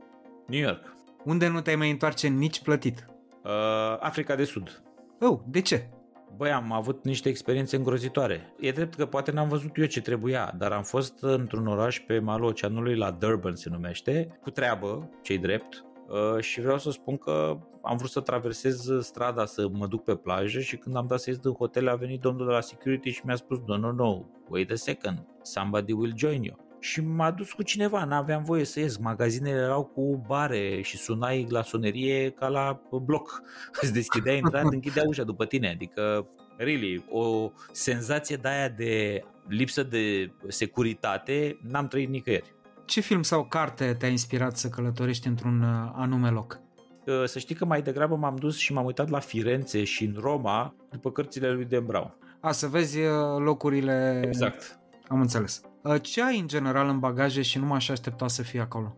New 0.47 0.59
York, 0.61 0.93
Unde 1.23 1.47
nu 1.47 1.61
te-ai 1.61 1.75
mai 1.75 1.89
întoarce 1.89 2.27
nici 2.27 2.61
plătit? 2.61 3.05
uh, 3.43 3.51
Africa 3.99 4.35
de 4.35 4.43
Sud. 4.43 4.83
Oh, 5.19 5.39
de 5.47 5.61
ce? 5.61 5.89
Băi, 6.37 6.51
am 6.51 6.71
avut 6.71 7.03
niște 7.03 7.29
experiențe 7.29 7.75
îngrozitoare. 7.75 8.53
E 8.59 8.71
drept 8.71 8.95
că 8.95 9.05
poate 9.05 9.31
n-am 9.31 9.47
văzut 9.47 9.77
eu 9.77 9.85
ce 9.85 10.01
trebuia, 10.01 10.53
dar 10.57 10.71
am 10.71 10.83
fost 10.83 11.13
într-un 11.21 11.67
oraș 11.67 11.99
pe 11.99 12.19
malul 12.19 12.47
oceanului, 12.47 12.95
la 12.95 13.11
Durban 13.11 13.55
se 13.55 13.69
numește, 13.69 14.39
cu 14.41 14.49
treabă, 14.49 15.09
cei 15.21 15.37
drept, 15.37 15.85
uh, 16.07 16.41
și 16.41 16.61
vreau 16.61 16.77
să 16.77 16.91
spun 16.91 17.17
că 17.17 17.57
am 17.81 17.97
vrut 17.97 18.09
să 18.09 18.19
traversez 18.19 18.89
strada 18.99 19.45
să 19.45 19.67
mă 19.71 19.87
duc 19.87 20.03
pe 20.03 20.15
plajă 20.15 20.59
și 20.59 20.77
când 20.77 20.95
am 20.95 21.07
dat 21.07 21.19
să 21.19 21.29
ies 21.29 21.39
din 21.39 21.51
hotel 21.51 21.87
a 21.87 21.95
venit 21.95 22.21
domnul 22.21 22.45
de 22.45 22.51
la 22.51 22.61
security 22.61 23.09
și 23.09 23.21
mi-a 23.25 23.35
spus 23.35 23.59
no, 23.65 23.77
no, 23.77 23.91
no, 23.91 24.21
wait 24.49 24.71
a 24.71 24.75
second, 24.75 25.25
somebody 25.41 25.93
will 25.93 26.13
join 26.15 26.43
you. 26.43 26.64
Și 26.85 27.01
m-a 27.01 27.31
dus 27.31 27.51
cu 27.51 27.63
cineva, 27.63 28.03
n-aveam 28.03 28.43
voie 28.43 28.63
să 28.63 28.79
ies, 28.79 28.97
magazinele 28.97 29.59
erau 29.59 29.85
cu 29.85 30.23
bare 30.27 30.81
și 30.81 30.97
sunai 30.97 31.47
la 31.49 31.61
sonerie 31.61 32.29
ca 32.29 32.47
la 32.47 32.81
bloc. 33.05 33.41
Îți 33.81 33.93
deschidea 33.93 34.33
intrând, 34.33 34.73
închidea 34.73 35.03
ușa 35.07 35.23
după 35.23 35.45
tine, 35.45 35.69
adică 35.69 36.27
really, 36.57 37.05
o 37.09 37.51
senzație 37.71 38.35
de 38.35 38.47
aia 38.47 38.69
de 38.69 39.23
lipsă 39.47 39.83
de 39.83 40.33
securitate 40.47 41.59
n-am 41.61 41.87
trăit 41.87 42.09
nicăieri. 42.09 42.53
Ce 42.85 42.99
film 42.99 43.23
sau 43.23 43.45
carte 43.45 43.93
te-a 43.93 44.09
inspirat 44.09 44.57
să 44.57 44.69
călătorești 44.69 45.27
într-un 45.27 45.61
uh, 45.61 45.91
anume 45.95 46.29
loc? 46.29 46.59
Uh, 47.05 47.23
Să 47.25 47.39
știi 47.39 47.55
că 47.55 47.65
mai 47.65 47.81
degrabă 47.81 48.15
m-am 48.15 48.35
dus 48.35 48.57
și 48.57 48.73
m-am 48.73 48.85
uitat 48.85 49.09
la 49.09 49.19
Firenze 49.19 49.83
și 49.83 50.03
în 50.03 50.15
Roma 50.19 50.75
după 50.91 51.11
cărțile 51.11 51.51
lui 51.51 51.65
Dan 51.65 51.85
Brown. 51.85 52.17
A, 52.39 52.51
să 52.51 52.67
vezi 52.67 52.99
uh, 52.99 53.11
locurile... 53.37 54.21
Exact. 54.25 54.79
Am 55.07 55.21
înțeles. 55.21 55.61
Uh, 55.85 56.01
Ce 56.01 56.23
ai 56.23 56.39
în 56.39 56.47
general 56.47 56.87
în 56.87 56.99
bagaje 56.99 57.41
și 57.41 57.57
nu 57.57 57.65
m-aș 57.65 57.89
aștepta 57.89 58.27
să 58.27 58.41
fie 58.41 58.59
acolo? 58.61 58.95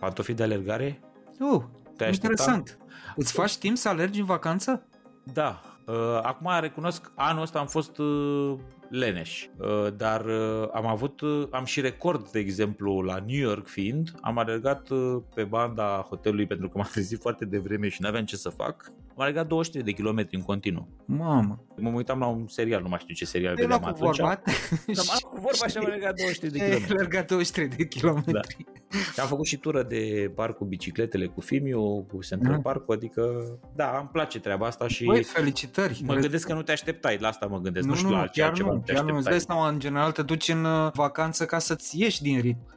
Pantofii 0.00 0.34
de 0.34 0.42
alergare? 0.42 1.00
Uh, 1.38 1.62
Te 1.96 2.04
aștepta? 2.04 2.10
interesant. 2.10 2.78
Îți 3.16 3.32
faci 3.32 3.56
timp 3.56 3.76
să 3.76 3.88
alergi 3.88 4.20
în 4.20 4.26
vacanță? 4.26 4.86
Da. 5.32 5.60
Uh, 5.86 5.94
Acum 6.22 6.50
recunosc, 6.60 7.12
anul 7.14 7.42
ăsta 7.42 7.58
am 7.58 7.66
fost 7.66 7.98
uh, 7.98 8.54
leneș, 8.90 9.46
Uh, 9.56 9.86
dar 9.96 10.24
uh, 10.24 10.68
am 10.72 10.86
avut, 10.86 11.20
uh, 11.20 11.46
am 11.50 11.64
și 11.64 11.80
record, 11.80 12.28
de 12.30 12.38
exemplu, 12.38 13.00
la 13.00 13.16
New 13.26 13.38
York 13.38 13.66
fiind, 13.68 14.10
am 14.20 14.38
alergat 14.38 14.88
uh, 14.90 15.16
pe 15.34 15.44
banda 15.44 16.06
hotelului 16.08 16.46
pentru 16.46 16.68
că 16.68 16.72
m-am 16.78 16.88
trezit 16.92 17.20
foarte 17.20 17.44
devreme 17.44 17.88
și 17.88 18.02
n-aveam 18.02 18.24
ce 18.24 18.36
să 18.36 18.48
fac, 18.48 18.92
am 19.08 19.20
alergat 19.26 19.46
23 19.46 19.84
de 19.84 19.92
kilometri 19.92 20.36
în 20.36 20.42
continuu. 20.42 20.88
Mamă. 21.04 21.64
Mă 21.76 21.90
uitam 21.94 22.18
la 22.18 22.26
un 22.26 22.48
serial, 22.48 22.82
nu 22.82 22.88
mai 22.88 22.98
știu 23.02 23.14
ce 23.14 23.24
serial 23.24 23.54
Te 23.54 23.66
lua 23.66 23.76
vedeam 23.76 23.92
cu 23.92 23.98
atunci. 23.98 24.16
vorba. 24.18 24.42
Da, 24.96 25.02
m-am 25.06 25.18
cu 25.32 25.40
vorba 25.40 25.66
și 25.66 25.76
am 25.76 25.84
alergat 25.84 26.14
23 26.16 26.50
de 26.50 26.64
Ai 26.64 26.68
kilometri. 26.70 26.94
alergat 26.96 27.26
23 27.28 27.68
de 27.68 27.86
kilometri. 27.86 28.32
Da. 28.32 28.40
Și 29.12 29.20
am 29.20 29.26
făcut 29.26 29.46
și 29.46 29.56
tură 29.56 29.82
de 29.82 30.32
parc 30.34 30.56
cu 30.56 30.64
bicicletele, 30.64 31.26
cu 31.26 31.40
Fimiu, 31.40 32.02
cu 32.12 32.18
Central 32.28 32.54
Da. 32.54 32.60
Park, 32.60 32.90
adică 32.92 33.22
da, 33.74 33.96
îmi 33.98 34.08
place 34.12 34.40
treaba 34.40 34.66
asta 34.66 34.88
și 34.88 35.04
Băi, 35.04 35.22
felicitări. 35.22 36.00
mă 36.04 36.14
gândesc 36.14 36.46
că 36.46 36.54
nu 36.54 36.62
te 36.62 36.72
așteptai, 36.72 37.16
la 37.20 37.28
asta 37.28 37.46
mă 37.46 37.58
gândesc, 37.60 37.84
nu, 37.86 37.90
nu, 37.92 37.96
știu 37.96 38.08
nu, 38.10 38.14
la 38.16 38.26
chiar 38.26 38.48
altceva 38.48 38.72
nu, 38.72 38.79
te 38.84 38.92
chiar 38.92 39.02
nu. 39.04 39.16
Îți 39.16 39.28
așteptai. 39.28 39.30
dai 39.30 39.40
seama, 39.40 39.68
în 39.68 39.78
general 39.78 40.12
te 40.12 40.22
duci 40.22 40.48
în 40.48 40.64
uh, 40.64 40.92
vacanță 40.92 41.44
ca 41.46 41.58
să-ți 41.58 42.00
ieși 42.00 42.22
din 42.22 42.40
ritm. 42.40 42.68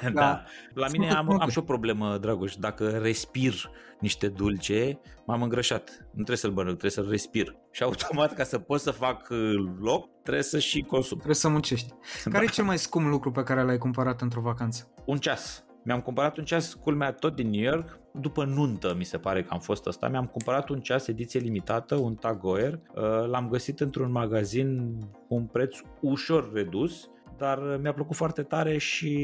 Da. 0.14 0.44
La 0.74 0.86
Sunt 0.86 0.98
mine 0.98 1.10
de 1.10 1.16
am, 1.16 1.24
acord. 1.24 1.42
am 1.42 1.48
și 1.48 1.58
o 1.58 1.62
problemă, 1.62 2.18
Dragoș. 2.18 2.54
Dacă 2.54 2.88
respir 2.88 3.70
niște 4.00 4.28
dulce, 4.28 5.00
m-am 5.26 5.42
îngrășat. 5.42 5.90
Nu 6.00 6.12
trebuie 6.12 6.36
să-l 6.36 6.50
mănânc, 6.50 6.78
trebuie 6.78 6.90
să-l 6.90 7.10
respir. 7.10 7.56
Și 7.70 7.82
automat, 7.82 8.34
ca 8.34 8.44
să 8.44 8.58
pot 8.58 8.80
să 8.80 8.90
fac 8.90 9.28
uh, 9.30 9.38
loc, 9.80 10.22
trebuie 10.22 10.44
să 10.44 10.58
și 10.58 10.80
consum. 10.82 11.16
Trebuie 11.16 11.36
să 11.36 11.48
muncești. 11.48 11.92
Care 12.32 12.44
e 12.44 12.48
cel 12.48 12.64
mai 12.64 12.78
scump 12.78 13.06
lucru 13.06 13.30
pe 13.30 13.42
care 13.42 13.62
l-ai 13.62 13.78
cumpărat 13.78 14.20
într-o 14.20 14.40
vacanță? 14.40 14.92
Un 15.04 15.16
ceas. 15.16 15.64
Mi-am 15.84 16.00
cumpărat 16.00 16.36
un 16.36 16.44
ceas, 16.44 16.74
culmea, 16.74 17.12
tot 17.12 17.34
din 17.34 17.50
New 17.50 17.62
York. 17.62 17.98
După 18.20 18.44
nuntă, 18.44 18.94
mi 18.96 19.04
se 19.04 19.18
pare 19.18 19.42
că 19.42 19.48
am 19.50 19.58
fost 19.58 19.86
ăsta. 19.86 20.08
Mi-am 20.08 20.26
cumpărat 20.26 20.68
un 20.68 20.80
ceas 20.80 21.06
ediție 21.06 21.40
limitată, 21.40 21.94
un 21.94 22.14
Tag 22.14 22.40
Heuer. 22.40 22.72
Uh, 22.72 23.26
L-am 23.26 23.48
găsit 23.48 23.80
într-un 23.80 24.10
magazin 24.10 24.98
cu 25.28 25.34
un 25.34 25.46
preț 25.46 25.76
ușor 26.00 26.52
redus, 26.52 27.10
dar 27.36 27.58
uh, 27.58 27.78
mi-a 27.80 27.92
plăcut 27.92 28.16
foarte 28.16 28.42
tare 28.42 28.78
și, 28.78 29.14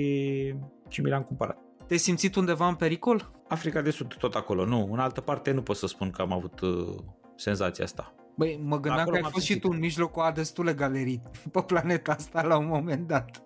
și 0.89 1.01
mi 1.01 1.11
l-am 1.11 1.23
cumpărat. 1.23 1.59
Te-ai 1.87 1.99
simțit 1.99 2.35
undeva 2.35 2.69
în 2.69 2.75
pericol? 2.75 3.31
Africa 3.49 3.83
de 3.83 3.91
Sud, 3.91 4.15
tot 4.15 4.35
acolo, 4.35 4.65
nu. 4.65 4.89
În 4.93 4.99
altă 4.99 5.21
parte 5.21 5.51
nu 5.51 5.63
pot 5.63 5.77
să 5.77 5.87
spun 5.87 6.11
că 6.11 6.23
am 6.23 6.33
avut 6.33 6.61
uh, 6.61 6.95
senzația 7.37 7.85
asta. 7.85 8.15
Băi, 8.37 8.61
mă 8.63 8.75
gândeam 8.81 8.99
Acolo 8.99 9.11
că 9.11 9.15
ai 9.17 9.21
m-am 9.23 9.31
fost 9.31 9.45
și 9.45 9.51
simțit. 9.53 9.69
tu 9.69 9.75
în 9.75 9.81
mijlocul 9.81 10.23
a 10.23 10.33
destule 10.33 10.73
galerii 10.73 11.23
pe 11.53 11.63
planeta 11.67 12.13
asta 12.13 12.43
la 12.43 12.57
un 12.57 12.67
moment 12.67 13.07
dat. 13.07 13.43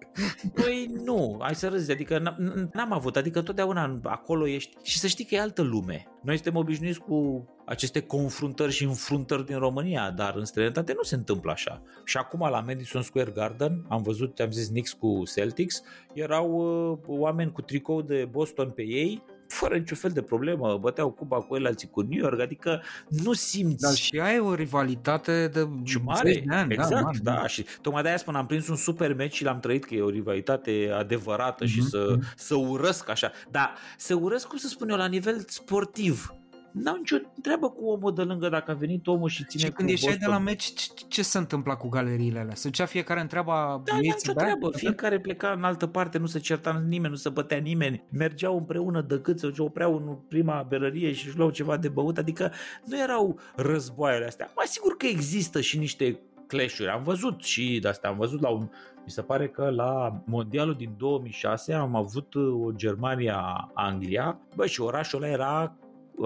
Păi 0.54 0.90
nu, 1.04 1.38
hai 1.40 1.54
să 1.54 1.68
râzi, 1.68 1.90
adică 1.90 2.18
n- 2.20 2.36
n-am 2.72 2.92
avut, 2.92 3.16
adică 3.16 3.42
totdeauna 3.42 3.98
acolo 4.02 4.46
ești 4.46 4.76
și 4.82 4.98
să 4.98 5.06
știi 5.06 5.24
că 5.24 5.34
e 5.34 5.40
altă 5.40 5.62
lume. 5.62 6.06
Noi 6.22 6.34
suntem 6.34 6.56
obișnuiți 6.56 7.00
cu 7.00 7.48
aceste 7.66 8.00
confruntări 8.00 8.72
și 8.72 8.84
înfruntări 8.84 9.46
din 9.46 9.58
România, 9.58 10.10
dar 10.10 10.34
în 10.36 10.44
străinătate 10.44 10.92
nu 10.96 11.02
se 11.02 11.14
întâmplă 11.14 11.50
așa. 11.50 11.82
Și 12.04 12.16
acum 12.16 12.48
la 12.50 12.60
Madison 12.60 13.02
Square 13.02 13.30
Garden, 13.30 13.84
am 13.88 14.02
văzut, 14.02 14.40
am 14.40 14.50
zis 14.50 14.66
Knicks 14.68 14.92
cu 14.92 15.22
Celtics, 15.34 15.82
erau 16.14 16.50
uh, 16.90 16.98
oameni 17.06 17.52
cu 17.52 17.62
tricou 17.62 18.02
de 18.02 18.28
Boston 18.30 18.70
pe 18.70 18.82
ei, 18.82 19.22
fără 19.48 19.76
niciun 19.76 19.96
fel 19.96 20.10
de 20.10 20.22
problemă, 20.22 20.78
băteau 20.80 21.10
Cuba 21.10 21.36
cu 21.36 21.56
el, 21.56 21.66
alții 21.66 21.88
cu 21.88 22.00
New 22.00 22.18
York, 22.18 22.40
adică 22.40 22.82
nu 23.08 23.32
simți... 23.32 23.82
Dar 23.82 23.94
și 23.94 24.18
aia 24.20 24.34
e 24.34 24.38
o 24.38 24.54
rivalitate 24.54 25.48
de 25.52 25.68
și 25.84 25.98
mare, 26.04 26.32
zeci 26.32 26.44
de 26.44 26.54
ani. 26.54 26.72
exact, 26.72 26.90
da, 26.92 27.00
mare, 27.00 27.18
da, 27.22 27.46
și 27.46 27.64
tocmai 27.82 28.02
de-aia 28.02 28.16
spun, 28.18 28.34
am 28.34 28.46
prins 28.46 28.68
un 28.68 28.76
super 28.76 29.14
match 29.14 29.34
și 29.34 29.44
l-am 29.44 29.60
trăit 29.60 29.84
că 29.84 29.94
e 29.94 30.02
o 30.02 30.10
rivalitate 30.10 30.90
adevărată 30.98 31.66
și 31.66 31.78
Mhm, 31.78 31.88
să, 31.88 32.06
mhm. 32.10 32.24
să 32.36 32.54
urăsc 32.54 33.08
așa, 33.08 33.32
dar 33.50 33.74
să 33.96 34.14
urăsc, 34.14 34.46
cum 34.46 34.58
să 34.58 34.68
spun 34.68 34.88
eu, 34.88 34.96
la 34.96 35.06
nivel 35.06 35.44
sportiv. 35.46 36.32
N-au 36.72 36.96
nicio 36.96 37.16
treabă 37.42 37.70
cu 37.70 37.84
omul 37.84 38.14
de 38.14 38.22
lângă 38.22 38.48
dacă 38.48 38.70
a 38.70 38.74
venit 38.74 39.06
omul 39.06 39.28
și 39.28 39.44
ține 39.44 39.62
Și 39.62 39.70
când 39.70 39.88
cu 39.88 39.94
ieșeai 39.94 40.12
de 40.12 40.18
Boston. 40.18 40.38
la 40.44 40.50
meci, 40.50 40.64
ce, 40.72 40.90
ce 41.08 41.22
se 41.22 41.38
întâmpla 41.38 41.76
cu 41.76 41.88
galeriile 41.88 42.38
alea? 42.38 42.54
Se 42.54 42.68
ducea 42.68 42.84
fiecare 42.86 43.20
întreaba 43.20 43.82
Da, 43.84 43.92
n-am 43.92 44.00
vieții 44.00 44.28
nicio 44.28 44.32
de 44.32 44.44
aia? 44.44 44.54
treabă. 44.54 44.76
Fiecare 44.76 45.20
pleca 45.20 45.50
în 45.50 45.64
altă 45.64 45.86
parte, 45.86 46.18
nu 46.18 46.26
se 46.26 46.38
certa 46.38 46.82
nimeni, 46.88 47.10
nu 47.12 47.16
se 47.18 47.28
bătea 47.28 47.58
nimeni. 47.58 48.04
Mergeau 48.10 48.56
împreună 48.56 49.00
de 49.00 49.20
cât 49.20 49.38
se 49.38 49.52
opreau 49.58 49.94
în 49.96 50.16
prima 50.28 50.66
berărie 50.68 51.12
și 51.12 51.26
își 51.26 51.36
luau 51.36 51.50
ceva 51.50 51.76
de 51.76 51.88
băut. 51.88 52.18
Adică 52.18 52.52
nu 52.84 52.98
erau 52.98 53.38
războaiele 53.56 54.26
astea. 54.26 54.50
Mai 54.56 54.66
sigur 54.66 54.96
că 54.96 55.06
există 55.06 55.60
și 55.60 55.78
niște 55.78 56.20
clash-uri. 56.46 56.88
Am 56.88 57.02
văzut 57.02 57.42
și 57.42 57.78
de 57.82 57.88
astea. 57.88 58.10
Am 58.10 58.16
văzut 58.16 58.40
la 58.40 58.48
un... 58.48 58.68
Mi 59.04 59.14
se 59.14 59.22
pare 59.22 59.48
că 59.48 59.70
la 59.70 60.22
mondialul 60.26 60.74
din 60.74 60.94
2006 60.98 61.72
am 61.72 61.94
avut 61.94 62.34
uh, 62.34 62.64
o 62.66 62.70
Germania-Anglia. 62.72 64.38
Bă, 64.56 64.66
și 64.66 64.80
orașul 64.80 65.22
ăla 65.22 65.32
era 65.32 65.76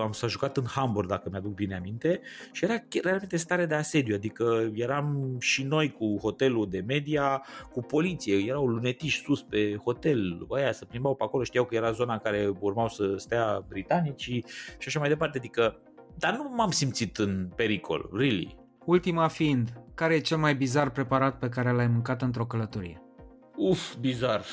am 0.01 0.13
s-a 0.13 0.27
jucat 0.27 0.57
în 0.57 0.65
Hamburg, 0.67 1.09
dacă 1.09 1.29
mi-aduc 1.31 1.55
bine 1.55 1.77
aminte, 1.77 2.21
și 2.53 2.65
era 2.65 2.79
chiar 2.89 3.03
realmente 3.03 3.37
stare 3.37 3.67
de 3.67 3.75
asediu, 3.75 4.15
adică 4.15 4.71
eram 4.75 5.37
și 5.39 5.63
noi 5.63 5.91
cu 5.91 6.19
hotelul 6.21 6.69
de 6.71 6.85
media, 6.87 7.43
cu 7.73 7.81
poliție, 7.81 8.37
erau 8.37 8.67
lunetiși 8.67 9.23
sus 9.23 9.43
pe 9.43 9.77
hotel, 9.85 10.47
ăia 10.51 10.73
se 10.73 10.85
plimbau 10.85 11.15
pe 11.15 11.25
acolo, 11.25 11.45
știau 11.45 11.65
că 11.65 11.75
era 11.75 11.91
zona 11.91 12.13
în 12.13 12.21
care 12.23 12.53
urmau 12.61 12.89
să 12.89 13.15
stea 13.17 13.65
britanicii 13.69 14.45
și 14.79 14.89
așa 14.89 14.99
mai 14.99 15.09
departe, 15.09 15.39
adică 15.39 15.77
dar 16.19 16.37
nu 16.37 16.53
m-am 16.57 16.71
simțit 16.71 17.17
în 17.17 17.49
pericol, 17.57 18.11
really. 18.13 18.57
Ultima 18.85 19.29
fiind, 19.29 19.73
care 19.95 20.15
e 20.15 20.21
cel 20.21 20.37
mai 20.37 20.55
bizar 20.55 20.91
preparat 20.91 21.39
pe 21.39 21.49
care 21.49 21.71
l-ai 21.71 21.87
mâncat 21.87 22.23
într-o 22.23 22.47
călătorie? 22.47 23.03
Uf, 23.57 23.97
bizar. 23.97 24.45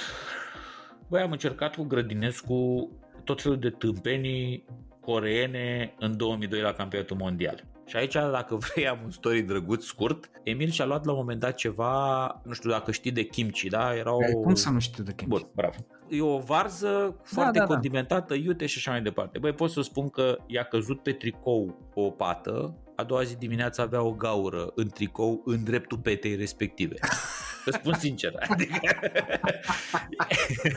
Băi, 1.08 1.22
am 1.22 1.32
încercat 1.32 1.76
cu 1.76 1.84
Grădinescu 1.84 2.90
tot 3.24 3.42
felul 3.42 3.60
de 3.60 3.70
tâmpenii 3.70 4.66
coreene 5.10 5.94
în 6.00 6.18
2002 6.18 6.62
la 6.62 6.72
campionatul 6.72 7.18
mondial. 7.18 7.64
Și 7.86 7.96
aici, 7.96 8.14
dacă 8.14 8.56
vrei, 8.66 8.88
am 8.88 9.00
un 9.04 9.12
story 9.12 9.42
drăguț, 9.42 9.84
scurt. 9.84 10.30
Emil 10.44 10.70
și-a 10.70 10.86
luat 10.86 11.06
la 11.06 11.12
un 11.12 11.18
moment 11.18 11.40
dat 11.40 11.56
ceva, 11.56 12.26
nu 12.44 12.54
știu 12.54 12.70
dacă 12.70 12.92
știi 12.92 13.12
de 13.12 13.24
kimchi, 13.24 13.70
da? 13.70 13.96
Era 13.96 14.14
o... 14.14 14.20
Ai, 14.24 14.32
Cum 14.32 14.56
să 14.56 14.70
nu 14.70 14.80
știu 14.80 15.04
de 15.04 15.14
kimchi? 15.14 15.40
Bun, 15.40 15.50
bravo. 15.56 15.76
E 16.10 16.22
o 16.22 16.38
varză 16.38 17.16
foarte 17.24 17.60
da, 17.60 17.66
da. 17.66 17.74
condimentată, 17.74 18.34
iute 18.34 18.66
și 18.66 18.78
așa 18.78 18.92
mai 18.92 19.02
departe. 19.02 19.40
Băi, 19.40 19.54
pot 19.54 19.72
să 19.72 19.82
spun 19.82 20.10
că 20.10 20.38
i-a 20.48 20.64
căzut 20.64 21.04
pe 21.04 21.12
tricou 21.12 21.92
o 21.94 22.10
pată, 22.10 22.78
a 22.96 23.04
doua 23.04 23.24
zi 23.24 23.38
dimineața 23.38 23.84
avea 23.84 24.02
o 24.02 24.12
gaură 24.12 24.72
în 24.76 24.90
tricou 24.90 25.42
în 25.46 25.64
dreptul 25.64 25.98
petei 25.98 26.36
respective. 26.36 26.96
Îți 27.66 27.78
spun 27.78 27.94
sincer. 27.94 28.34
Adică... 28.50 28.80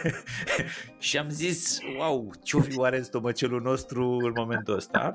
și 0.98 1.18
am 1.18 1.28
zis, 1.28 1.78
wow, 1.98 2.32
ce-o 2.42 2.60
fi 2.60 2.78
oare 2.78 2.96
în 2.96 3.02
stomacelul 3.02 3.62
nostru 3.62 4.16
în 4.16 4.32
momentul 4.34 4.74
ăsta? 4.74 5.14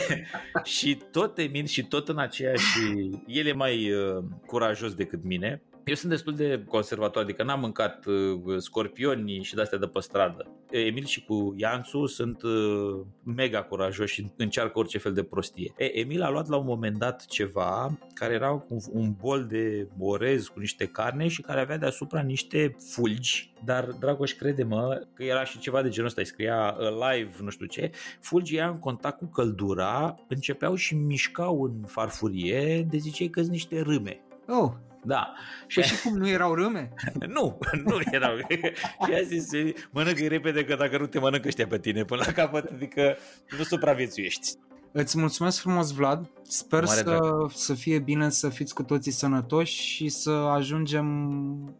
și 0.64 0.98
tot 1.10 1.38
Emil 1.38 1.66
și 1.66 1.84
tot 1.84 2.08
în 2.08 2.18
aceeași... 2.18 2.78
El 3.26 3.46
e 3.46 3.52
mai 3.52 3.92
uh, 3.92 4.24
curajos 4.46 4.94
decât 4.94 5.24
mine. 5.24 5.62
Eu 5.84 5.94
sunt 5.94 6.10
destul 6.10 6.34
de 6.34 6.64
conservator, 6.68 7.22
adică 7.22 7.42
n-am 7.42 7.60
mâncat 7.60 8.04
uh, 8.06 8.58
scorpioni 8.58 9.42
și 9.42 9.54
de-astea 9.54 9.78
de 9.78 9.86
pe 9.86 10.00
stradă. 10.00 10.46
Emil 10.70 11.04
și 11.04 11.24
cu 11.24 11.54
Iansu 11.56 12.06
sunt 12.06 12.42
uh, 12.42 13.00
mega 13.22 13.62
curajoși 13.62 14.14
și 14.14 14.30
încearcă 14.36 14.78
orice 14.78 14.98
fel 14.98 15.12
de 15.12 15.22
prostie. 15.22 15.72
E, 15.76 15.98
Emil 15.98 16.22
a 16.22 16.30
luat 16.30 16.48
la 16.48 16.56
un 16.56 16.66
moment 16.66 16.98
dat 16.98 17.24
ceva 17.26 17.98
care 18.14 18.34
era 18.34 18.64
un, 18.68 18.78
un 18.92 19.14
bol 19.20 19.46
de 19.46 19.88
orez 19.98 20.46
cu 20.46 20.58
niște 20.60 20.86
carne 20.86 21.28
și 21.28 21.42
care 21.42 21.60
avea 21.60 21.78
deasupra 21.78 22.20
niște 22.20 22.76
fulgi, 22.92 23.52
dar 23.64 23.84
Dragoș 23.84 24.32
crede-mă 24.32 25.00
că 25.14 25.22
era 25.22 25.44
și 25.44 25.58
ceva 25.58 25.82
de 25.82 25.88
genul 25.88 26.08
ăsta, 26.08 26.20
îi 26.20 26.26
scria 26.26 26.76
live, 26.78 27.36
nu 27.40 27.50
știu 27.50 27.66
ce, 27.66 27.90
fulgii 28.20 28.56
ăia 28.56 28.68
în 28.68 28.78
contact 28.78 29.18
cu 29.18 29.26
căldura 29.26 30.14
începeau 30.28 30.74
și 30.74 30.94
mișcau 30.94 31.62
în 31.62 31.82
farfurie 31.86 32.86
de 32.90 32.96
ziceai 32.96 33.28
că 33.28 33.40
sunt 33.40 33.52
niște 33.52 33.80
râme. 33.80 34.20
Oh, 34.48 34.72
Da. 35.04 35.34
și, 35.66 35.82
și 35.82 36.02
cum 36.02 36.16
nu 36.16 36.28
erau 36.28 36.54
râme? 36.54 36.92
Nu, 37.34 37.58
nu 37.84 38.00
erau. 38.10 38.36
și 39.06 39.12
a 39.14 39.22
zis, 39.22 39.48
mănâncă 39.90 40.26
repede 40.26 40.64
că 40.64 40.74
dacă 40.74 40.98
nu 40.98 41.06
te 41.06 41.18
mănâncă 41.18 41.48
ăștia 41.48 41.66
pe 41.66 41.78
tine 41.78 42.04
până 42.04 42.22
la 42.26 42.32
capăt, 42.32 42.70
adică 42.72 43.16
nu 43.58 43.64
supraviețuiești. 43.64 44.48
Îți 44.92 45.18
mulțumesc 45.18 45.60
frumos, 45.60 45.92
Vlad. 45.92 46.30
Sper 46.42 46.84
Mare 46.84 46.96
să, 46.96 47.02
drag. 47.02 47.50
să 47.50 47.74
fie 47.74 47.98
bine, 47.98 48.30
să 48.30 48.48
fiți 48.48 48.74
cu 48.74 48.82
toții 48.82 49.12
sănătoși 49.12 49.82
și 49.82 50.08
să 50.08 50.30
ajungem 50.30 51.06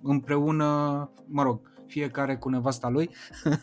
împreună, 0.03 0.67
mă 1.27 1.43
rog, 1.43 1.61
fiecare 1.87 2.37
cu 2.37 2.49
nevasta 2.49 2.89
lui. 2.89 3.11
la 3.45 3.57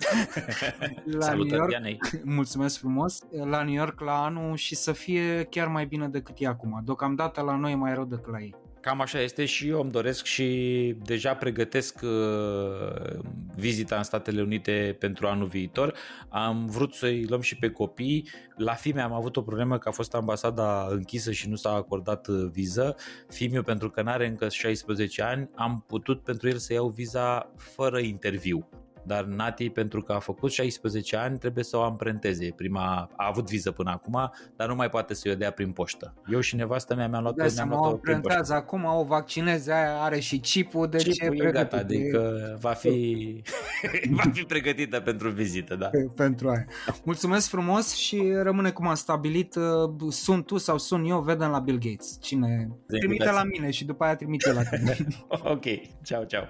New 1.05 1.21
Salutări 1.21 1.55
York. 1.55 1.69
Dianei. 1.69 1.99
Mulțumesc 2.23 2.77
frumos. 2.79 3.19
La 3.31 3.63
New 3.63 3.73
York 3.73 3.99
la 3.99 4.23
anul 4.23 4.55
și 4.55 4.75
să 4.75 4.91
fie 4.91 5.43
chiar 5.49 5.67
mai 5.67 5.85
bine 5.85 6.07
decât 6.07 6.35
e 6.37 6.47
acum. 6.47 6.81
Deocamdată 6.85 7.41
la 7.41 7.55
noi 7.55 7.71
e 7.71 7.75
mai 7.75 7.93
rău 7.93 8.05
decât 8.05 8.31
la 8.31 8.39
ei. 8.39 8.55
Cam 8.81 9.01
așa 9.01 9.21
este 9.21 9.45
și 9.45 9.67
eu 9.67 9.81
îmi 9.81 9.91
doresc 9.91 10.25
și 10.25 10.95
deja 11.03 11.33
pregătesc 11.33 11.99
uh, 12.03 13.19
vizita 13.55 13.95
în 13.95 14.03
Statele 14.03 14.41
Unite 14.41 14.95
pentru 14.99 15.27
anul 15.27 15.47
viitor. 15.47 15.93
Am 16.29 16.65
vrut 16.65 16.93
să-i 16.93 17.25
luăm 17.25 17.41
și 17.41 17.57
pe 17.57 17.69
copii. 17.69 18.29
La 18.55 18.73
fime 18.73 19.01
am 19.01 19.13
avut 19.13 19.37
o 19.37 19.41
problemă 19.41 19.77
că 19.77 19.89
a 19.89 19.91
fost 19.91 20.13
ambasada 20.13 20.87
închisă 20.89 21.31
și 21.31 21.49
nu 21.49 21.55
s-a 21.55 21.69
acordat 21.69 22.27
uh, 22.27 22.49
viză. 22.51 22.95
Fimiu, 23.29 23.63
pentru 23.63 23.89
că 23.89 24.01
n-are 24.01 24.27
încă 24.27 24.49
16 24.49 25.21
ani, 25.21 25.49
am 25.55 25.83
putut 25.87 26.23
pentru 26.23 26.47
el 26.47 26.57
să 26.57 26.73
iau 26.73 26.87
viza 26.87 27.51
fără 27.57 27.99
interviu. 27.99 28.69
Dar 29.05 29.23
Nati, 29.23 29.69
pentru 29.69 30.01
că 30.01 30.11
a 30.13 30.19
făcut 30.19 30.51
16 30.51 31.15
ani, 31.17 31.37
trebuie 31.37 31.63
să 31.63 31.77
o 31.77 31.81
amprenteze. 31.81 32.53
Prima 32.55 33.09
a 33.15 33.27
avut 33.27 33.49
viză 33.49 33.71
până 33.71 33.91
acum, 33.91 34.31
dar 34.55 34.67
nu 34.67 34.75
mai 34.75 34.89
poate 34.89 35.13
să 35.13 35.29
o 35.31 35.35
dea 35.35 35.51
prin 35.51 35.71
poștă. 35.71 36.13
Eu 36.31 36.39
și 36.39 36.55
nevastă 36.55 36.95
mea 36.95 37.07
mi-am 37.07 37.21
luat, 37.21 37.35
Dai 37.35 37.49
mi-am 37.53 37.67
seama, 37.69 37.85
o 37.85 37.89
luat 37.89 37.99
prin 37.99 38.13
poștă. 38.13 38.27
prentează 38.27 38.53
acum, 38.53 38.83
o 38.83 39.03
vaccineze, 39.03 39.71
aia 39.71 40.01
are 40.01 40.19
și 40.19 40.37
chipul, 40.37 40.87
deci 40.87 41.03
Chipul 41.19 41.39
e 41.43 41.47
e 41.47 41.51
gata, 41.51 41.77
pregătit. 41.77 41.97
adică 42.15 42.57
va 42.61 42.71
fi, 42.71 43.41
va 44.23 44.29
fi 44.33 44.41
pregătită 44.43 44.99
pentru 44.99 45.29
vizită, 45.29 45.75
da. 45.75 45.89
E- 45.91 46.07
pentru 46.15 46.49
aia. 46.49 46.65
Mulțumesc 47.03 47.49
frumos 47.49 47.93
și 47.95 48.31
rămâne 48.41 48.71
cum 48.71 48.87
am 48.87 48.95
stabilit. 48.95 49.55
uh, 49.55 49.63
Sunt 50.09 50.45
tu 50.45 50.57
sau 50.57 50.77
sun 50.77 51.05
eu, 51.05 51.19
vedem 51.21 51.49
la 51.49 51.59
Bill 51.59 51.77
Gates. 51.77 52.17
Cine 52.21 52.69
trimite 52.87 53.05
invitați. 53.05 53.33
la 53.35 53.43
mine 53.43 53.71
și 53.71 53.85
după 53.85 54.03
aia 54.03 54.15
trimite 54.15 54.53
la 54.53 54.63
tine. 54.63 54.97
Ok, 55.43 55.63
ciao, 56.03 56.23
ciao. 56.23 56.43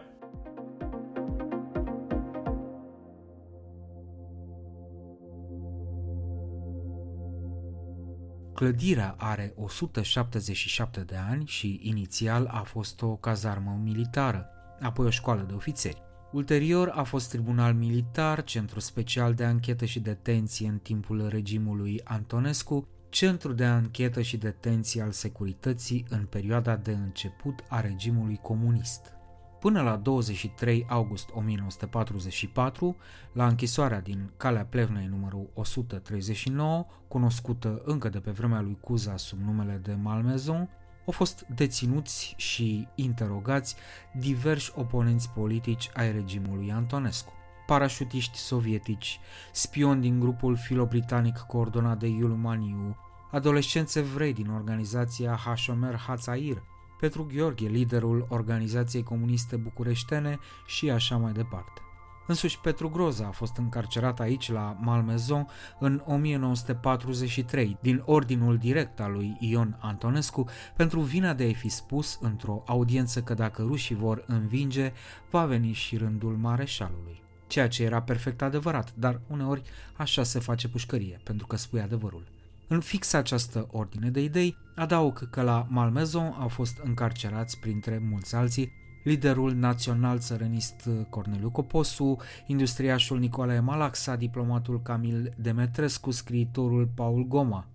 Clădirea 8.62 9.16
are 9.18 9.54
177 9.56 11.00
de 11.00 11.16
ani 11.30 11.46
și 11.46 11.80
inițial 11.84 12.46
a 12.46 12.62
fost 12.62 13.02
o 13.02 13.16
cazarmă 13.16 13.80
militară, 13.84 14.50
apoi 14.82 15.06
o 15.06 15.10
școală 15.10 15.42
de 15.48 15.54
ofițeri. 15.54 16.02
Ulterior 16.32 16.90
a 16.96 17.04
fost 17.04 17.30
tribunal 17.30 17.74
militar, 17.74 18.44
centru 18.44 18.80
special 18.80 19.34
de 19.34 19.44
anchetă 19.44 19.86
și 19.86 20.00
detenție 20.00 20.68
în 20.68 20.78
timpul 20.78 21.28
regimului 21.28 22.02
Antonescu, 22.04 22.88
centru 23.10 23.54
de 23.54 23.66
anchetă 23.66 24.22
și 24.22 24.38
detenție 24.38 25.02
al 25.02 25.12
securității 25.12 26.06
în 26.10 26.26
perioada 26.26 26.76
de 26.76 26.92
început 26.92 27.64
a 27.70 27.80
regimului 27.80 28.40
comunist. 28.42 29.21
Până 29.62 29.82
la 29.82 29.96
23 29.96 30.86
august 30.90 31.30
1944, 31.34 32.96
la 33.32 33.48
închisoarea 33.48 34.02
din 34.02 34.32
Calea 34.38 34.66
Plevnei 34.66 35.06
numărul 35.06 35.50
139, 35.54 36.86
cunoscută 37.08 37.82
încă 37.86 38.10
de 38.10 38.20
pe 38.20 38.32
vremea 38.32 38.62
lui 38.62 38.78
Cuza 38.80 39.18
sub 39.18 39.40
numele 39.40 39.80
de 39.84 39.94
Malmaison, 39.94 40.70
au 41.06 41.14
fost 41.14 41.46
deținuți 41.56 42.34
și 42.38 42.88
interogați 42.96 43.76
diversi 44.14 44.72
oponenți 44.76 45.30
politici 45.30 45.90
ai 45.94 46.12
regimului 46.12 46.72
Antonescu. 46.72 47.34
Parașutiști 47.66 48.38
sovietici, 48.38 49.20
spioni 49.52 50.02
din 50.02 50.20
grupul 50.20 50.56
filo-britanic 50.56 51.38
coordonat 51.38 52.00
de 52.00 52.08
Iul 52.08 52.36
Maniu, 52.36 52.98
adolescenți 53.32 53.98
evrei 53.98 54.34
din 54.34 54.50
organizația 54.50 55.36
Hashomer 55.36 55.96
Hatzair, 55.96 56.64
Petru 57.02 57.28
Gheorghe, 57.34 57.68
liderul 57.68 58.26
Organizației 58.30 59.04
Comuniste 59.04 59.56
Bucureștene 59.56 60.40
și 60.66 60.90
așa 60.90 61.18
mai 61.18 61.32
departe. 61.32 61.82
Însuși 62.28 62.60
Petru 62.60 62.90
Groza 62.90 63.26
a 63.26 63.32
fost 63.32 63.58
încarcerat 63.58 64.20
aici 64.20 64.52
la 64.52 64.78
Malmaison 64.82 65.48
în 65.80 66.04
1943 66.06 67.78
din 67.82 68.02
ordinul 68.06 68.58
direct 68.58 69.00
al 69.00 69.12
lui 69.12 69.38
Ion 69.40 69.78
Antonescu 69.80 70.46
pentru 70.76 71.00
vina 71.00 71.34
de 71.34 71.44
a 71.44 71.58
fi 71.58 71.70
spus 71.70 72.18
într-o 72.22 72.64
audiență 72.66 73.22
că 73.22 73.34
dacă 73.34 73.62
rușii 73.62 73.96
vor 73.96 74.24
învinge, 74.28 74.94
va 75.30 75.46
veni 75.46 75.72
și 75.72 75.98
rândul 75.98 76.38
mareșalului. 76.38 77.22
ceea 77.48 77.68
ce 77.68 77.84
era 77.84 78.02
perfect 78.02 78.42
adevărat, 78.42 78.94
dar 78.96 79.22
uneori 79.28 79.62
așa 79.98 80.24
se 80.24 80.40
face 80.40 80.68
pușcărie, 80.68 81.20
pentru 81.24 81.48
că 81.48 81.56
spui 81.56 81.82
adevărul. 81.82 82.41
În 82.72 82.80
fix 82.80 83.14
această 83.14 83.68
ordine 83.72 84.10
de 84.10 84.22
idei, 84.22 84.58
adaug 84.76 85.30
că 85.30 85.42
la 85.42 85.68
Malmezon 85.70 86.36
au 86.40 86.48
fost 86.48 86.80
încarcerați 86.84 87.60
printre 87.60 87.98
mulți 88.10 88.36
alții 88.36 88.72
liderul 89.04 89.54
național 89.54 90.20
țărănist 90.20 90.90
Corneliu 91.10 91.50
Coposu, 91.52 92.18
industriașul 92.46 93.20
Nicolae 93.20 93.60
Malaxa, 93.60 94.16
diplomatul 94.16 94.82
Camil 94.82 95.34
Demetrescu, 95.38 96.12
scriitorul 96.12 96.92
Paul 96.96 97.28
Goma. 97.28 97.68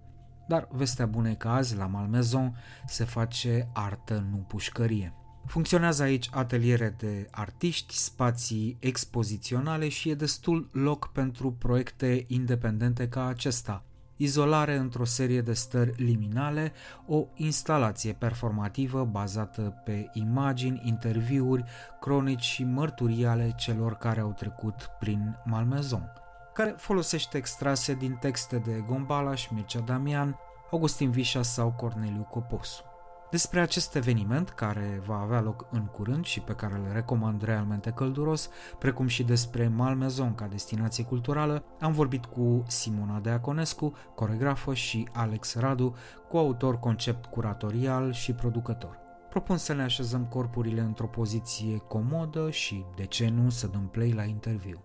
Dar 0.49 0.69
vestea 0.73 1.07
bună 1.07 1.29
e 1.29 1.35
că 1.35 1.49
azi, 1.49 1.77
la 1.77 1.87
Malmezon, 1.87 2.57
se 2.87 3.05
face 3.05 3.69
artă, 3.73 4.27
nu 4.31 4.37
pușcărie. 4.37 5.15
Funcționează 5.47 6.03
aici 6.03 6.29
ateliere 6.33 6.95
de 6.99 7.29
artiști, 7.31 7.95
spații 7.95 8.77
expoziționale 8.81 9.89
și 9.89 10.09
e 10.09 10.15
destul 10.15 10.69
loc 10.73 11.13
pentru 11.13 11.53
proiecte 11.53 12.25
independente 12.29 13.09
ca 13.09 13.27
acesta. 13.27 13.86
Izolare 14.17 14.77
într-o 14.77 15.05
serie 15.05 15.41
de 15.41 15.53
stări 15.53 16.03
liminale, 16.03 16.73
o 17.07 17.25
instalație 17.35 18.13
performativă 18.13 19.05
bazată 19.05 19.83
pe 19.85 20.11
imagini, 20.13 20.83
interviuri, 20.85 21.65
cronici 22.01 22.43
și 22.43 22.65
mărturii 22.65 23.27
ale 23.27 23.53
celor 23.57 23.95
care 23.95 24.21
au 24.21 24.33
trecut 24.33 24.91
prin 24.99 25.37
Malmezon, 25.45 26.13
care 26.55 26.75
folosește 26.77 27.37
extrase 27.37 27.95
din 27.95 28.15
texte 28.21 28.57
de 28.57 28.85
Gombalaș, 28.87 29.49
Mircea 29.49 29.81
Damian, 29.81 30.37
Augustin 30.71 31.11
Vișa 31.11 31.43
sau 31.43 31.73
Corneliu 31.73 32.27
Coposu. 32.31 32.96
Despre 33.31 33.61
acest 33.61 33.95
eveniment, 33.95 34.49
care 34.49 35.03
va 35.07 35.21
avea 35.21 35.41
loc 35.41 35.67
în 35.71 35.85
curând 35.85 36.25
și 36.25 36.41
pe 36.41 36.53
care 36.53 36.75
îl 36.75 36.93
recomand 36.93 37.43
realmente 37.43 37.91
călduros, 37.91 38.51
precum 38.79 39.07
și 39.07 39.23
despre 39.23 39.69
Malmezon 39.69 40.35
ca 40.35 40.47
destinație 40.47 41.05
culturală, 41.05 41.65
am 41.81 41.93
vorbit 41.93 42.25
cu 42.25 42.63
Simona 42.67 43.19
Deaconescu, 43.19 43.93
coregrafă 44.15 44.75
și 44.75 45.09
Alex 45.13 45.55
Radu, 45.55 45.97
coautor 46.29 46.79
concept 46.79 47.25
curatorial 47.25 48.13
și 48.13 48.33
producător. 48.33 48.99
Propun 49.29 49.57
să 49.57 49.73
ne 49.73 49.83
așezăm 49.83 50.25
corpurile 50.25 50.81
într-o 50.81 51.07
poziție 51.07 51.77
comodă 51.77 52.51
și, 52.51 52.85
de 52.97 53.05
ce 53.07 53.29
nu, 53.29 53.51
să 53.51 53.67
dăm 53.67 53.89
play 53.89 54.13
la 54.13 54.25
interviu. 54.25 54.81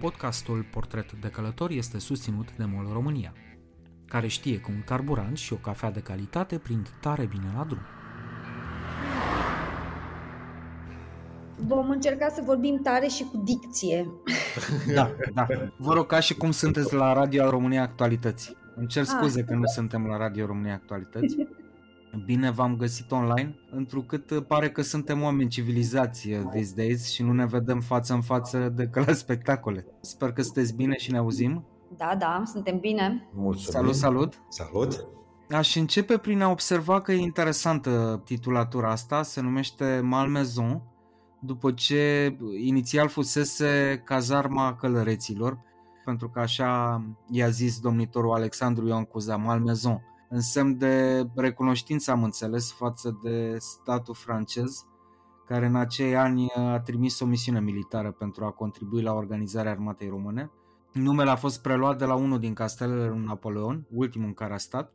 Podcastul 0.00 0.68
Portret 0.70 1.12
de 1.12 1.28
Călător 1.28 1.70
este 1.70 1.98
susținut 1.98 2.56
de 2.56 2.64
MOL 2.64 2.88
România 2.92 3.32
care 4.10 4.26
știe 4.26 4.60
că 4.60 4.70
un 4.70 4.82
carburant 4.84 5.36
și 5.36 5.52
o 5.52 5.56
cafea 5.56 5.90
de 5.90 6.00
calitate 6.00 6.58
prind 6.58 6.88
tare 7.00 7.26
bine 7.26 7.52
la 7.56 7.64
drum. 7.64 7.80
Vom 11.56 11.90
încerca 11.90 12.28
să 12.28 12.42
vorbim 12.44 12.80
tare 12.82 13.06
și 13.06 13.22
cu 13.22 13.42
dicție. 13.44 14.10
Da, 14.94 15.10
da. 15.34 15.46
Vă 15.76 15.92
rog, 15.92 16.06
ca 16.06 16.20
și 16.20 16.34
cum 16.34 16.50
sunteți 16.50 16.94
la 16.94 17.12
Radio 17.12 17.50
România 17.50 17.82
Actualități. 17.82 18.56
Îmi 18.76 18.86
cer 18.86 19.04
scuze 19.04 19.40
ah. 19.40 19.46
că 19.46 19.54
nu 19.54 19.66
suntem 19.66 20.06
la 20.06 20.16
Radio 20.16 20.46
România 20.46 20.74
Actualități. 20.74 21.36
Bine 22.26 22.50
v-am 22.50 22.76
găsit 22.76 23.10
online, 23.10 23.54
întrucât 23.70 24.46
pare 24.46 24.70
că 24.70 24.82
suntem 24.82 25.22
oameni 25.22 25.48
civilizați 25.48 26.28
these 26.28 26.74
days 26.76 27.10
și 27.10 27.22
nu 27.22 27.32
ne 27.32 27.46
vedem 27.46 27.80
față 27.80 28.14
în 28.14 28.20
față 28.20 28.72
decât 28.76 29.06
la 29.06 29.12
spectacole. 29.12 29.86
Sper 30.00 30.32
că 30.32 30.42
sunteți 30.42 30.74
bine 30.74 30.96
și 30.96 31.10
ne 31.10 31.18
auzim. 31.18 31.64
Da, 31.96 32.16
da, 32.18 32.42
suntem 32.46 32.78
bine. 32.78 33.28
Mulțumim. 33.34 33.70
Salut, 33.70 33.94
salut. 33.94 34.42
Salut. 34.48 35.06
Aș 35.50 35.76
începe 35.76 36.16
prin 36.18 36.42
a 36.42 36.50
observa 36.50 37.00
că 37.00 37.12
e 37.12 37.20
interesantă 37.20 38.22
titulatura 38.24 38.90
asta, 38.90 39.22
se 39.22 39.40
numește 39.40 40.00
Malmaison, 40.02 40.82
după 41.40 41.72
ce 41.72 42.36
inițial 42.58 43.08
fusese 43.08 44.02
cazarma 44.04 44.76
călăreților, 44.76 45.58
pentru 46.04 46.28
că 46.28 46.40
așa 46.40 47.02
i-a 47.30 47.48
zis 47.48 47.80
domnitorul 47.80 48.34
Alexandru 48.34 48.86
Ioan 48.86 49.04
Cuza, 49.04 49.36
Malmaison, 49.36 50.02
în 50.28 50.40
semn 50.40 50.78
de 50.78 51.26
recunoștință 51.34 52.10
am 52.10 52.22
înțeles 52.22 52.72
față 52.72 53.18
de 53.22 53.56
statul 53.58 54.14
francez, 54.14 54.84
care 55.46 55.66
în 55.66 55.76
acei 55.76 56.16
ani 56.16 56.52
a 56.56 56.80
trimis 56.80 57.20
o 57.20 57.26
misiune 57.26 57.60
militară 57.60 58.10
pentru 58.10 58.44
a 58.44 58.50
contribui 58.50 59.02
la 59.02 59.12
organizarea 59.12 59.70
armatei 59.70 60.08
române 60.08 60.50
Numele 60.92 61.30
a 61.30 61.36
fost 61.36 61.62
preluat 61.62 61.98
de 61.98 62.04
la 62.04 62.14
unul 62.14 62.38
din 62.38 62.54
castelele 62.54 63.06
lui 63.06 63.24
Napoleon, 63.24 63.86
ultimul 63.94 64.26
în 64.26 64.34
care 64.34 64.54
a 64.54 64.58
stat. 64.58 64.92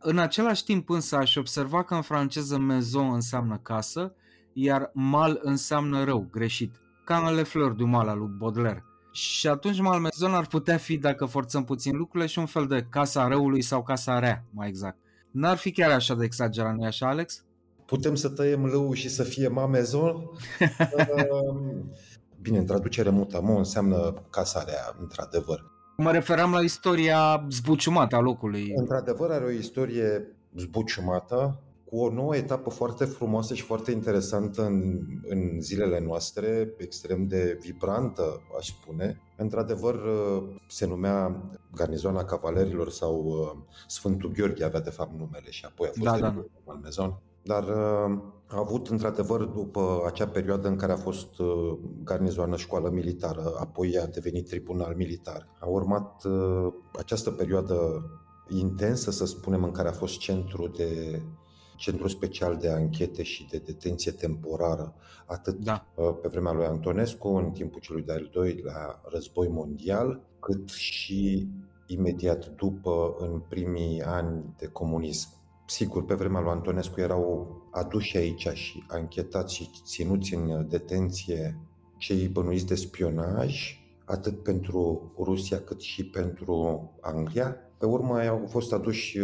În 0.00 0.18
același 0.18 0.64
timp 0.64 0.90
însă 0.90 1.16
aș 1.16 1.36
observa 1.36 1.82
că 1.82 1.94
în 1.94 2.02
franceză 2.02 2.58
maison 2.58 3.12
înseamnă 3.12 3.60
casă, 3.62 4.14
iar 4.52 4.90
mal 4.94 5.38
înseamnă 5.42 6.04
rău, 6.04 6.28
greșit, 6.32 6.74
ca 7.04 7.16
în 7.16 7.34
Le 7.34 7.42
Fleur 7.42 7.70
du 7.70 7.86
Mal 7.86 8.08
al 8.08 8.18
lui 8.18 8.34
Baudelaire. 8.38 8.84
Și 9.12 9.48
atunci 9.48 9.80
Malmaison 9.80 10.34
ar 10.34 10.46
putea 10.46 10.76
fi, 10.76 10.96
dacă 10.96 11.24
forțăm 11.24 11.64
puțin 11.64 11.96
lucrurile, 11.96 12.28
și 12.28 12.38
un 12.38 12.46
fel 12.46 12.66
de 12.66 12.86
casa 12.90 13.28
răului 13.28 13.62
sau 13.62 13.82
casa 13.82 14.18
rea, 14.18 14.44
mai 14.50 14.68
exact. 14.68 14.96
N-ar 15.30 15.56
fi 15.56 15.72
chiar 15.72 15.90
așa 15.90 16.14
de 16.14 16.24
exagerat, 16.24 16.74
nu 16.74 16.84
așa, 16.84 17.08
Alex? 17.08 17.44
Putem 17.86 18.14
să 18.14 18.28
tăiem 18.28 18.66
lău 18.66 18.92
și 18.92 19.08
să 19.08 19.22
fie 19.22 19.48
mamezon? 19.48 20.30
Bine, 22.46 22.58
în 22.58 22.66
traducere 22.66 23.10
mutamo 23.10 23.56
înseamnă 23.56 24.14
casarea, 24.30 24.96
într-adevăr. 25.00 25.64
Mă 25.96 26.12
referam 26.12 26.52
la 26.52 26.60
istoria 26.60 27.46
zbuciumată 27.50 28.16
a 28.16 28.20
locului. 28.20 28.72
Într-adevăr 28.76 29.30
are 29.30 29.44
o 29.44 29.50
istorie 29.50 30.36
zbuciumată, 30.56 31.60
cu 31.84 31.96
o 31.98 32.12
nouă 32.12 32.36
etapă 32.36 32.70
foarte 32.70 33.04
frumoasă 33.04 33.54
și 33.54 33.62
foarte 33.62 33.90
interesantă 33.90 34.64
în, 34.64 35.00
în 35.28 35.60
zilele 35.60 36.00
noastre, 36.00 36.74
extrem 36.76 37.26
de 37.26 37.58
vibrantă, 37.60 38.40
aș 38.58 38.66
spune. 38.66 39.20
Într-adevăr, 39.36 40.00
se 40.68 40.86
numea 40.86 41.42
Garnizoana 41.74 42.24
Cavalerilor 42.24 42.90
sau 42.90 43.24
uh, 43.24 43.74
Sfântul 43.86 44.32
Gheorghe 44.32 44.64
avea 44.64 44.80
de 44.80 44.90
fapt 44.90 45.18
numele 45.18 45.50
și 45.50 45.64
apoi 45.64 45.88
a 45.88 45.92
fost 45.94 46.20
da, 46.20 46.30
da. 46.30 46.44
Malmezon. 46.64 47.18
Dar 47.42 47.62
uh, 47.62 48.18
a 48.46 48.58
avut 48.58 48.88
într-adevăr 48.88 49.44
după 49.44 50.02
acea 50.06 50.26
perioadă 50.26 50.68
în 50.68 50.76
care 50.76 50.92
a 50.92 50.96
fost 50.96 51.38
uh, 51.38 51.78
garnizoană 52.04 52.56
școală 52.56 52.90
militară, 52.90 53.54
apoi 53.58 53.98
a 53.98 54.06
devenit 54.06 54.48
tribunal 54.48 54.94
militar. 54.94 55.48
A 55.60 55.66
urmat 55.66 56.24
uh, 56.24 56.72
această 56.98 57.30
perioadă 57.30 58.04
intensă, 58.48 59.10
să 59.10 59.26
spunem, 59.26 59.64
în 59.64 59.70
care 59.70 59.88
a 59.88 59.92
fost 59.92 60.18
centru 60.18 60.68
de 60.68 61.22
centru 61.76 62.08
special 62.08 62.56
de 62.56 62.70
anchete 62.70 63.22
și 63.22 63.46
de 63.50 63.58
detenție 63.58 64.12
temporară, 64.12 64.94
atât 65.26 65.58
da. 65.58 65.86
pe 66.22 66.28
vremea 66.28 66.52
lui 66.52 66.64
Antonescu, 66.64 67.28
în 67.28 67.50
timpul 67.50 67.80
celui 67.80 68.02
de-al 68.02 68.30
doilea 68.32 69.00
război 69.04 69.48
mondial, 69.48 70.20
cât 70.40 70.68
și 70.68 71.48
imediat 71.86 72.46
după, 72.46 73.14
în 73.18 73.42
primii 73.48 74.02
ani 74.02 74.54
de 74.58 74.66
comunism. 74.66 75.28
Sigur, 75.66 76.04
pe 76.04 76.14
vremea 76.14 76.40
lui 76.40 76.50
Antonescu 76.50 77.00
erau 77.00 77.48
aduși 77.76 78.16
aici 78.16 78.48
și 78.52 78.84
anchetați 78.88 79.54
și 79.54 79.70
ținuți 79.84 80.34
în 80.34 80.68
detenție 80.68 81.58
cei 81.96 82.28
bănuiți 82.28 82.66
de 82.66 82.74
spionaj, 82.74 83.78
atât 84.04 84.42
pentru 84.42 85.12
Rusia 85.18 85.60
cât 85.60 85.80
și 85.80 86.04
pentru 86.04 86.90
Anglia. 87.00 87.56
Pe 87.78 87.86
urmă 87.86 88.20
au 88.20 88.46
fost 88.48 88.72
aduși 88.72 89.18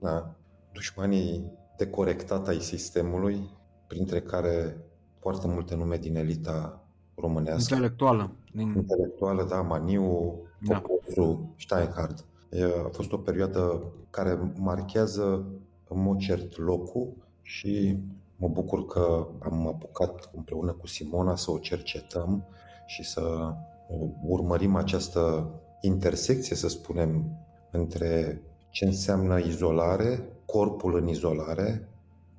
na, 0.00 0.36
dușmanii 0.72 1.52
de 1.76 1.86
corectat 1.86 2.48
ai 2.48 2.60
sistemului, 2.60 3.50
printre 3.86 4.20
care 4.20 4.76
foarte 5.20 5.46
multe 5.46 5.74
nume 5.74 5.96
din 5.96 6.16
elita 6.16 6.84
românească. 7.14 7.74
Intelectuală. 7.74 8.30
Din... 8.52 8.72
Intelectuală, 8.76 9.44
da, 9.44 9.60
Maniu, 9.60 10.34
da. 10.60 10.78
Popozu, 10.80 11.54
Steinhardt. 11.58 12.24
A 12.84 12.88
fost 12.92 13.12
o 13.12 13.16
perioadă 13.16 13.82
care 14.10 14.52
marchează 14.58 15.46
în 15.88 16.02
mod 16.02 16.18
cert 16.18 16.58
locul 16.58 17.23
și 17.44 17.98
mă 18.36 18.48
bucur 18.48 18.86
că 18.86 19.26
am 19.38 19.66
apucat 19.66 20.30
împreună 20.34 20.72
cu 20.72 20.86
Simona 20.86 21.36
să 21.36 21.50
o 21.50 21.58
cercetăm 21.58 22.44
și 22.86 23.04
să 23.04 23.54
urmărim 24.26 24.76
această 24.76 25.50
intersecție, 25.80 26.56
să 26.56 26.68
spunem, 26.68 27.38
între 27.70 28.42
ce 28.70 28.84
înseamnă 28.84 29.38
izolare, 29.38 30.28
corpul 30.46 30.96
în 30.96 31.08
izolare, 31.08 31.88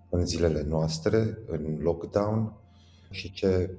în 0.09 0.25
zilele 0.25 0.63
noastre, 0.63 1.37
în 1.47 1.77
lockdown, 1.81 2.53
și 3.09 3.31
ce 3.31 3.69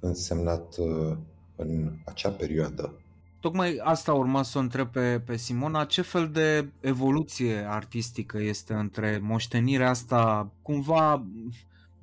însemnat 0.00 0.76
uh, 0.76 1.16
în 1.56 1.92
acea 2.04 2.30
perioadă 2.30 3.00
Tocmai 3.40 3.80
asta 3.82 4.12
urma 4.12 4.42
să 4.42 4.58
o 4.58 4.60
întreb 4.60 4.88
pe, 4.88 5.20
pe 5.20 5.36
Simona, 5.36 5.84
ce 5.84 6.02
fel 6.02 6.28
de 6.28 6.68
evoluție 6.80 7.66
artistică 7.68 8.38
este 8.38 8.74
între 8.74 9.18
moștenirea 9.22 9.88
asta 9.88 10.50
cumva 10.62 11.26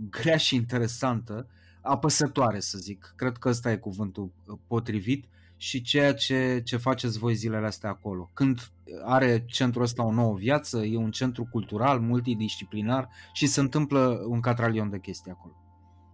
grea 0.09 0.37
și 0.37 0.55
interesantă, 0.55 1.47
apăsătoare 1.81 2.59
să 2.59 2.77
zic, 2.77 3.13
cred 3.15 3.37
că 3.37 3.49
ăsta 3.49 3.71
e 3.71 3.77
cuvântul 3.77 4.31
potrivit, 4.67 5.25
și 5.57 5.81
ceea 5.81 6.13
ce, 6.13 6.61
ce 6.65 6.77
faceți 6.77 7.19
voi 7.19 7.35
zilele 7.35 7.65
astea 7.65 7.89
acolo. 7.89 8.29
Când 8.33 8.71
are 9.05 9.45
centrul 9.45 9.83
ăsta 9.83 10.05
o 10.05 10.11
nouă 10.11 10.35
viață, 10.35 10.77
e 10.77 10.97
un 10.97 11.11
centru 11.11 11.47
cultural, 11.51 11.99
multidisciplinar 11.99 13.09
și 13.33 13.47
se 13.47 13.59
întâmplă 13.59 14.25
un 14.27 14.39
catralion 14.39 14.89
de 14.89 14.99
chestii 14.99 15.31
acolo. 15.31 15.64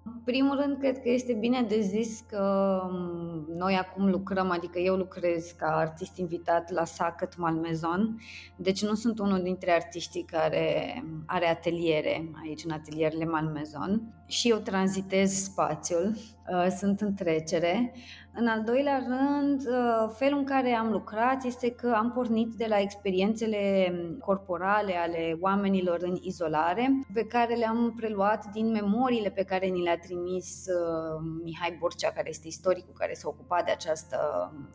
În 0.04 0.22
primul 0.26 0.62
rând, 0.62 0.78
cred 0.78 1.02
că 1.02 1.10
este 1.10 1.34
bine 1.34 1.62
de 1.62 1.80
zis 1.80 2.24
că 2.30 2.80
um, 2.90 3.46
noi 3.58 3.76
acum 3.76 4.10
lucrăm, 4.10 4.50
adică 4.52 4.80
eu 4.80 4.96
lucrez 4.96 5.52
ca 5.52 5.66
artist 5.66 6.18
invitat 6.18 6.72
la 6.72 6.86
Sacăt 6.86 7.38
Malmezon, 7.38 8.22
deci 8.56 8.84
nu 8.84 8.94
sunt 8.94 9.20
unul 9.20 9.42
dintre 9.42 9.72
artiștii 9.72 10.24
care 10.24 11.04
are 11.26 11.48
ateliere 11.48 12.32
aici 12.44 12.64
în 12.64 12.72
atelierele 12.72 13.26
Malmezon. 13.26 14.02
Și 14.26 14.50
eu 14.50 14.58
tranzitez 14.58 15.32
spațiul, 15.32 16.08
uh, 16.08 16.41
sunt 16.78 17.02
în 17.02 17.14
trecere. 17.14 17.94
În 18.34 18.48
al 18.48 18.64
doilea 18.64 19.04
rând, 19.08 19.62
uh, 19.68 20.14
felul 20.18 20.38
în 20.38 20.46
care 20.46 20.74
am 20.74 20.92
lucrat 20.92 21.44
este 21.44 21.72
că 21.72 21.94
am 21.96 22.12
pornit 22.12 22.54
de 22.54 22.66
la 22.70 22.80
experiențele 22.80 23.94
corporale 24.20 24.94
ale 24.96 25.38
oamenilor 25.40 26.00
în 26.02 26.18
izolare, 26.22 26.90
pe 27.14 27.26
care 27.26 27.56
le-am 27.56 27.94
preluat 27.96 28.46
din 28.52 28.72
memoriile 28.72 29.30
pe 29.30 29.44
care 29.44 29.66
ni 29.66 29.84
le-a 29.84 29.98
trimis 29.98 30.66
uh, 30.66 31.22
Mihai 31.44 31.78
Borcea, 31.80 32.12
care 32.12 32.30
este 32.30 32.48
istoricul 32.48 32.94
care 32.98 33.14
s-a 33.14 33.28
ocupat 33.28 33.66
de 33.66 33.72
această 33.72 34.18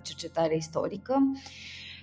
cercetare 0.03 0.57
istorică 0.57 1.19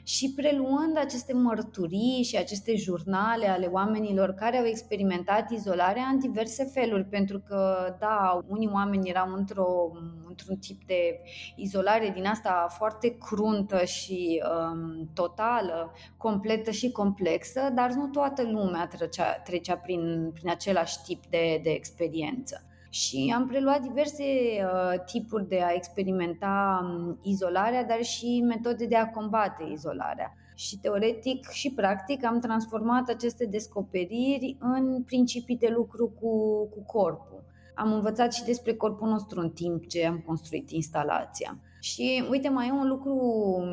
și 0.03 0.33
preluând 0.35 0.97
aceste 0.97 1.33
mărturii 1.33 2.23
și 2.23 2.37
aceste 2.37 2.75
jurnale 2.75 3.47
ale 3.47 3.65
oamenilor 3.65 4.33
care 4.33 4.57
au 4.57 4.65
experimentat 4.65 5.51
izolarea 5.51 6.03
în 6.03 6.19
diverse 6.19 6.63
feluri, 6.63 7.03
pentru 7.03 7.39
că, 7.39 7.95
da, 7.99 8.39
unii 8.47 8.69
oameni 8.73 9.09
erau 9.09 9.33
într-o, 9.33 9.91
într-un 10.27 10.55
tip 10.57 10.85
de 10.85 11.19
izolare 11.55 12.11
din 12.13 12.25
asta 12.25 12.67
foarte 12.69 13.17
cruntă 13.17 13.83
și 13.83 14.43
um, 14.43 15.09
totală, 15.13 15.91
completă 16.17 16.71
și 16.71 16.91
complexă, 16.91 17.71
dar 17.75 17.91
nu 17.91 18.07
toată 18.07 18.43
lumea 18.43 18.87
trecea, 18.87 19.33
trecea 19.33 19.75
prin, 19.75 20.31
prin 20.33 20.49
același 20.49 20.97
tip 21.05 21.25
de, 21.29 21.59
de 21.63 21.69
experiență 21.69 22.63
și 22.93 23.33
am 23.35 23.47
preluat 23.47 23.81
diverse 23.81 24.23
uh, 24.23 25.03
tipuri 25.05 25.47
de 25.47 25.61
a 25.61 25.73
experimenta 25.73 26.79
um, 26.83 27.19
izolarea, 27.21 27.83
dar 27.83 28.01
și 28.01 28.43
metode 28.47 28.85
de 28.85 28.95
a 28.95 29.09
combate 29.09 29.63
izolarea. 29.71 30.33
Și 30.55 30.77
teoretic 30.77 31.49
și 31.49 31.71
practic 31.71 32.25
am 32.25 32.39
transformat 32.39 33.09
aceste 33.09 33.45
descoperiri 33.45 34.57
în 34.59 35.03
principii 35.03 35.57
de 35.57 35.67
lucru 35.75 36.07
cu, 36.19 36.65
cu 36.67 36.83
corpul. 36.85 37.43
Am 37.75 37.93
învățat 37.93 38.33
și 38.33 38.43
despre 38.43 38.73
corpul 38.73 39.09
nostru 39.09 39.39
în 39.39 39.49
timp 39.49 39.87
ce 39.87 40.05
am 40.05 40.23
construit 40.25 40.69
instalația. 40.69 41.57
Și 41.83 42.23
uite, 42.29 42.49
mai 42.49 42.67
e 42.67 42.71
un 42.71 42.87
lucru 42.87 43.17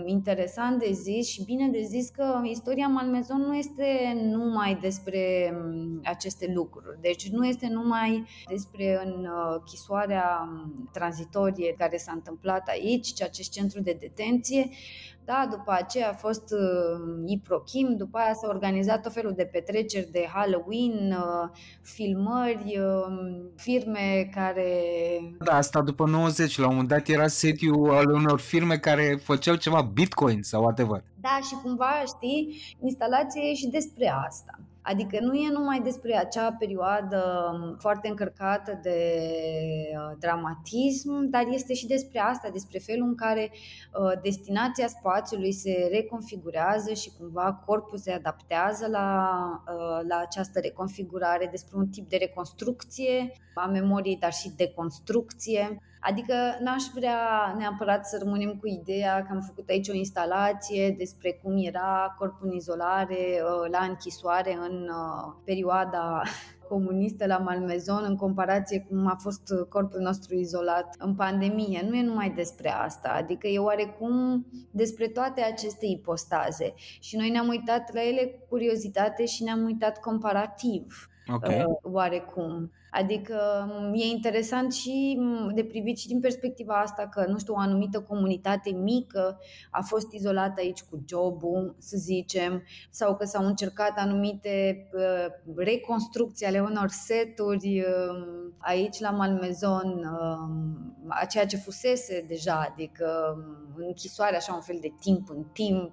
interesant 0.06 0.78
de 0.78 0.92
zis 0.92 1.28
și 1.28 1.44
bine 1.44 1.68
de 1.68 1.82
zis 1.82 2.08
că 2.08 2.40
istoria 2.44 2.86
Malmezon 2.86 3.40
nu 3.40 3.56
este 3.56 4.16
numai 4.22 4.78
despre 4.80 5.52
mm, 5.54 6.00
aceste 6.04 6.52
lucruri. 6.54 7.00
Deci 7.00 7.28
nu 7.28 7.46
este 7.46 7.68
numai 7.68 8.26
despre 8.48 9.00
închisoarea 9.54 10.48
mm, 10.50 10.88
tranzitorie 10.92 11.74
care 11.78 11.96
s-a 11.96 12.12
întâmplat 12.12 12.68
aici, 12.68 13.12
ci 13.12 13.22
acest 13.22 13.50
centru 13.50 13.80
de 13.80 13.96
detenție, 14.00 14.68
da, 15.30 15.46
după 15.50 15.72
aceea 15.72 16.08
a 16.08 16.12
fost 16.12 16.42
uh, 16.50 17.22
Iprochim, 17.26 17.96
după 17.96 18.18
aia 18.18 18.34
s-a 18.34 18.48
organizat 18.48 19.02
tot 19.02 19.12
felul 19.12 19.32
de 19.36 19.44
petreceri 19.44 20.10
de 20.10 20.28
Halloween, 20.32 21.12
uh, 21.12 21.48
filmări, 21.82 22.78
uh, 22.78 23.50
firme 23.56 24.30
care... 24.34 24.72
Da, 25.38 25.56
asta 25.56 25.80
după 25.82 26.06
90, 26.06 26.58
la 26.58 26.64
un 26.66 26.70
moment 26.70 26.88
dat 26.88 27.08
era 27.08 27.26
sediu 27.26 27.74
al 27.74 28.10
unor 28.10 28.40
firme 28.40 28.76
care 28.76 29.20
făceau 29.22 29.54
ceva 29.54 29.80
bitcoin 29.80 30.42
sau 30.42 30.62
whatever. 30.62 31.02
Da, 31.20 31.38
și 31.48 31.54
cumva, 31.62 32.02
știi, 32.06 32.60
instalația 32.80 33.42
e 33.42 33.54
și 33.54 33.68
despre 33.68 34.12
asta. 34.26 34.58
Adică 34.90 35.18
nu 35.20 35.34
e 35.34 35.50
numai 35.50 35.80
despre 35.80 36.16
acea 36.16 36.52
perioadă 36.58 37.22
foarte 37.78 38.08
încărcată 38.08 38.78
de 38.82 39.22
uh, 39.94 40.16
dramatism, 40.18 41.28
dar 41.28 41.44
este 41.50 41.74
și 41.74 41.86
despre 41.86 42.18
asta, 42.18 42.48
despre 42.52 42.78
felul 42.78 43.06
în 43.08 43.14
care 43.14 43.50
uh, 43.52 44.20
destinația 44.22 44.86
spațiului 44.86 45.52
se 45.52 45.88
reconfigurează 45.90 46.92
și 46.92 47.12
cumva 47.18 47.62
corpul 47.66 47.98
se 47.98 48.12
adaptează 48.12 48.86
la, 48.86 49.30
uh, 49.66 50.06
la 50.08 50.16
această 50.16 50.60
reconfigurare, 50.60 51.48
despre 51.50 51.76
un 51.76 51.88
tip 51.88 52.08
de 52.08 52.16
reconstrucție 52.16 53.32
a 53.54 53.66
memoriei, 53.66 54.18
dar 54.20 54.32
și 54.32 54.52
deconstrucție. 54.56 55.80
Adică 56.00 56.34
n-aș 56.60 56.82
vrea 56.94 57.54
neapărat 57.58 58.06
să 58.06 58.18
rămânem 58.22 58.56
cu 58.56 58.66
ideea 58.66 59.22
că 59.22 59.28
am 59.30 59.40
făcut 59.40 59.68
aici 59.68 59.88
o 59.88 59.94
instalație 59.94 60.94
despre 60.98 61.40
cum 61.42 61.52
era 61.56 62.14
corpul 62.18 62.48
în 62.48 62.56
izolare 62.56 63.16
uh, 63.16 63.70
la 63.70 63.84
închisoare 63.88 64.58
în 64.70 64.88
uh, 64.88 65.32
perioada 65.44 66.22
comunistă 66.68 67.26
la 67.26 67.38
Malmezon 67.38 68.04
în 68.08 68.16
comparație 68.16 68.86
cum 68.88 69.06
a 69.06 69.16
fost 69.20 69.42
corpul 69.68 70.00
nostru 70.00 70.34
izolat 70.34 70.94
în 70.98 71.14
pandemie. 71.14 71.86
Nu 71.88 71.96
e 71.96 72.02
numai 72.02 72.30
despre 72.30 72.70
asta, 72.70 73.08
adică 73.08 73.46
e 73.46 73.58
oarecum 73.58 74.46
despre 74.70 75.06
toate 75.08 75.40
aceste 75.40 75.86
ipostaze 75.86 76.74
și 77.00 77.16
noi 77.16 77.30
ne-am 77.30 77.48
uitat 77.48 77.94
la 77.94 78.02
ele 78.02 78.26
cu 78.26 78.46
curiozitate 78.48 79.24
și 79.26 79.42
ne-am 79.42 79.64
uitat 79.64 80.00
comparativ 80.00 81.08
okay. 81.34 81.64
uh, 81.64 81.92
oarecum. 81.92 82.70
Adică 82.90 83.68
mm, 83.68 83.92
e 83.94 84.04
interesant 84.04 84.72
și 84.72 85.16
mm, 85.18 85.54
de 85.54 85.64
privit 85.64 85.98
și 85.98 86.08
din 86.08 86.20
perspectiva 86.20 86.74
asta 86.74 87.08
că, 87.08 87.24
nu 87.28 87.38
știu, 87.38 87.54
o 87.54 87.58
anumită 87.58 88.00
comunitate 88.00 88.70
mică 88.70 89.38
a 89.70 89.82
fost 89.82 90.12
izolată 90.12 90.54
aici 90.60 90.82
cu 90.82 91.04
jobul, 91.08 91.74
să 91.78 91.96
zicem, 91.96 92.62
sau 92.90 93.16
că 93.16 93.24
s-au 93.24 93.46
încercat 93.46 93.92
anumite 93.96 94.86
uh, 94.92 95.54
reconstrucții 95.56 96.46
ale 96.46 96.60
unor 96.60 96.88
seturi 96.88 97.80
uh, 97.80 98.50
aici 98.58 98.98
la 98.98 99.10
Malmezon, 99.10 99.98
uh, 99.98 101.18
a 101.20 101.24
ceea 101.24 101.46
ce 101.46 101.56
fusese 101.56 102.24
deja, 102.28 102.68
adică 102.72 103.34
mm, 103.36 103.84
închisoare 103.86 104.36
așa 104.36 104.54
un 104.54 104.60
fel 104.60 104.78
de 104.80 104.92
timp 105.00 105.30
în 105.30 105.44
timp, 105.52 105.92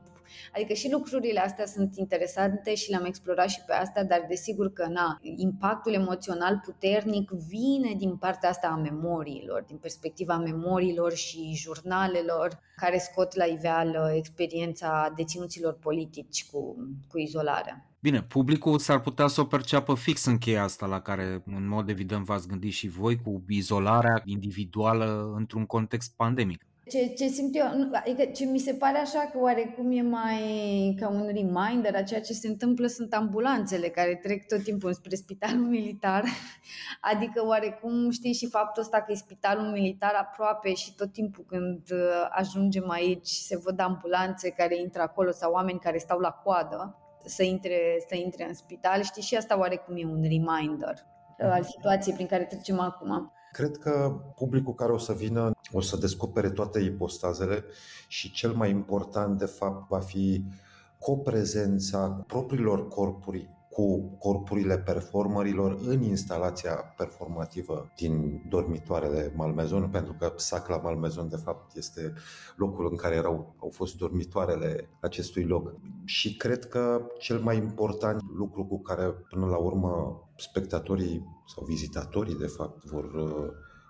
Adică 0.54 0.74
și 0.74 0.92
lucrurile 0.92 1.40
astea 1.40 1.66
sunt 1.66 1.96
interesante 1.96 2.76
și 2.76 2.90
le-am 2.90 3.06
explorat 3.06 3.50
și 3.50 3.62
pe 3.66 3.74
asta, 3.74 4.04
dar 4.04 4.26
desigur 4.28 4.74
că 4.74 4.88
na, 4.88 5.20
impactul 5.22 5.94
emoțional 5.94 6.62
puternic 6.66 7.32
vine 7.32 7.94
din 7.98 8.16
partea 8.16 8.50
asta 8.50 8.68
a 8.68 8.76
memoriilor, 8.76 9.64
din 9.68 9.78
perspectiva 9.78 10.38
memoriilor 10.38 11.14
și 11.14 11.54
jurnalelor 11.56 12.60
care 12.76 12.98
scot 12.98 13.36
la 13.36 13.46
iveală 13.46 14.12
experiența 14.16 15.14
deținuților 15.16 15.74
politici 15.74 16.46
cu, 16.52 16.76
cu 17.08 17.18
izolarea. 17.18 17.88
Bine, 18.00 18.22
publicul 18.22 18.80
s-ar 18.80 19.02
putea 19.02 19.28
să 19.28 19.42
o 19.42 19.46
perceapă 19.46 19.96
fix 19.96 20.26
în 20.26 20.38
cheia 20.38 20.64
asta 20.64 20.86
la 20.86 21.02
care 21.02 21.44
în 21.46 21.68
mod 21.68 21.90
evident 21.90 22.26
v-ați 22.26 22.48
gândit 22.48 22.72
și 22.72 22.88
voi 22.88 23.22
cu 23.22 23.44
izolarea 23.48 24.22
individuală 24.26 25.34
într-un 25.36 25.66
context 25.66 26.16
pandemic. 26.16 26.67
Ce, 26.90 27.08
ce 27.08 27.28
simt 27.28 27.56
eu, 27.56 27.66
adică 27.94 28.26
ce 28.26 28.46
mi 28.46 28.60
se 28.60 28.74
pare 28.74 28.98
așa 28.98 29.30
că 29.32 29.40
oarecum 29.40 29.92
e 29.92 30.02
mai 30.02 30.96
ca 31.00 31.10
un 31.10 31.26
reminder 31.26 31.96
a 31.96 32.04
ceea 32.04 32.22
ce 32.22 32.34
se 32.34 32.48
întâmplă 32.48 32.88
sunt 32.88 33.14
ambulanțele 33.14 33.88
care 33.88 34.16
trec 34.16 34.48
tot 34.48 34.64
timpul 34.64 34.94
spre 34.94 35.16
spitalul 35.16 35.66
militar. 35.66 36.24
Adică 37.12 37.46
oarecum 37.46 38.10
știi 38.10 38.34
și 38.34 38.48
faptul 38.48 38.82
ăsta 38.82 39.02
că 39.02 39.12
e 39.12 39.16
spitalul 39.16 39.72
militar 39.72 40.14
aproape 40.14 40.74
și 40.74 40.96
tot 40.96 41.12
timpul 41.12 41.46
când 41.48 41.92
uh, 41.92 42.28
ajungem 42.30 42.90
aici 42.90 43.28
se 43.28 43.58
văd 43.58 43.80
ambulanțe 43.80 44.50
care 44.50 44.80
intră 44.80 45.02
acolo 45.02 45.32
sau 45.32 45.52
oameni 45.52 45.80
care 45.80 45.98
stau 45.98 46.20
la 46.20 46.32
coadă 46.32 47.02
să 47.26 47.44
intre, 47.44 48.04
să 48.08 48.16
intre 48.16 48.48
în 48.48 48.54
spital. 48.54 49.02
Știi, 49.02 49.22
și 49.22 49.36
asta 49.36 49.60
oarecum 49.60 49.96
e 49.98 50.06
un 50.06 50.22
reminder 50.22 51.06
uh, 51.40 51.50
al 51.52 51.64
situației 51.64 52.16
prin 52.16 52.28
care 52.28 52.44
trecem 52.44 52.80
acum. 52.80 53.32
Cred 53.58 53.78
că 53.78 54.22
publicul 54.36 54.74
care 54.74 54.92
o 54.92 54.98
să 54.98 55.14
vină 55.14 55.52
o 55.72 55.82
să 55.82 55.98
descopere 55.98 56.50
toate 56.50 56.80
ipostazele 56.80 57.64
și 58.08 58.32
cel 58.32 58.54
mai 58.54 58.70
important, 58.70 59.38
de 59.38 59.46
fapt, 59.46 59.88
va 59.90 60.00
fi 60.00 60.44
coprezența 61.00 62.24
propriilor 62.28 62.88
corpuri 62.88 63.50
cu 63.70 64.00
corpurile 64.20 64.78
performerilor 64.78 65.78
în 65.88 66.02
instalația 66.02 66.74
performativă 66.98 67.92
din 67.96 68.44
dormitoarele 68.50 69.34
Malmezon, 69.36 69.90
pentru 69.90 70.14
că 70.20 70.34
Sac 70.36 70.68
la 70.68 70.78
Malmezon, 70.78 71.30
de 71.30 71.36
fapt, 71.36 71.76
este 71.76 72.14
locul 72.56 72.88
în 72.90 72.96
care 72.96 73.16
erau, 73.16 73.56
au 73.62 73.70
fost 73.70 73.98
dormitoarele 73.98 74.90
acestui 75.02 75.44
loc. 75.44 75.76
Și 76.06 76.36
cred 76.36 76.66
că 76.66 77.02
cel 77.20 77.40
mai 77.40 77.58
important 77.58 78.22
lucru 78.38 78.66
cu 78.66 78.82
care, 78.82 79.04
până 79.30 79.46
la 79.46 79.58
urmă, 79.58 80.22
spectatorii 80.36 81.37
sau 81.56 81.66
vizitatorii, 81.66 82.36
de 82.36 82.48
fapt, 82.48 82.84
vor, 82.84 83.06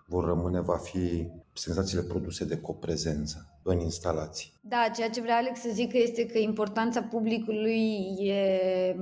vor 0.05 0.25
rămâne, 0.25 0.59
va 0.59 0.77
fi 0.77 1.27
senzațiile 1.53 2.03
produse 2.03 2.45
de 2.45 2.59
coprezență 2.59 3.59
în 3.63 3.79
instalații. 3.79 4.53
Da, 4.61 4.89
ceea 4.95 5.09
ce 5.09 5.21
vrea 5.21 5.37
Alex 5.37 5.59
să 5.59 5.69
zic 5.73 5.93
este 5.93 6.25
că 6.25 6.37
importanța 6.37 7.01
publicului 7.01 8.15
e 8.19 8.95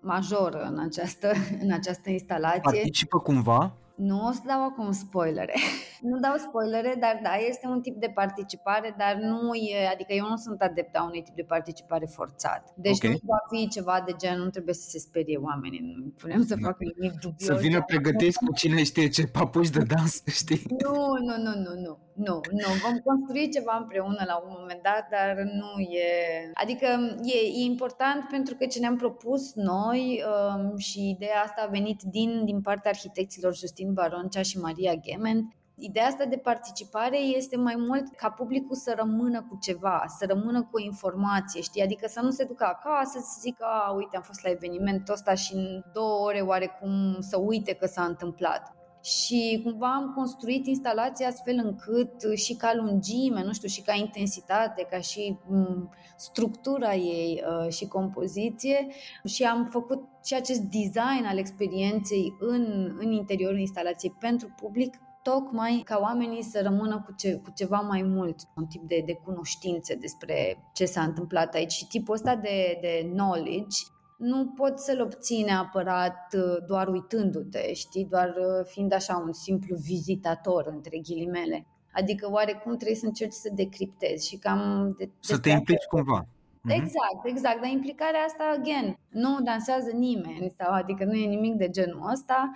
majoră 0.00 0.68
în 0.70 0.78
această, 0.78 1.32
în 1.62 1.72
această 1.72 2.10
instalație. 2.10 2.60
Participă 2.62 3.18
cumva? 3.18 3.76
Nu 3.96 4.26
o 4.26 4.30
să 4.32 4.40
dau 4.46 4.64
acum 4.64 4.92
spoilere. 4.92 5.54
nu 6.10 6.18
dau 6.18 6.36
spoilere, 6.36 6.96
dar 7.00 7.20
da, 7.22 7.34
este 7.34 7.66
un 7.66 7.80
tip 7.80 7.96
de 8.00 8.10
participare, 8.14 8.94
dar 8.98 9.14
nu 9.14 9.54
e, 9.54 9.86
adică 9.86 10.12
eu 10.12 10.28
nu 10.28 10.36
sunt 10.36 10.60
adept 10.62 10.96
a 10.96 11.02
unui 11.04 11.22
tip 11.22 11.34
de 11.34 11.42
participare 11.42 12.06
forțat. 12.06 12.72
Deci 12.76 13.04
Ok. 13.04 13.10
nu 13.10 13.18
va 13.22 13.38
fi 13.50 13.68
ceva 13.68 14.02
de 14.06 14.12
gen, 14.18 14.38
nu 14.38 14.48
trebuie 14.50 14.74
să 14.74 14.88
se 14.88 14.98
sperie 14.98 15.36
oamenii, 15.36 15.80
nu 15.96 16.12
punem 16.18 16.42
să 16.44 16.54
Da. 16.54 16.66
facă 16.66 16.78
nimic 16.96 17.18
dubios. 17.20 17.44
Să 17.48 17.54
vină 17.54 17.82
pregătiți 17.82 18.38
cu 18.38 18.52
cine 18.52 18.82
știe 18.82 19.08
ce 19.08 19.26
papuci 19.26 19.70
de 19.70 19.82
dans, 19.82 20.22
știi? 20.40 20.62
Nu, 20.82 20.94
nu, 21.26 21.36
nu, 21.42 21.52
nu, 21.60 21.80
nu, 21.80 21.98
nu, 22.16 22.40
nu. 22.50 22.68
Vom 22.84 22.98
construi 22.98 23.50
ceva 23.50 23.76
împreună 23.80 24.22
la 24.26 24.36
un 24.44 24.56
moment 24.58 24.82
dat, 24.82 25.08
dar 25.10 25.36
nu 25.36 25.80
e... 25.80 26.08
Adică 26.54 26.86
e, 27.22 27.38
e 27.38 27.64
important 27.64 28.28
pentru 28.30 28.54
că 28.54 28.66
ce 28.66 28.78
ne-am 28.78 28.96
propus 28.96 29.54
noi 29.54 30.22
um, 30.24 30.76
și 30.76 31.08
ideea 31.08 31.42
asta 31.44 31.62
a 31.64 31.70
venit 31.70 32.02
din, 32.02 32.44
din 32.44 32.60
partea 32.60 32.90
arhitecților 32.90 33.56
Justin 33.56 33.92
Baroncea 33.92 34.42
și 34.42 34.58
Maria 34.58 34.94
Gemen, 34.94 35.48
Ideea 35.78 36.06
asta 36.06 36.24
de 36.24 36.36
participare 36.36 37.18
este 37.18 37.56
mai 37.56 37.74
mult 37.78 38.16
ca 38.16 38.30
publicul 38.30 38.76
să 38.76 38.94
rămână 38.96 39.46
cu 39.48 39.58
ceva, 39.60 40.04
să 40.18 40.26
rămână 40.28 40.62
cu 40.62 40.70
o 40.72 40.84
informație, 40.84 41.60
știi? 41.60 41.82
Adică 41.82 42.06
să 42.08 42.20
nu 42.20 42.30
se 42.30 42.44
ducă 42.44 42.64
acasă 42.64 43.18
să 43.18 43.38
zică, 43.40 43.64
a, 43.64 43.90
uite, 43.90 44.16
am 44.16 44.22
fost 44.22 44.42
la 44.42 44.50
evenimentul 44.50 45.14
ăsta 45.14 45.34
și 45.34 45.54
în 45.54 45.82
două 45.92 46.24
ore 46.24 46.40
oarecum 46.40 47.16
să 47.20 47.38
uite 47.38 47.72
că 47.72 47.86
s-a 47.86 48.04
întâmplat 48.04 48.76
și 49.06 49.60
cumva 49.64 49.94
am 49.94 50.12
construit 50.14 50.66
instalația 50.66 51.28
astfel 51.28 51.60
încât 51.64 52.36
și 52.36 52.54
ca 52.54 52.74
lungime, 52.74 53.44
nu 53.44 53.52
știu, 53.52 53.68
și 53.68 53.82
ca 53.82 53.94
intensitate, 53.94 54.86
ca 54.90 55.00
și 55.00 55.38
m, 55.48 55.90
structura 56.16 56.94
ei 56.94 57.42
uh, 57.46 57.72
și 57.72 57.86
compoziție. 57.86 58.86
Și 59.24 59.44
am 59.44 59.64
făcut 59.64 60.02
și 60.24 60.34
acest 60.34 60.60
design 60.60 61.24
al 61.26 61.38
experienței 61.38 62.36
în, 62.38 62.94
în 62.98 63.12
interiorul 63.12 63.58
instalației 63.58 64.16
pentru 64.20 64.54
public 64.60 65.00
tocmai 65.22 65.82
ca 65.84 65.98
oamenii 66.02 66.42
să 66.42 66.60
rămână 66.62 67.02
cu, 67.06 67.14
ce, 67.16 67.34
cu 67.34 67.50
ceva 67.54 67.80
mai 67.80 68.02
mult, 68.02 68.40
un 68.56 68.66
tip 68.66 68.82
de, 68.82 69.02
de 69.06 69.12
cunoștințe 69.24 69.94
despre 69.94 70.58
ce 70.72 70.84
s-a 70.84 71.02
întâmplat 71.02 71.54
aici. 71.54 71.72
Și 71.72 71.86
tipul 71.86 72.14
ăsta 72.14 72.36
de, 72.36 72.78
de 72.80 73.10
knowledge 73.12 73.78
nu 74.16 74.46
poți 74.46 74.84
să-l 74.84 75.00
obții 75.00 75.42
neapărat 75.42 76.34
uh, 76.36 76.66
doar 76.66 76.88
uitându-te, 76.88 77.72
știi, 77.72 78.06
doar 78.10 78.28
uh, 78.28 78.66
fiind 78.66 78.92
așa 78.92 79.22
un 79.26 79.32
simplu 79.32 79.76
vizitator, 79.76 80.66
între 80.66 80.98
ghilimele. 80.98 81.66
Adică 81.92 82.30
oarecum 82.30 82.76
trebuie 82.76 82.96
să 82.96 83.06
încerci 83.06 83.32
să 83.32 83.50
decriptezi 83.54 84.28
și 84.28 84.36
cam... 84.36 84.94
De, 84.98 85.04
Să 85.04 85.32
despre 85.32 85.50
te 85.50 85.56
implici 85.56 85.84
cumva. 85.84 86.26
Mhm. 86.60 86.74
Exact, 86.74 87.24
exact, 87.24 87.60
dar 87.60 87.70
implicarea 87.70 88.20
asta, 88.20 88.54
again, 88.58 88.98
nu 89.08 89.40
dansează 89.40 89.90
nimeni, 89.90 90.52
sau 90.56 90.72
adică 90.72 91.04
nu 91.04 91.14
e 91.14 91.26
nimic 91.26 91.54
de 91.54 91.70
genul 91.70 92.10
ăsta, 92.12 92.50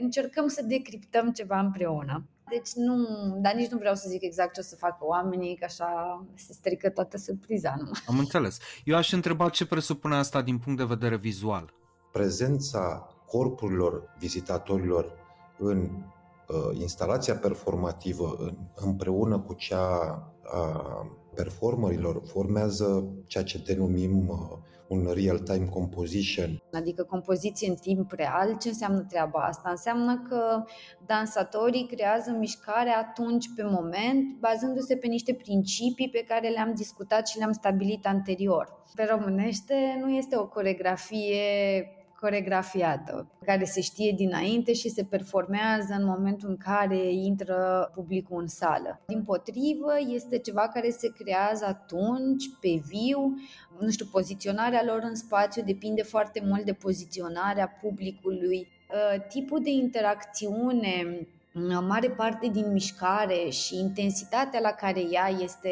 încercăm 0.00 0.46
să 0.46 0.62
decriptăm 0.62 1.30
ceva 1.30 1.58
împreună. 1.58 2.28
Deci 2.48 2.72
nu, 2.74 2.96
dar 3.40 3.54
nici 3.54 3.70
nu 3.70 3.78
vreau 3.78 3.94
să 3.94 4.08
zic 4.08 4.22
exact 4.22 4.54
ce 4.54 4.60
o 4.60 4.62
să 4.62 4.76
facă 4.76 4.98
oamenii, 5.00 5.56
că 5.56 5.64
așa 5.64 6.24
se 6.34 6.52
strică 6.52 6.90
toată 6.90 7.16
surpriza. 7.18 7.74
Nu? 7.78 7.90
Am 8.06 8.18
înțeles. 8.18 8.58
Eu 8.84 8.96
aș 8.96 9.12
întreba 9.12 9.48
ce 9.48 9.66
presupune 9.66 10.14
asta 10.14 10.42
din 10.42 10.58
punct 10.58 10.78
de 10.78 10.84
vedere 10.84 11.16
vizual. 11.16 11.74
Prezența 12.12 13.08
corpurilor 13.26 14.14
vizitatorilor 14.18 15.12
în 15.58 15.78
uh, 15.80 16.78
instalația 16.80 17.34
performativă 17.36 18.36
în, 18.38 18.56
împreună 18.74 19.38
cu 19.38 19.52
cea 19.52 19.88
a 20.44 21.06
performerilor 21.34 22.22
formează 22.26 23.04
ceea 23.26 23.44
ce 23.44 23.58
denumim 23.58 24.28
uh, 24.28 24.58
un 24.88 25.10
real-time 25.14 25.66
composition. 25.66 26.62
Adică 26.72 27.02
compoziție 27.02 27.68
în 27.68 27.74
timp 27.74 28.12
real, 28.12 28.56
ce 28.56 28.68
înseamnă 28.68 29.00
treaba 29.08 29.40
asta? 29.40 29.70
Înseamnă 29.70 30.22
că 30.28 30.64
dansatorii 31.06 31.86
creează 31.86 32.30
mișcare 32.30 32.90
atunci 32.90 33.46
pe 33.56 33.62
moment, 33.62 34.38
bazându-se 34.38 34.96
pe 34.96 35.06
niște 35.06 35.34
principii 35.34 36.10
pe 36.10 36.24
care 36.28 36.48
le-am 36.48 36.74
discutat 36.74 37.28
și 37.28 37.38
le-am 37.38 37.52
stabilit 37.52 38.06
anterior. 38.06 38.82
Pe 38.94 39.08
românește 39.10 39.74
nu 40.00 40.10
este 40.10 40.36
o 40.36 40.46
coregrafie 40.46 41.42
coregrafiată, 42.24 43.30
care 43.44 43.64
se 43.64 43.80
știe 43.80 44.12
dinainte 44.16 44.72
și 44.72 44.88
se 44.88 45.04
performează 45.04 45.94
în 45.98 46.04
momentul 46.04 46.48
în 46.48 46.56
care 46.56 47.12
intră 47.12 47.90
publicul 47.94 48.40
în 48.40 48.46
sală. 48.46 49.00
Din 49.06 49.22
potrivă, 49.22 49.92
este 50.14 50.38
ceva 50.38 50.68
care 50.68 50.90
se 50.90 51.08
creează 51.18 51.64
atunci, 51.64 52.44
pe 52.60 52.68
viu, 52.86 53.34
nu 53.78 53.90
știu, 53.90 54.06
poziționarea 54.10 54.82
lor 54.84 55.00
în 55.02 55.14
spațiu 55.14 55.62
depinde 55.62 56.02
foarte 56.02 56.42
mult 56.44 56.64
de 56.64 56.72
poziționarea 56.72 57.68
publicului. 57.82 58.68
Tipul 59.28 59.62
de 59.62 59.70
interacțiune 59.70 61.26
mare 61.86 62.10
parte 62.10 62.48
din 62.48 62.72
mișcare 62.72 63.48
și 63.50 63.78
intensitatea 63.78 64.60
la 64.60 64.70
care 64.70 65.00
ea 65.10 65.28
este 65.40 65.70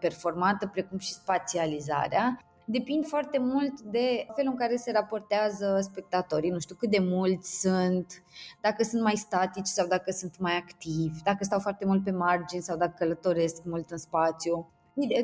performată, 0.00 0.66
precum 0.72 0.98
și 0.98 1.12
spațializarea, 1.12 2.38
depind 2.64 3.06
foarte 3.06 3.38
mult 3.38 3.80
de 3.80 4.26
felul 4.34 4.50
în 4.50 4.58
care 4.58 4.76
se 4.76 4.90
raportează 4.90 5.78
spectatorii, 5.80 6.50
nu 6.50 6.58
știu 6.58 6.74
cât 6.74 6.90
de 6.90 6.98
mulți 7.00 7.60
sunt, 7.60 8.22
dacă 8.60 8.82
sunt 8.82 9.02
mai 9.02 9.16
statici 9.16 9.66
sau 9.66 9.86
dacă 9.86 10.10
sunt 10.10 10.38
mai 10.38 10.56
activi, 10.56 11.22
dacă 11.24 11.44
stau 11.44 11.58
foarte 11.58 11.84
mult 11.84 12.04
pe 12.04 12.10
margini 12.10 12.62
sau 12.62 12.76
dacă 12.76 12.94
călătoresc 12.98 13.62
mult 13.64 13.90
în 13.90 13.98
spațiu. 13.98 14.72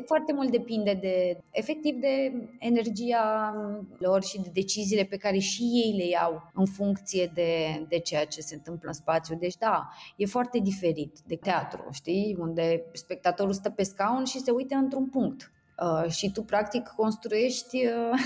Foarte 0.05 0.33
mult 0.33 0.51
depinde 0.51 0.97
de, 1.01 1.37
efectiv, 1.51 1.95
de 1.95 2.31
energia 2.59 3.53
lor 3.97 4.23
și 4.23 4.41
de 4.41 4.49
deciziile 4.53 5.03
pe 5.03 5.17
care 5.17 5.37
și 5.37 5.61
ei 5.61 5.93
le 5.97 6.07
iau 6.07 6.51
în 6.53 6.65
funcție 6.65 7.31
de, 7.33 7.85
de 7.87 7.99
ceea 7.99 8.25
ce 8.25 8.41
se 8.41 8.55
întâmplă 8.55 8.87
în 8.87 8.93
spațiu. 8.93 9.35
Deci, 9.35 9.57
da, 9.57 9.87
e 10.15 10.25
foarte 10.25 10.59
diferit 10.59 11.19
de 11.27 11.35
teatru, 11.35 11.87
știi? 11.91 12.37
Unde 12.39 12.83
spectatorul 12.93 13.53
stă 13.53 13.69
pe 13.69 13.83
scaun 13.83 14.25
și 14.25 14.39
se 14.39 14.51
uită 14.51 14.75
într-un 14.75 15.09
punct. 15.09 15.51
Uh, 15.81 16.09
și 16.11 16.31
tu, 16.31 16.43
practic, 16.43 16.87
construiești 16.87 17.85
uh, 17.85 18.19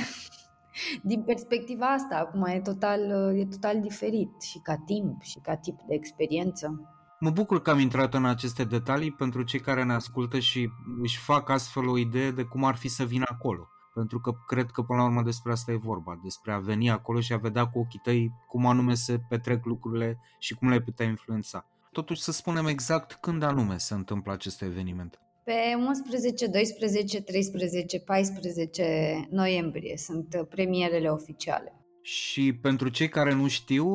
din 1.12 1.22
perspectiva 1.22 1.86
asta. 1.86 2.16
Acum 2.16 2.44
e 2.46 2.60
total, 2.60 3.32
uh, 3.32 3.40
e 3.40 3.46
total 3.46 3.82
diferit 3.82 4.42
și 4.42 4.60
ca 4.60 4.84
timp 4.86 5.22
și 5.22 5.40
ca 5.40 5.56
tip 5.56 5.80
de 5.88 5.94
experiență. 5.94 6.86
Mă 7.24 7.30
bucur 7.30 7.62
că 7.62 7.70
am 7.70 7.80
intrat 7.80 8.14
în 8.14 8.26
aceste 8.26 8.64
detalii 8.64 9.12
pentru 9.12 9.44
cei 9.44 9.60
care 9.60 9.84
ne 9.84 9.94
ascultă 9.94 10.40
și 10.40 10.70
își 11.02 11.18
fac 11.18 11.50
astfel 11.50 11.88
o 11.88 11.98
idee 11.98 12.32
de 12.32 12.44
cum 12.44 12.64
ar 12.64 12.76
fi 12.76 12.88
să 12.88 13.04
vină 13.04 13.26
acolo. 13.28 13.68
Pentru 13.94 14.20
că 14.20 14.32
cred 14.48 14.70
că 14.70 14.82
până 14.82 15.00
la 15.00 15.06
urmă 15.06 15.22
despre 15.22 15.52
asta 15.52 15.72
e 15.72 15.76
vorba, 15.76 16.20
despre 16.24 16.52
a 16.52 16.58
veni 16.58 16.90
acolo 16.90 17.20
și 17.20 17.34
a 17.34 17.38
vedea 17.38 17.68
cu 17.68 17.80
ochii 17.80 18.00
tăi 18.04 18.32
cum 18.48 18.66
anume 18.66 18.94
se 18.94 19.20
petrec 19.30 19.66
lucrurile 19.66 20.20
și 20.40 20.54
cum 20.54 20.70
le 20.70 20.82
putea 20.82 21.06
influența. 21.06 21.66
Totuși 21.92 22.22
să 22.22 22.32
spunem 22.32 22.66
exact 22.66 23.14
când 23.14 23.44
anume 23.44 23.78
se 23.78 23.94
întâmplă 23.94 24.32
acest 24.32 24.62
eveniment. 24.62 25.20
Pe 25.44 25.54
11, 25.88 26.48
12, 26.48 27.22
13, 27.22 28.00
14 28.00 29.28
noiembrie 29.30 29.98
sunt 29.98 30.46
premierele 30.50 31.08
oficiale. 31.08 31.76
Și 32.02 32.54
pentru 32.54 32.90
cei 32.90 33.10
care 33.10 33.34
nu 33.34 33.48
știu, 33.48 33.86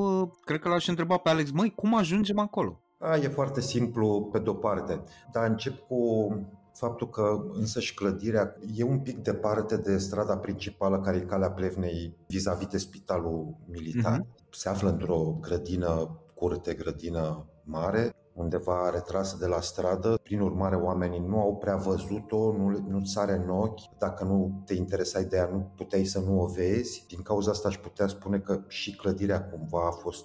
cred 0.45 0.61
că 0.61 0.69
l-aș 0.69 0.87
întreba 0.87 1.17
pe 1.17 1.29
Alex, 1.29 1.51
măi, 1.51 1.73
cum 1.75 1.95
ajungem 1.95 2.39
acolo? 2.39 2.81
A, 2.99 3.17
e 3.17 3.29
foarte 3.29 3.61
simplu 3.61 4.29
pe 4.33 4.39
de-o 4.39 4.55
parte, 4.55 5.03
dar 5.33 5.49
încep 5.49 5.87
cu 5.87 6.31
faptul 6.73 7.09
că 7.09 7.45
însăși 7.53 7.95
clădirea 7.95 8.57
e 8.75 8.85
un 8.85 9.01
pic 9.01 9.17
departe 9.17 9.77
de 9.77 9.99
strada 9.99 10.37
principală 10.37 11.01
care 11.01 11.17
e 11.17 11.21
calea 11.21 11.51
Plevnei 11.51 12.17
vis-a-vis 12.27 12.67
de 12.67 12.79
spitalul 12.79 13.57
militar. 13.67 14.21
Uh-huh. 14.21 14.51
Se 14.51 14.69
află 14.69 14.91
într-o 14.91 15.39
grădină, 15.41 16.21
curte, 16.35 16.75
grădină 16.75 17.47
mare, 17.67 18.15
undeva 18.33 18.91
retrasă 18.91 19.37
de 19.37 19.47
la 19.47 19.61
stradă. 19.61 20.19
Prin 20.23 20.41
urmare, 20.41 20.77
oamenii 20.77 21.21
nu 21.21 21.41
au 21.41 21.57
prea 21.57 21.77
văzut-o, 21.77 22.53
nu, 22.53 22.85
nu-ți 22.89 23.13
sare 23.13 23.33
în 23.33 23.49
ochi. 23.49 23.99
Dacă 23.99 24.25
nu 24.25 24.63
te 24.65 24.75
interesa 24.75 25.21
ideea, 25.21 25.49
nu 25.53 25.73
puteai 25.77 26.05
să 26.05 26.21
nu 26.21 26.41
o 26.41 26.47
vezi. 26.47 27.05
Din 27.09 27.23
cauza 27.23 27.51
asta 27.51 27.69
aș 27.69 27.77
putea 27.79 28.07
spune 28.07 28.39
că 28.39 28.61
și 28.69 28.97
clădirea 28.97 29.45
cumva 29.45 29.87
a 29.87 29.91
fost 29.91 30.25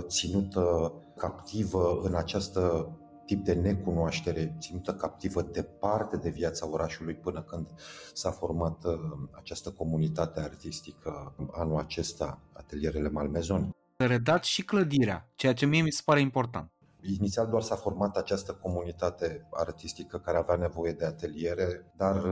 ținută 0.00 0.92
captivă 1.16 2.00
în 2.02 2.14
această 2.14 2.92
tip 3.26 3.44
de 3.44 3.52
necunoaștere, 3.52 4.56
ținută 4.60 4.94
captivă 4.94 5.42
departe 5.42 6.16
de 6.16 6.30
viața 6.30 6.70
orașului 6.70 7.14
până 7.14 7.42
când 7.42 7.66
s-a 8.14 8.30
format 8.30 8.84
această 9.30 9.70
comunitate 9.70 10.40
artistică 10.40 11.34
anul 11.52 11.78
acesta, 11.78 12.40
atelierele 12.52 13.08
Malmezon. 13.08 13.74
Redat 13.96 14.44
și 14.44 14.64
clădirea, 14.64 15.28
ceea 15.34 15.54
ce 15.54 15.66
mie 15.66 15.82
mi 15.82 15.90
se 15.90 16.02
pare 16.04 16.20
important. 16.20 16.70
Inițial 17.02 17.46
doar 17.46 17.62
s-a 17.62 17.74
format 17.74 18.16
această 18.16 18.52
comunitate 18.52 19.48
artistică 19.50 20.18
care 20.18 20.38
avea 20.38 20.56
nevoie 20.56 20.92
de 20.92 21.04
ateliere, 21.04 21.92
dar 21.96 22.22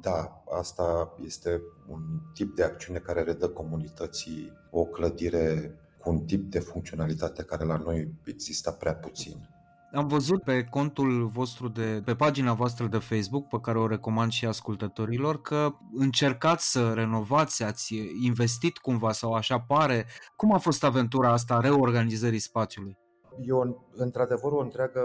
da, 0.00 0.42
asta 0.58 1.14
este 1.24 1.60
un 1.88 2.00
tip 2.34 2.54
de 2.54 2.62
acțiune 2.62 2.98
care 2.98 3.22
redă 3.22 3.48
comunității 3.48 4.52
o 4.70 4.84
clădire 4.84 5.74
cu 6.00 6.10
un 6.10 6.18
tip 6.18 6.50
de 6.50 6.58
funcționalitate 6.58 7.42
care 7.42 7.64
la 7.64 7.76
noi 7.76 8.14
exista 8.24 8.70
prea 8.70 8.94
puțin. 8.94 9.48
Am 9.92 10.06
văzut 10.06 10.42
pe 10.42 10.64
contul 10.64 11.26
vostru 11.26 11.68
de, 11.68 12.02
pe 12.04 12.14
pagina 12.14 12.52
voastră 12.52 12.86
de 12.86 12.98
Facebook, 12.98 13.48
pe 13.48 13.60
care 13.60 13.78
o 13.78 13.86
recomand 13.86 14.30
și 14.30 14.46
ascultătorilor, 14.46 15.40
că 15.40 15.70
încercați 15.94 16.70
să 16.70 16.92
renovați, 16.92 17.62
ați 17.62 17.94
investit 18.22 18.78
cumva 18.78 19.12
sau 19.12 19.32
așa 19.32 19.60
pare. 19.60 20.06
Cum 20.36 20.52
a 20.52 20.58
fost 20.58 20.84
aventura 20.84 21.32
asta 21.32 21.54
a 21.54 21.60
reorganizării 21.60 22.38
spațiului? 22.38 22.98
E 23.44 23.52
o, 23.52 23.62
într-adevăr 23.96 24.52
o 24.52 24.60
întreagă 24.60 25.00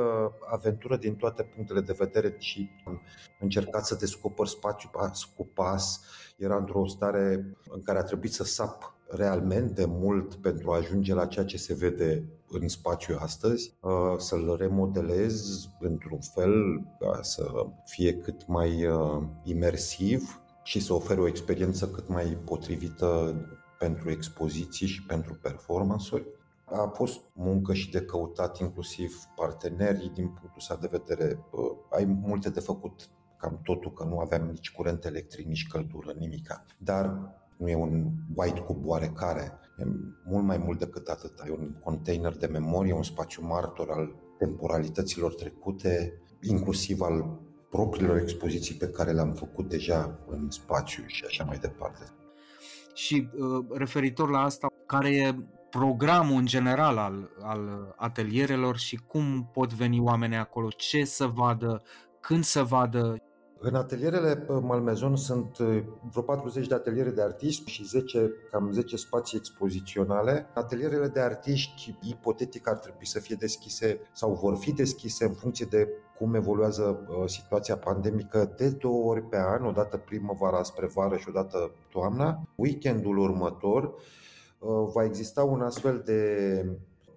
aventură 0.51 0.97
din 0.97 1.15
toate 1.15 1.43
punctele 1.43 1.81
de 1.81 1.95
vedere 1.97 2.35
și 2.37 2.69
am 2.85 3.01
încercat 3.39 3.85
să 3.85 3.95
descoper 3.95 4.45
spațiu 4.45 4.89
pas 4.91 5.23
cu 5.23 5.49
pas. 5.53 6.01
Era 6.37 6.55
într-o 6.55 6.87
stare 6.87 7.55
în 7.69 7.81
care 7.81 7.99
a 7.99 8.03
trebuit 8.03 8.33
să 8.33 8.43
sap 8.43 8.95
realmente 9.07 9.85
mult 9.85 10.35
pentru 10.35 10.71
a 10.71 10.75
ajunge 10.75 11.13
la 11.13 11.25
ceea 11.25 11.45
ce 11.45 11.57
se 11.57 11.73
vede 11.73 12.23
în 12.47 12.67
spațiu 12.67 13.17
astăzi, 13.19 13.73
uh, 13.79 14.13
să-l 14.17 14.55
remodelez 14.59 15.67
într-un 15.79 16.19
fel 16.33 16.81
ca 16.99 17.19
să 17.21 17.51
fie 17.85 18.13
cât 18.13 18.47
mai 18.47 18.85
uh, 18.85 19.23
imersiv 19.43 20.41
și 20.63 20.79
să 20.79 20.93
ofere 20.93 21.21
o 21.21 21.27
experiență 21.27 21.87
cât 21.87 22.07
mai 22.07 22.37
potrivită 22.45 23.35
pentru 23.79 24.09
expoziții 24.09 24.87
și 24.87 25.03
pentru 25.03 25.33
performance-uri. 25.41 26.25
A 26.71 26.91
fost 26.93 27.21
muncă 27.33 27.73
și 27.73 27.91
de 27.91 28.01
căutat 28.01 28.59
inclusiv 28.59 29.23
partenerii 29.35 30.09
din 30.09 30.27
punctul 30.27 30.53
ăsta 30.57 30.75
de 30.75 30.87
vedere. 30.91 31.45
Uh, 31.51 31.61
ai 31.89 32.05
multe 32.05 32.49
de 32.49 32.59
făcut 32.59 33.09
cam 33.37 33.59
totul, 33.63 33.93
că 33.93 34.03
nu 34.03 34.19
aveam 34.19 34.47
nici 34.47 34.71
curent 34.71 35.05
electric, 35.05 35.47
nici 35.47 35.67
căldură, 35.67 36.13
nimica. 36.17 36.65
Dar 36.77 37.35
nu 37.57 37.69
e 37.69 37.75
un 37.75 38.11
white 38.35 38.59
cube 38.59 38.87
oarecare, 38.87 39.59
e 39.77 39.83
mult 40.25 40.45
mai 40.45 40.57
mult 40.57 40.79
decât 40.79 41.07
atât. 41.07 41.39
E 41.47 41.51
un 41.51 41.75
container 41.83 42.37
de 42.37 42.47
memorie, 42.47 42.93
un 42.93 43.03
spațiu 43.03 43.45
martor 43.45 43.89
al 43.89 44.15
temporalităților 44.37 45.33
trecute, 45.33 46.21
inclusiv 46.41 47.01
al 47.01 47.39
propriilor 47.69 48.17
expoziții 48.17 48.75
pe 48.75 48.89
care 48.89 49.11
le-am 49.11 49.33
făcut 49.33 49.69
deja 49.69 50.19
în 50.27 50.49
spațiu 50.49 51.03
și 51.05 51.25
așa 51.25 51.43
mai 51.43 51.57
departe. 51.57 52.03
Și 52.93 53.29
uh, 53.33 53.65
referitor 53.69 54.29
la 54.29 54.39
asta, 54.39 54.67
care 54.85 55.15
e 55.15 55.35
programul 55.71 56.37
în 56.37 56.45
general 56.45 56.97
al, 56.97 57.29
al 57.41 57.93
atelierelor 57.97 58.77
și 58.77 58.95
cum 58.95 59.49
pot 59.53 59.73
veni 59.73 59.99
oamenii 59.99 60.37
acolo, 60.37 60.67
ce 60.69 61.03
să 61.03 61.25
vadă, 61.25 61.81
când 62.19 62.43
să 62.43 62.63
vadă 62.63 63.21
în 63.63 63.75
atelierele 63.75 64.45
Malmezon 64.61 65.15
sunt 65.15 65.57
uh, 65.57 65.83
vreo 66.11 66.21
40 66.23 66.67
de 66.67 66.73
ateliere 66.73 67.09
de 67.09 67.21
artiști 67.21 67.71
și 67.71 67.85
10, 67.85 68.31
cam 68.51 68.71
10 68.71 68.95
spații 68.95 69.37
expoziționale. 69.37 70.47
Atelierele 70.53 71.07
de 71.07 71.19
artiști, 71.19 71.95
ipotetic, 72.01 72.69
ar 72.69 72.77
trebui 72.77 73.05
să 73.05 73.19
fie 73.19 73.35
deschise 73.39 73.99
sau 74.13 74.33
vor 74.33 74.57
fi 74.57 74.73
deschise 74.73 75.25
în 75.25 75.33
funcție 75.33 75.65
de 75.69 75.87
cum 76.17 76.33
evoluează 76.33 77.07
uh, 77.07 77.29
situația 77.29 77.77
pandemică 77.77 78.53
de 78.57 78.69
două 78.69 79.03
ori 79.03 79.21
pe 79.21 79.37
an, 79.37 79.65
o 79.65 79.71
dată 79.71 79.97
primăvara 79.97 80.63
spre 80.63 80.85
vară 80.93 81.17
și 81.17 81.25
o 81.29 81.31
dată 81.31 81.71
toamna. 81.89 82.41
Weekendul 82.55 83.17
următor 83.17 83.83
uh, 83.83 83.93
va 84.93 85.03
exista 85.03 85.43
un 85.43 85.61
astfel 85.61 86.01
de 86.05 86.65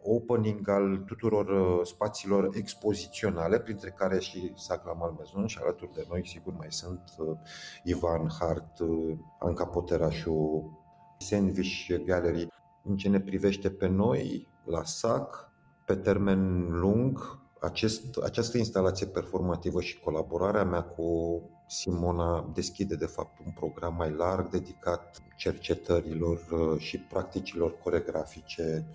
opening 0.03 0.69
al 0.69 1.03
tuturor 1.07 1.49
uh, 1.49 1.87
spațiilor 1.87 2.51
expoziționale, 2.55 3.61
printre 3.61 3.91
care 3.91 4.19
și 4.19 4.53
Sacra 4.57 4.93
Malmezon 4.93 5.47
și 5.47 5.59
alături 5.63 5.93
de 5.95 6.07
noi, 6.09 6.27
sigur, 6.27 6.53
mai 6.57 6.67
sunt 6.71 7.03
uh, 7.19 7.37
Ivan 7.85 8.29
Hart, 8.41 8.79
uh, 8.79 9.17
Anca 9.39 9.67
Poterașu, 9.67 10.71
Sandwich 11.19 12.05
Gallery. 12.05 12.49
În 12.83 12.97
ce 12.97 13.09
ne 13.09 13.21
privește 13.21 13.71
pe 13.71 13.87
noi, 13.87 14.49
la 14.65 14.85
SAC, 14.85 15.53
pe 15.87 15.95
termen 15.95 16.69
lung, 16.71 17.39
acest, 17.61 18.17
această 18.23 18.59
instalație 18.59 19.07
performativă 19.07 19.81
și 19.81 20.01
colaborarea 20.01 20.65
mea 20.65 20.83
cu 20.83 21.41
Simona 21.67 22.51
deschide 22.55 22.95
de 22.95 23.07
fapt 23.07 23.39
un 23.47 23.53
program 23.53 23.95
mai 23.95 24.11
larg 24.11 24.49
dedicat 24.49 25.23
cercetărilor 25.37 26.41
și 26.79 26.99
practicilor 26.99 27.79
coregrafice 27.79 28.87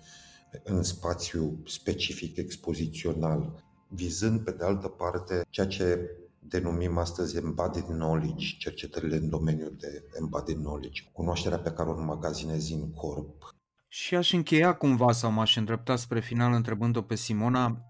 în 0.64 0.82
spațiu 0.82 1.62
specific 1.66 2.36
expozițional, 2.36 3.64
vizând 3.88 4.40
pe 4.40 4.50
de 4.50 4.64
altă 4.64 4.88
parte 4.88 5.46
ceea 5.50 5.66
ce 5.66 6.10
denumim 6.38 6.98
astăzi 6.98 7.36
embodied 7.36 7.84
knowledge, 7.84 8.56
cercetările 8.58 9.16
în 9.16 9.28
domeniul 9.28 9.76
de 9.78 10.04
embodied 10.18 10.56
knowledge, 10.56 11.02
cunoașterea 11.12 11.58
pe 11.58 11.70
care 11.70 11.88
o 11.88 11.96
înmagazinezi 11.96 12.72
în 12.72 12.90
corp. 12.92 13.54
Și 13.88 14.14
aș 14.16 14.32
încheia 14.32 14.74
cumva 14.74 15.12
sau 15.12 15.30
m-aș 15.30 15.56
îndrepta 15.56 15.96
spre 15.96 16.20
final 16.20 16.52
întrebând-o 16.52 17.02
pe 17.02 17.14
Simona, 17.14 17.89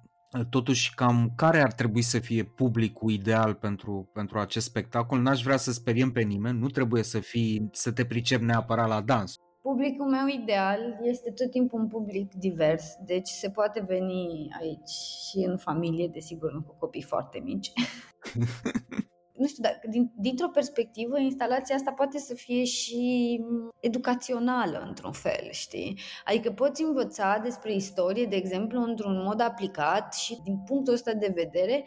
totuși 0.50 0.94
cam 0.94 1.32
care 1.36 1.62
ar 1.62 1.72
trebui 1.72 2.02
să 2.02 2.18
fie 2.18 2.44
publicul 2.44 3.10
ideal 3.10 3.54
pentru, 3.54 4.10
pentru 4.12 4.38
acest 4.38 4.66
spectacol? 4.66 5.20
N-aș 5.20 5.42
vrea 5.42 5.56
să 5.56 5.72
speriem 5.72 6.12
pe 6.12 6.20
nimeni, 6.20 6.58
nu 6.58 6.68
trebuie 6.68 7.02
să, 7.02 7.18
fii, 7.18 7.68
să 7.72 7.92
te 7.92 8.04
pricep 8.04 8.40
neapărat 8.40 8.88
la 8.88 9.00
dans. 9.00 9.36
Publicul 9.62 10.06
meu 10.06 10.26
ideal 10.26 10.98
este 11.02 11.30
tot 11.30 11.50
timpul 11.50 11.80
un 11.80 11.88
public 11.88 12.34
divers, 12.34 12.96
deci 13.06 13.28
se 13.28 13.50
poate 13.50 13.84
veni 13.88 14.48
aici 14.60 14.90
și 15.28 15.44
în 15.46 15.56
familie, 15.56 16.10
desigur, 16.12 16.52
nu 16.52 16.62
cu 16.62 16.76
copii 16.78 17.02
foarte 17.02 17.40
mici. 17.44 17.72
nu 19.40 19.46
știu, 19.46 19.62
dar 19.62 19.80
din, 19.88 20.10
dintr-o 20.16 20.48
perspectivă, 20.48 21.18
instalația 21.18 21.74
asta 21.74 21.92
poate 21.92 22.18
să 22.18 22.34
fie 22.34 22.64
și 22.64 23.40
educațională, 23.80 24.84
într-un 24.86 25.12
fel, 25.12 25.48
știi? 25.50 25.98
Adică 26.24 26.50
poți 26.50 26.82
învăța 26.82 27.40
despre 27.42 27.74
istorie, 27.74 28.24
de 28.24 28.36
exemplu, 28.36 28.82
într-un 28.82 29.22
mod 29.22 29.40
aplicat 29.40 30.14
și 30.14 30.38
din 30.44 30.58
punctul 30.66 30.92
ăsta 30.92 31.12
de 31.12 31.32
vedere, 31.34 31.84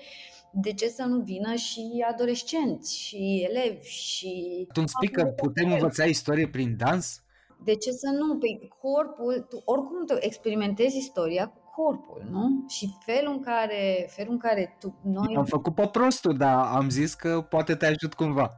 de 0.51 0.73
ce 0.73 0.87
să 0.87 1.03
nu 1.03 1.19
vină 1.19 1.55
și 1.55 2.05
adolescenți 2.11 2.97
și 2.97 3.47
elevi 3.49 3.87
și... 3.87 4.67
Tu 4.73 4.83
speaker, 4.87 5.33
putem 5.33 5.71
învăța 5.71 6.03
istorie 6.03 6.47
prin 6.47 6.75
dans? 6.77 7.23
De 7.63 7.75
ce 7.75 7.91
să 7.91 8.09
nu? 8.09 8.37
Păi 8.37 8.71
corpul, 8.81 9.45
tu 9.49 9.61
oricum 9.65 10.05
tu 10.05 10.15
experimentezi 10.19 10.97
istoria 10.97 11.47
cu 11.47 11.62
corpul, 11.75 12.23
nu? 12.29 12.65
Și 12.67 12.97
felul 12.99 13.33
în 13.33 13.39
care, 13.39 14.07
felul 14.09 14.31
în 14.31 14.37
care 14.37 14.75
tu, 14.79 14.95
noi... 15.01 15.35
Am 15.35 15.45
făcut 15.45 15.75
pe 15.75 15.87
prostul, 15.87 16.37
dar 16.37 16.65
am 16.75 16.89
zis 16.89 17.13
că 17.13 17.41
poate 17.49 17.75
te 17.75 17.85
ajut 17.85 18.13
cumva. 18.13 18.57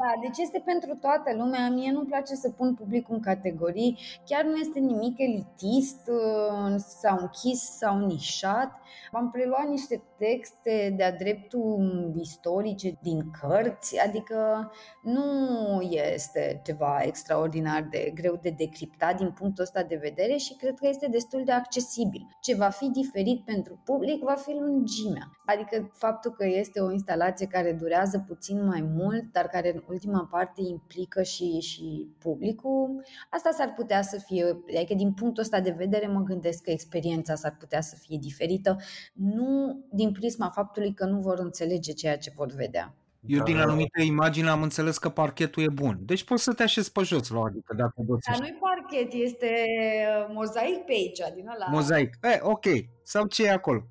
da, 0.00 0.12
deci 0.20 0.38
este 0.38 0.62
pentru 0.64 0.94
toată 0.94 1.36
lumea. 1.36 1.68
Mie 1.68 1.90
nu-mi 1.92 2.06
place 2.06 2.34
să 2.34 2.50
pun 2.50 2.74
publicul 2.74 3.14
în 3.14 3.20
categorii. 3.20 3.98
Chiar 4.24 4.44
nu 4.44 4.56
este 4.56 4.78
nimic 4.78 5.18
elitist 5.18 6.08
uh, 6.08 6.74
sau 6.78 7.18
închis 7.20 7.60
sau 7.60 7.98
nișat. 7.98 8.70
Am 9.12 9.30
preluat 9.30 9.68
niște 9.68 10.02
texte 10.18 10.94
de-a 10.96 11.12
dreptul 11.12 12.12
istorice 12.20 12.98
din 13.02 13.30
cărți, 13.40 13.98
adică 13.98 14.70
nu 15.02 15.80
este 15.80 16.60
ceva 16.64 16.98
extraordinar 17.02 17.88
de 17.90 18.12
greu 18.14 18.38
de 18.42 18.50
decriptat 18.50 19.16
din 19.16 19.30
punctul 19.30 19.64
ăsta 19.64 19.82
de 19.82 19.96
vedere 19.96 20.36
și 20.36 20.56
cred 20.56 20.74
că 20.78 20.86
este 20.88 21.08
destul 21.08 21.44
de 21.44 21.52
accesibil. 21.52 22.36
Ce 22.40 22.54
va 22.54 22.68
fi 22.68 22.88
diferit 22.90 23.44
pentru 23.44 23.80
public 23.84 24.22
va 24.22 24.34
fi 24.34 24.52
lungimea. 24.52 25.30
Adică 25.46 25.90
faptul 25.92 26.30
că 26.30 26.46
este 26.46 26.80
o 26.80 26.92
instalație 26.92 27.46
care 27.46 27.72
durează 27.72 28.24
puțin 28.26 28.66
mai 28.66 28.80
mult, 28.94 29.32
dar 29.32 29.46
care 29.46 29.72
în 29.74 29.82
ultima 29.88 30.28
parte 30.30 30.60
implică 30.60 31.22
și, 31.22 31.60
și 31.60 32.08
publicul, 32.18 33.04
asta 33.30 33.50
s-ar 33.50 33.72
putea 33.76 34.02
să 34.02 34.18
fie, 34.18 34.44
adică 34.76 34.94
din 34.94 35.12
punctul 35.12 35.42
ăsta 35.42 35.60
de 35.60 35.70
vedere 35.70 36.06
mă 36.06 36.20
gândesc 36.20 36.62
că 36.62 36.70
experiența 36.70 37.34
s-ar 37.34 37.56
putea 37.58 37.80
să 37.80 37.96
fie 37.96 38.18
diferită, 38.20 38.76
nu 39.12 39.78
din 39.90 40.12
prisma 40.12 40.50
faptului 40.54 40.92
că 40.92 41.04
nu 41.04 41.20
vor 41.20 41.38
înțelege 41.38 41.92
ceea 41.92 42.18
ce 42.18 42.32
vor 42.36 42.52
vedea. 42.52 42.94
Eu 43.28 43.42
din 43.42 43.56
anumite 43.56 44.02
imagini 44.02 44.48
am 44.48 44.62
înțeles 44.62 44.98
că 44.98 45.08
parchetul 45.08 45.62
e 45.62 45.68
bun. 45.72 45.98
Deci 46.00 46.24
poți 46.24 46.42
să 46.42 46.52
te 46.52 46.62
așezi 46.62 46.92
pe 46.92 47.02
jos 47.02 47.28
la 47.28 47.40
adică 47.40 47.74
dacă 47.74 47.94
Dar 47.96 48.38
nu-i 48.38 48.58
parchet, 48.60 49.12
este 49.12 49.46
uh, 49.46 50.34
mozaic 50.34 50.84
pe 50.84 50.92
aici, 50.92 51.20
din 51.34 51.48
ăla. 51.54 51.66
Mozaic. 51.70 52.14
E, 52.22 52.38
ok. 52.42 52.64
Sau 53.02 53.26
ce 53.26 53.44
e 53.44 53.50
acolo? 53.50 53.86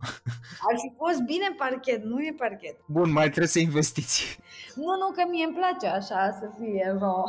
Ar 0.70 0.76
fi 0.82 0.94
fost 0.98 1.22
bine 1.22 1.56
parchet, 1.58 2.04
nu 2.04 2.22
e 2.22 2.34
parchet. 2.38 2.76
Bun, 2.88 3.12
mai 3.12 3.26
trebuie 3.26 3.48
să 3.48 3.60
investiți. 3.60 4.40
Nu, 4.76 4.84
nu, 4.84 5.12
că 5.16 5.24
mie 5.30 5.46
îmi 5.46 5.56
place 5.56 5.88
așa 5.88 6.38
să 6.40 6.50
fie 6.60 6.98
ro. 7.00 7.24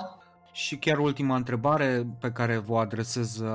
Și 0.53 0.77
chiar 0.77 0.99
ultima 0.99 1.37
întrebare 1.37 2.07
pe 2.21 2.31
care 2.33 2.57
vă 2.57 2.79
adresez 2.79 3.39
uh, 3.39 3.49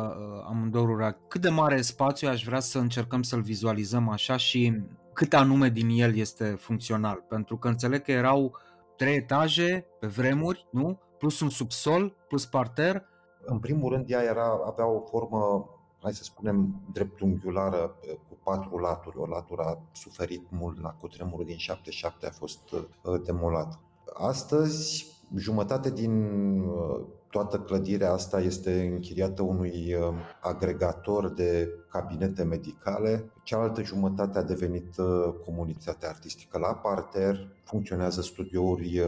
amândorura. 0.47 1.11
Cât 1.27 1.41
de 1.41 1.49
mare 1.49 1.81
spațiu 1.81 2.29
aș 2.29 2.43
vrea 2.43 2.59
să 2.59 2.77
încercăm 2.77 3.21
să-l 3.21 3.41
vizualizăm 3.41 4.09
așa 4.09 4.37
și 4.37 4.81
cât 5.13 5.33
anume 5.33 5.69
din 5.69 5.89
el 5.89 6.15
este 6.15 6.45
funcțional, 6.45 7.25
pentru 7.29 7.57
că 7.57 7.67
înțeleg 7.67 8.01
că 8.01 8.11
erau 8.11 8.57
trei 8.97 9.15
etaje 9.15 9.85
pe 9.99 10.07
vremuri, 10.07 10.67
nu? 10.71 10.99
Plus 11.17 11.39
un 11.39 11.49
subsol, 11.49 12.15
plus 12.27 12.45
parter. 12.45 13.05
În 13.45 13.59
primul 13.59 13.91
rând, 13.91 14.09
ea 14.09 14.23
era, 14.23 14.61
avea 14.65 14.87
o 14.87 14.99
formă, 14.99 15.69
hai 16.01 16.13
să 16.13 16.23
spunem, 16.23 16.81
dreptunghiulară, 16.91 17.95
cu 18.29 18.37
patru 18.43 18.77
laturi. 18.77 19.17
O 19.17 19.25
latură 19.25 19.61
a 19.61 19.81
suferit 19.91 20.43
mult 20.49 20.81
la 20.81 20.89
cutremurul 20.89 21.45
din 21.45 21.57
77, 21.57 22.25
a 22.25 22.31
fost 22.31 22.71
uh, 22.71 23.21
demolat. 23.23 23.79
Astăzi, 24.13 25.07
jumătate 25.35 25.91
din 25.91 26.13
uh, 26.59 27.01
toată 27.33 27.59
clădirea 27.59 28.11
asta 28.11 28.39
este 28.39 28.89
închiriată 28.93 29.41
unui 29.41 29.93
uh, 29.93 30.13
agregator 30.41 31.29
de 31.29 31.69
cabinete 31.89 32.43
medicale. 32.43 33.31
Cealaltă 33.43 33.83
jumătate 33.83 34.37
a 34.37 34.43
devenit 34.43 34.97
uh, 34.97 35.33
comunitate 35.45 36.07
artistică. 36.07 36.57
La 36.57 36.73
parter 36.73 37.47
funcționează 37.63 38.21
studiouri 38.21 39.01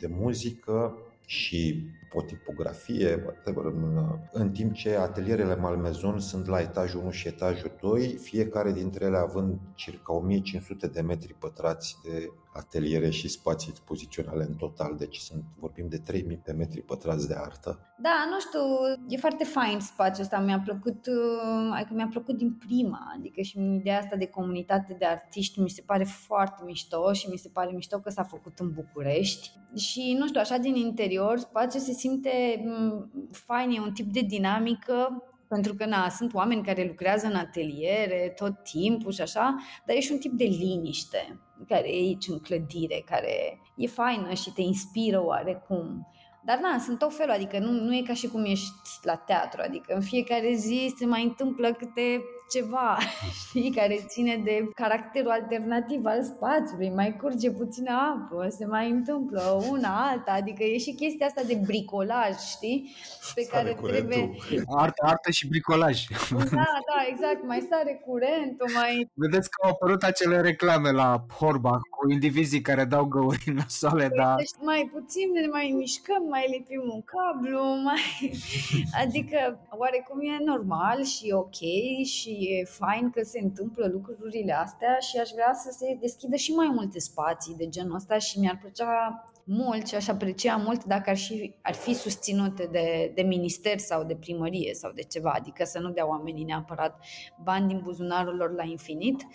de 0.00 0.06
muzică 0.06 0.94
și 1.26 1.90
o 2.12 2.22
tipografie, 2.22 3.22
whatever, 3.24 3.64
în, 3.64 4.18
în 4.32 4.50
timp 4.50 4.72
ce 4.72 4.96
atelierele 4.96 5.56
Malmezon 5.56 6.20
sunt 6.20 6.46
la 6.46 6.60
etajul 6.60 7.00
1 7.00 7.10
și 7.10 7.28
etajul 7.28 7.72
2, 7.80 8.08
fiecare 8.08 8.72
dintre 8.72 9.04
ele 9.04 9.16
având 9.16 9.58
circa 9.74 10.12
1500 10.12 10.86
de 10.86 11.00
metri 11.00 11.34
pătrați 11.38 11.96
de 12.04 12.30
ateliere 12.56 13.10
și 13.10 13.28
spații 13.28 13.70
expoziționale 13.70 14.44
în 14.44 14.54
total, 14.54 14.96
deci 14.96 15.16
sunt, 15.16 15.42
vorbim 15.58 15.88
de 15.88 15.98
3000 15.98 16.40
de 16.44 16.52
metri 16.52 16.82
pătrați 16.82 17.28
de 17.28 17.34
artă. 17.34 17.78
Da, 17.98 18.26
nu 18.30 18.40
știu, 18.40 18.60
e 19.08 19.16
foarte 19.16 19.44
fain 19.44 19.80
spațiul 19.80 20.24
ăsta, 20.24 20.38
mi-a 20.38 20.60
plăcut, 20.64 21.06
uh, 21.06 21.70
adică 21.72 21.94
mi-a 21.94 22.08
plăcut 22.10 22.36
din 22.36 22.52
prima, 22.66 23.14
adică 23.18 23.40
și 23.40 23.58
ideea 23.58 23.98
asta 23.98 24.16
de 24.16 24.26
comunitate 24.26 24.96
de 24.98 25.04
artiști 25.04 25.60
mi 25.60 25.70
se 25.70 25.82
pare 25.86 26.04
foarte 26.04 26.62
mișto 26.64 27.12
și 27.12 27.28
mi 27.30 27.36
se 27.36 27.48
pare 27.52 27.70
mișto 27.74 27.98
că 27.98 28.10
s-a 28.10 28.22
făcut 28.22 28.58
în 28.58 28.72
București. 28.72 29.50
Și 29.76 30.16
nu 30.18 30.26
știu, 30.26 30.40
așa 30.40 30.56
din 30.56 30.74
interior 30.74 31.38
spațiul 31.38 31.82
se 31.82 31.92
simte 31.92 32.62
mm, 32.64 33.10
fain, 33.30 33.70
e 33.70 33.80
un 33.80 33.92
tip 33.92 34.12
de 34.12 34.20
dinamică 34.20 35.22
pentru 35.48 35.74
că 35.74 35.86
na, 35.86 36.08
sunt 36.08 36.34
oameni 36.34 36.64
care 36.64 36.86
lucrează 36.86 37.26
în 37.26 37.34
ateliere 37.34 38.32
tot 38.36 38.62
timpul 38.62 39.12
și 39.12 39.20
așa, 39.20 39.56
dar 39.86 39.96
e 39.96 40.00
și 40.00 40.12
un 40.12 40.18
tip 40.18 40.32
de 40.32 40.44
liniște 40.44 41.40
care 41.68 41.88
e 41.88 41.96
aici 41.96 42.28
în 42.28 42.38
clădire, 42.38 43.02
care 43.06 43.60
e 43.76 43.86
faină 43.86 44.34
și 44.34 44.52
te 44.52 44.60
inspiră 44.60 45.24
oarecum. 45.24 46.06
Dar 46.44 46.58
na, 46.58 46.78
sunt 46.78 46.98
tot 46.98 47.16
felul, 47.16 47.34
adică 47.34 47.58
nu, 47.58 47.70
nu 47.70 47.94
e 47.94 48.02
ca 48.02 48.14
și 48.14 48.28
cum 48.28 48.44
ești 48.44 48.70
la 49.02 49.16
teatru, 49.16 49.60
adică 49.64 49.94
în 49.94 50.00
fiecare 50.00 50.52
zi 50.52 50.94
se 50.96 51.06
mai 51.06 51.22
întâmplă 51.22 51.72
câte 51.72 52.22
ceva, 52.50 52.98
știi, 53.40 53.72
care 53.74 54.04
ține 54.06 54.40
de 54.44 54.68
caracterul 54.74 55.30
alternativ 55.30 56.04
al 56.04 56.22
spațiului, 56.22 56.90
mai 56.94 57.16
curge 57.16 57.50
puțină 57.50 57.90
apă, 57.90 58.48
se 58.48 58.66
mai 58.66 58.90
întâmplă 58.90 59.62
una 59.70 60.08
alta, 60.10 60.32
adică 60.32 60.62
e 60.62 60.78
și 60.78 60.94
chestia 60.94 61.26
asta 61.26 61.42
de 61.46 61.60
bricolaj, 61.66 62.34
știi, 62.54 62.94
pe 63.34 63.42
Sare 63.42 63.62
care 63.62 63.74
curentul. 63.74 64.06
trebuie... 64.08 64.64
Artă, 64.76 65.02
artă 65.06 65.30
și 65.30 65.48
bricolaj. 65.48 66.04
Da, 66.30 66.72
da, 66.90 66.98
exact, 67.10 67.46
mai 67.46 67.66
sare 67.70 68.02
curentul, 68.06 68.70
mai... 68.74 69.10
Vedeți 69.14 69.50
că 69.50 69.66
au 69.66 69.70
apărut 69.70 70.02
acele 70.02 70.40
reclame 70.40 70.90
la 70.90 71.24
Horbach 71.38 71.80
cu 71.90 72.10
indivizii 72.10 72.60
care 72.60 72.84
dau 72.84 73.04
găuri 73.04 73.44
în 73.46 73.58
soale, 73.66 74.08
dar 74.16 74.36
Deci 74.36 74.50
mai 74.60 74.90
puțin 74.92 75.30
ne 75.32 75.46
mai 75.46 75.74
mișcăm, 75.76 76.22
mai 76.28 76.46
lipim 76.50 76.82
un 76.94 77.02
cablu, 77.14 77.62
mai... 77.84 78.04
Adică, 79.02 79.38
oarecum 79.70 80.20
e 80.20 80.44
normal 80.44 81.04
și 81.04 81.28
e 81.28 81.34
ok 81.34 81.60
și 82.04 82.35
e 82.38 82.64
fain 82.64 83.10
că 83.10 83.22
se 83.22 83.38
întâmplă 83.42 83.86
lucrurile 83.86 84.52
astea 84.52 84.98
și 84.98 85.18
aș 85.18 85.30
vrea 85.30 85.52
să 85.54 85.74
se 85.78 85.96
deschidă 86.00 86.36
și 86.36 86.52
mai 86.52 86.70
multe 86.74 86.98
spații 86.98 87.54
de 87.54 87.68
genul 87.68 87.94
ăsta 87.94 88.18
și 88.18 88.38
mi-ar 88.38 88.58
plăcea 88.60 89.24
mult 89.44 89.86
și 89.86 89.94
aș 89.94 90.08
aprecia 90.08 90.56
mult 90.56 90.84
dacă 90.84 91.10
ar, 91.10 91.16
și, 91.16 91.54
ar 91.62 91.74
fi 91.74 91.94
susținute 91.94 92.68
de, 92.72 93.12
de 93.14 93.22
minister 93.22 93.78
sau 93.78 94.04
de 94.04 94.14
primărie 94.14 94.74
sau 94.74 94.92
de 94.92 95.02
ceva, 95.02 95.30
adică 95.36 95.64
să 95.64 95.78
nu 95.78 95.90
dea 95.90 96.08
oamenii 96.08 96.44
neapărat 96.44 96.98
bani 97.42 97.68
din 97.68 97.80
buzunarul 97.82 98.36
lor 98.36 98.54
la 98.54 98.64
infinit, 98.64 99.26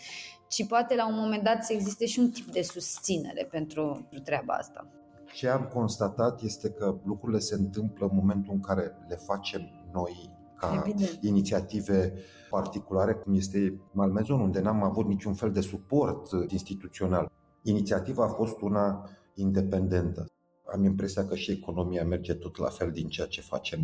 ci 0.48 0.68
poate 0.68 0.96
la 0.96 1.08
un 1.08 1.16
moment 1.16 1.44
dat 1.44 1.64
să 1.64 1.74
existe 1.74 2.06
și 2.06 2.20
un 2.20 2.30
tip 2.30 2.52
de 2.52 2.62
susținere 2.62 3.48
pentru, 3.52 3.92
pentru 3.92 4.20
treaba 4.20 4.54
asta. 4.54 4.88
Ce 5.34 5.48
am 5.48 5.70
constatat 5.74 6.42
este 6.42 6.70
că 6.70 6.96
lucrurile 7.04 7.40
se 7.40 7.56
întâmplă 7.56 8.08
în 8.10 8.16
momentul 8.18 8.54
în 8.54 8.60
care 8.60 8.96
le 9.08 9.16
facem 9.16 9.70
noi 9.94 10.30
ca 10.56 10.84
Evident. 10.86 11.18
inițiative 11.22 12.14
particulare, 12.52 13.14
cum 13.14 13.34
este 13.34 13.80
Malmezon, 13.92 14.40
unde 14.40 14.60
n-am 14.62 14.84
avut 14.84 15.06
niciun 15.08 15.34
fel 15.34 15.52
de 15.52 15.62
suport 15.62 16.30
instituțional. 16.48 17.32
Inițiativa 17.64 18.24
a 18.24 18.28
fost 18.28 18.62
una 18.62 19.10
independentă. 19.34 20.26
Am 20.74 20.84
impresia 20.84 21.26
că 21.28 21.36
și 21.36 21.52
economia 21.52 22.04
merge 22.06 22.34
tot 22.34 22.58
la 22.58 22.70
fel 22.70 22.92
din 22.92 23.08
ceea 23.08 23.28
ce 23.28 23.42
facem 23.42 23.80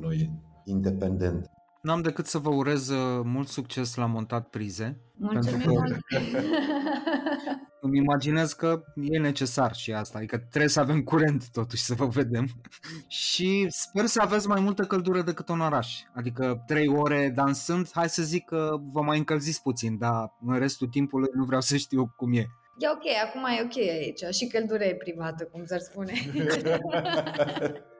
noi 0.00 0.30
independent. 0.64 1.46
n-am 1.82 2.02
decât 2.02 2.26
să 2.26 2.38
vă 2.38 2.48
urez 2.50 2.88
uh, 2.88 3.20
mult 3.24 3.48
succes 3.48 3.94
la 3.94 4.06
montat 4.06 4.48
prize. 4.48 5.00
Mulțumim 5.16 5.50
Pentru 5.50 5.72
că- 5.72 5.78
mult! 5.80 5.96
Îmi 7.80 7.98
imaginez 7.98 8.52
că 8.52 8.82
e 8.94 9.18
necesar 9.18 9.74
și 9.74 9.92
asta, 9.92 10.18
adică 10.18 10.38
trebuie 10.38 10.70
să 10.70 10.80
avem 10.80 11.02
curent 11.02 11.50
totuși 11.50 11.82
să 11.82 11.94
vă 11.94 12.06
vedem 12.06 12.48
și 13.06 13.66
sper 13.68 14.06
să 14.06 14.20
aveți 14.22 14.48
mai 14.48 14.60
multă 14.60 14.82
căldură 14.82 15.22
decât 15.22 15.48
un 15.48 15.60
oraș, 15.60 15.98
adică 16.14 16.62
trei 16.66 16.88
ore 16.88 17.32
dansând, 17.34 17.90
hai 17.92 18.08
să 18.08 18.22
zic 18.22 18.44
că 18.44 18.76
vă 18.92 19.00
mai 19.00 19.18
încălziți 19.18 19.62
puțin, 19.62 19.98
dar 19.98 20.32
în 20.46 20.58
restul 20.58 20.86
timpului 20.86 21.28
nu 21.34 21.44
vreau 21.44 21.60
să 21.60 21.76
știu 21.76 22.12
cum 22.16 22.32
e. 22.32 22.46
E 22.78 22.88
ok, 22.88 23.04
acum 23.26 23.44
e 23.44 23.62
ok 23.62 23.76
aici 23.76 24.34
și 24.34 24.46
căldura 24.46 24.84
e 24.84 24.94
privată, 24.94 25.44
cum 25.44 25.64
s-ar 25.64 25.80
spune. 25.80 26.12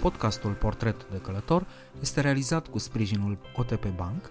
Podcastul 0.00 0.52
Portret 0.52 1.06
de 1.10 1.18
Călător 1.18 1.66
este 2.00 2.20
realizat 2.20 2.66
cu 2.66 2.78
sprijinul 2.78 3.38
OTP 3.56 3.86
Bank, 3.96 4.30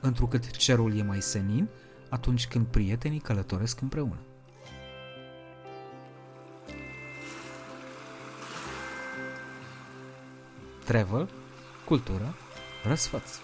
întrucât 0.00 0.50
cerul 0.50 0.96
e 0.96 1.02
mai 1.02 1.20
senin 1.22 1.68
atunci 2.08 2.46
când 2.46 2.66
prietenii 2.66 3.18
călătoresc 3.18 3.80
împreună. 3.80 4.18
Travel, 10.84 11.28
cultură, 11.84 12.34
răsfăț. 12.84 13.38